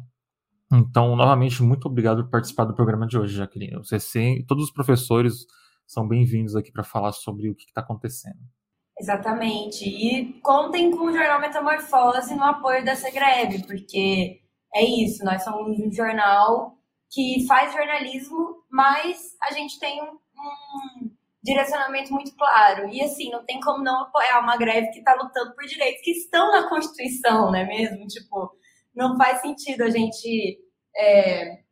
Então, 0.71 1.15
novamente, 1.15 1.61
muito 1.61 1.87
obrigado 1.87 2.23
por 2.23 2.31
participar 2.31 2.65
do 2.65 2.73
programa 2.75 3.05
de 3.05 3.17
hoje, 3.17 3.35
Jaqueline. 3.35 3.77
Você 3.77 3.99
sim, 3.99 4.43
todos 4.47 4.65
os 4.65 4.71
professores 4.71 5.45
são 5.85 6.07
bem-vindos 6.07 6.55
aqui 6.55 6.71
para 6.71 6.83
falar 6.83 7.11
sobre 7.11 7.49
o 7.49 7.55
que 7.55 7.65
está 7.65 7.81
acontecendo. 7.81 8.39
Exatamente. 8.97 9.85
E 9.85 10.33
contem 10.41 10.91
com 10.91 11.05
o 11.05 11.13
Jornal 11.13 11.41
Metamorfose 11.41 12.35
no 12.35 12.43
apoio 12.43 12.83
dessa 12.85 13.11
greve, 13.11 13.63
porque 13.65 14.41
é 14.73 14.83
isso, 14.83 15.23
nós 15.23 15.43
somos 15.43 15.79
um 15.79 15.91
jornal 15.91 16.77
que 17.11 17.45
faz 17.47 17.71
jornalismo, 17.73 18.63
mas 18.71 19.35
a 19.41 19.53
gente 19.53 19.79
tem 19.79 20.01
um, 20.01 20.13
um 20.15 21.11
direcionamento 21.43 22.11
muito 22.11 22.35
claro. 22.35 22.89
E 22.89 23.01
assim, 23.03 23.29
não 23.29 23.45
tem 23.45 23.59
como 23.59 23.83
não 23.83 24.01
apoiar 24.03 24.39
uma 24.39 24.57
greve 24.57 24.89
que 24.91 24.99
está 24.99 25.13
lutando 25.13 25.53
por 25.53 25.65
direitos 25.65 26.01
que 26.01 26.11
estão 26.11 26.51
na 26.51 26.67
Constituição, 26.67 27.51
não 27.51 27.55
é 27.55 27.65
mesmo? 27.65 28.07
Tipo, 28.07 28.51
não 28.95 29.17
faz 29.17 29.41
sentido 29.41 29.83
a 29.83 29.89
gente 29.89 30.59
é, 30.95 31.63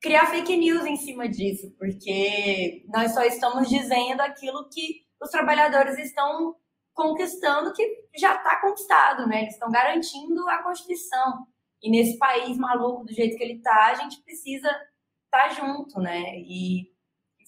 criar 0.00 0.26
fake 0.26 0.56
news 0.56 0.84
em 0.84 0.96
cima 0.96 1.28
disso, 1.28 1.70
porque 1.78 2.84
nós 2.88 3.12
só 3.12 3.22
estamos 3.22 3.68
dizendo 3.68 4.20
aquilo 4.20 4.68
que 4.68 5.02
os 5.20 5.30
trabalhadores 5.30 5.98
estão 5.98 6.56
conquistando 6.94 7.72
que 7.72 8.08
já 8.16 8.34
está 8.34 8.60
conquistado, 8.60 9.26
né? 9.26 9.42
Eles 9.42 9.54
estão 9.54 9.70
garantindo 9.70 10.48
a 10.48 10.62
Constituição. 10.62 11.46
E 11.80 11.90
nesse 11.90 12.18
país 12.18 12.58
maluco 12.58 13.04
do 13.04 13.12
jeito 13.12 13.36
que 13.36 13.42
ele 13.42 13.54
está, 13.54 13.86
a 13.86 13.94
gente 13.94 14.20
precisa 14.22 14.68
estar 14.68 15.48
tá 15.48 15.48
junto, 15.50 16.00
né? 16.00 16.36
E 16.40 16.92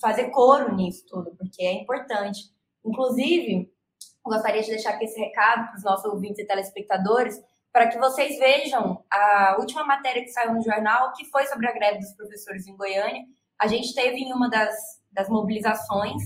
fazer 0.01 0.31
coro 0.31 0.75
nisso 0.75 1.05
tudo, 1.07 1.35
porque 1.37 1.63
é 1.63 1.73
importante. 1.73 2.41
Inclusive, 2.85 3.71
gostaria 4.25 4.63
de 4.63 4.71
deixar 4.71 4.91
aqui 4.91 5.05
esse 5.05 5.19
recado 5.19 5.67
para 5.67 5.77
os 5.77 5.85
nossos 5.85 6.05
ouvintes 6.07 6.39
e 6.39 6.47
telespectadores, 6.47 7.41
para 7.73 7.89
que 7.89 7.99
vocês 7.99 8.39
vejam 8.39 9.05
a 9.11 9.57
última 9.59 9.85
matéria 9.85 10.23
que 10.23 10.31
saiu 10.31 10.55
no 10.55 10.63
jornal, 10.63 11.13
que 11.13 11.25
foi 11.27 11.47
sobre 11.47 11.69
a 11.69 11.73
greve 11.73 11.99
dos 11.99 12.13
professores 12.15 12.67
em 12.67 12.77
Goiânia. 12.77 13.23
A 13.61 13.67
gente 13.67 13.95
teve 13.95 14.17
em 14.17 14.33
uma 14.33 14.49
das, 14.49 14.75
das 15.13 15.29
mobilizações, 15.29 16.23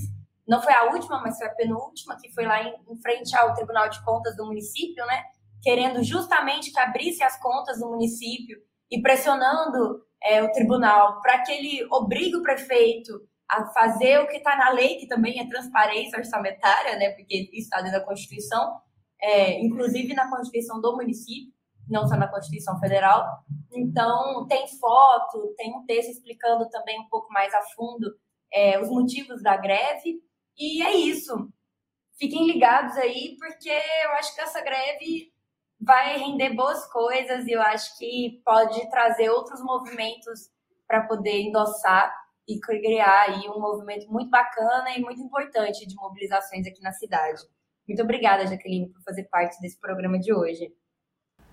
não 0.47 0.63
foi 0.63 0.73
a 0.73 0.85
última, 0.93 1.21
mas 1.21 1.37
foi 1.37 1.47
a 1.47 1.55
penúltima, 1.55 2.17
que 2.21 2.33
foi 2.33 2.45
lá 2.45 2.63
em, 2.63 2.75
em 2.89 2.97
frente 3.01 3.37
ao 3.37 3.55
Tribunal 3.55 3.89
de 3.89 4.03
Contas 4.05 4.37
do 4.37 4.47
município, 4.47 5.05
né? 5.07 5.23
Querendo 5.63 6.03
justamente 6.03 6.71
que 6.71 6.79
abrisse 6.79 7.23
as 7.23 7.41
contas 7.41 7.79
do 7.79 7.89
município 7.89 8.59
e 8.91 9.01
pressionando 9.01 10.03
é, 10.23 10.43
o 10.43 10.53
tribunal 10.53 11.21
para 11.21 11.43
que 11.43 11.53
ele 11.53 11.87
obrigue 11.91 12.37
o 12.37 12.43
prefeito 12.43 13.13
a 13.49 13.67
fazer 13.67 14.19
o 14.21 14.27
que 14.27 14.37
está 14.37 14.57
na 14.57 14.71
lei, 14.71 14.97
que 14.97 15.07
também 15.07 15.41
é 15.41 15.49
transparência 15.49 16.19
orçamentária, 16.19 16.97
né? 16.97 17.11
Porque 17.11 17.49
isso 17.53 17.65
está 17.65 17.81
dentro 17.81 17.99
da 17.99 18.05
Constituição, 18.05 18.81
é, 19.25 19.59
inclusive 19.59 20.13
na 20.13 20.29
Constituição 20.29 20.83
do 20.83 20.97
município, 20.97 21.51
não 21.89 22.07
só 22.07 22.15
na 22.15 22.29
Constituição 22.29 22.79
Federal. 22.79 23.27
Então, 23.73 24.47
tem 24.47 24.69
foto, 24.79 25.55
tem 25.57 25.75
um 25.75 25.87
texto 25.87 26.11
explicando 26.11 26.69
também 26.69 27.01
um 27.01 27.09
pouco 27.09 27.33
mais 27.33 27.53
a 27.55 27.63
fundo 27.75 28.15
é, 28.53 28.79
os 28.79 28.91
motivos 28.91 29.43
da 29.43 29.57
greve. 29.57 30.21
E 30.59 30.83
é 30.83 30.95
isso. 30.95 31.49
Fiquem 32.19 32.47
ligados 32.47 32.97
aí, 32.99 33.35
porque 33.39 33.71
eu 33.71 34.11
acho 34.13 34.35
que 34.35 34.43
essa 34.43 34.61
greve 34.61 35.33
vai 35.81 36.19
render 36.19 36.55
boas 36.55 36.87
coisas 36.93 37.47
e 37.47 37.53
eu 37.53 37.63
acho 37.63 37.97
que 37.99 38.43
pode 38.45 38.89
trazer 38.91 39.31
outros 39.31 39.61
movimentos 39.63 40.51
para 40.87 41.07
poder 41.07 41.41
endossar 41.41 42.15
e 42.47 42.61
criar 42.61 43.23
aí 43.23 43.49
um 43.49 43.59
movimento 43.59 44.07
muito 44.13 44.31
bacana 44.31 44.91
e 44.91 45.01
muito 45.01 45.21
importante 45.21 45.87
de 45.87 45.95
mobilizações 45.97 46.67
aqui 46.67 46.83
na 46.83 46.93
cidade. 46.93 47.43
Muito 47.87 48.03
obrigada, 48.03 48.47
Jaqueline, 48.47 48.89
por 48.89 49.03
fazer 49.03 49.25
parte 49.25 49.61
desse 49.61 49.79
programa 49.79 50.19
de 50.19 50.33
hoje. 50.33 50.73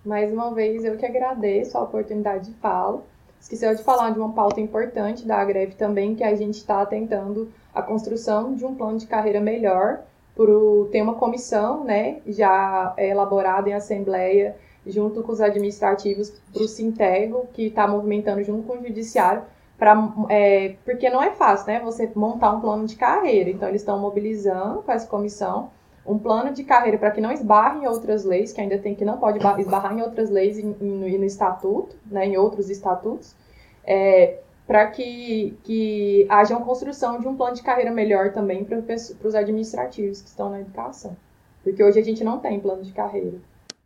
Mais 0.05 0.32
uma 0.32 0.53
vez, 0.53 0.84
eu 0.86 0.97
que 0.97 1.05
agradeço 1.05 1.77
a 1.77 1.84
oportunidade 1.84 2.49
de 2.49 2.55
fala. 2.59 3.03
Esqueceu 3.39 3.75
de 3.75 3.84
falar 3.84 4.11
de 4.11 4.19
uma 4.19 4.32
pauta 4.32 4.61
importante 4.61 5.27
da 5.27 5.43
greve 5.43 5.75
também, 5.75 6.15
que 6.15 6.23
a 6.23 6.34
gente 6.34 6.55
está 6.55 6.86
tentando 6.86 7.51
a 7.73 7.82
construção 7.82 8.55
de 8.55 8.65
um 8.65 8.75
plano 8.75 8.97
de 8.97 9.07
carreira 9.07 9.41
melhor. 9.41 10.03
Por, 10.34 10.88
tem 10.89 11.01
uma 11.01 11.15
comissão 11.15 11.84
né, 11.84 12.21
já 12.25 12.93
elaborada 12.97 13.69
em 13.69 13.73
assembleia, 13.73 14.55
junto 14.88 15.21
com 15.21 15.34
os 15.34 15.41
administrativos, 15.41 16.29
para 16.53 16.63
o 16.63 16.67
Sintego, 16.67 17.47
que 17.51 17.63
está 17.63 17.86
movimentando 17.86 18.41
junto 18.41 18.65
com 18.65 18.77
o 18.77 18.88
Judiciário, 18.88 19.43
pra, 19.77 20.13
é, 20.29 20.75
porque 20.86 21.09
não 21.09 21.21
é 21.21 21.32
fácil 21.32 21.67
né, 21.67 21.82
você 21.82 22.09
montar 22.15 22.53
um 22.53 22.61
plano 22.61 22.88
de 22.88 22.95
carreira. 22.95 23.49
Então, 23.49 23.67
eles 23.67 23.82
estão 23.82 23.99
mobilizando 23.99 24.82
com 24.82 24.91
essa 24.93 25.07
comissão 25.07 25.69
um 26.05 26.17
plano 26.17 26.53
de 26.53 26.63
carreira 26.63 26.97
para 26.97 27.11
que 27.11 27.21
não 27.21 27.31
esbarre 27.31 27.83
em 27.83 27.87
outras 27.87 28.23
leis, 28.23 28.51
que 28.51 28.59
ainda 28.59 28.77
tem 28.77 28.95
que 28.95 29.05
não 29.05 29.17
pode 29.17 29.39
esbarrar 29.59 29.93
em 29.97 30.01
outras 30.01 30.29
leis 30.29 30.57
e, 30.57 30.63
no, 30.63 30.75
no, 31.07 31.25
estatuto, 31.25 31.95
né, 32.05 32.25
em 32.25 32.37
outros 32.37 32.69
estatutos, 32.69 33.35
é, 33.83 34.39
para 34.65 34.87
que, 34.87 35.57
que 35.63 36.25
haja 36.29 36.55
uma 36.55 36.65
construção 36.65 37.19
de 37.19 37.27
um 37.27 37.35
plano 37.35 37.55
de 37.55 37.61
carreira 37.61 37.91
melhor 37.91 38.31
também 38.31 38.63
para 38.63 38.79
os 39.23 39.35
administrativos 39.35 40.21
que 40.21 40.29
estão 40.29 40.49
na 40.49 40.61
educação. 40.61 41.15
Porque 41.63 41.83
hoje 41.83 41.99
a 41.99 42.03
gente 42.03 42.23
não 42.23 42.39
tem 42.39 42.59
plano 42.59 42.81
de 42.81 42.91
carreira. 42.91 43.37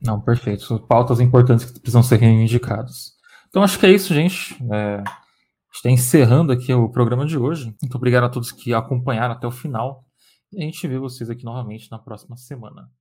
Não, 0.01 0.22
perfeito. 0.22 0.63
São 0.63 0.78
pautas 0.78 1.20
importantes 1.20 1.66
que 1.66 1.80
precisam 1.80 2.03
ser 2.03 2.18
reivindicadas. 2.18 3.13
Então 3.49 3.63
acho 3.63 3.80
que 3.80 3.86
é 3.86 3.91
isso, 3.91 4.13
gente. 4.13 4.55
É, 4.72 4.95
a 4.95 4.97
gente 4.97 5.76
está 5.76 5.89
encerrando 5.89 6.53
aqui 6.53 6.74
o 6.74 6.88
programa 6.88 7.26
de 7.26 7.38
hoje. 7.38 7.76
Muito 7.82 7.95
obrigado 7.95 8.26
a 8.26 8.30
todos 8.30 8.51
que 8.51 8.74
acompanharam 8.74 9.34
até 9.34 9.47
o 9.47 9.51
final. 9.51 10.05
E 10.52 10.62
a 10.62 10.66
gente 10.66 10.88
vê 10.88 10.98
vocês 10.98 11.30
aqui 11.30 11.43
novamente 11.43 11.91
na 11.91 12.00
próxima 12.00 12.36
semana. 12.38 12.91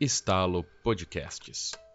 Estalo 0.00 0.64
Podcasts. 0.82 1.89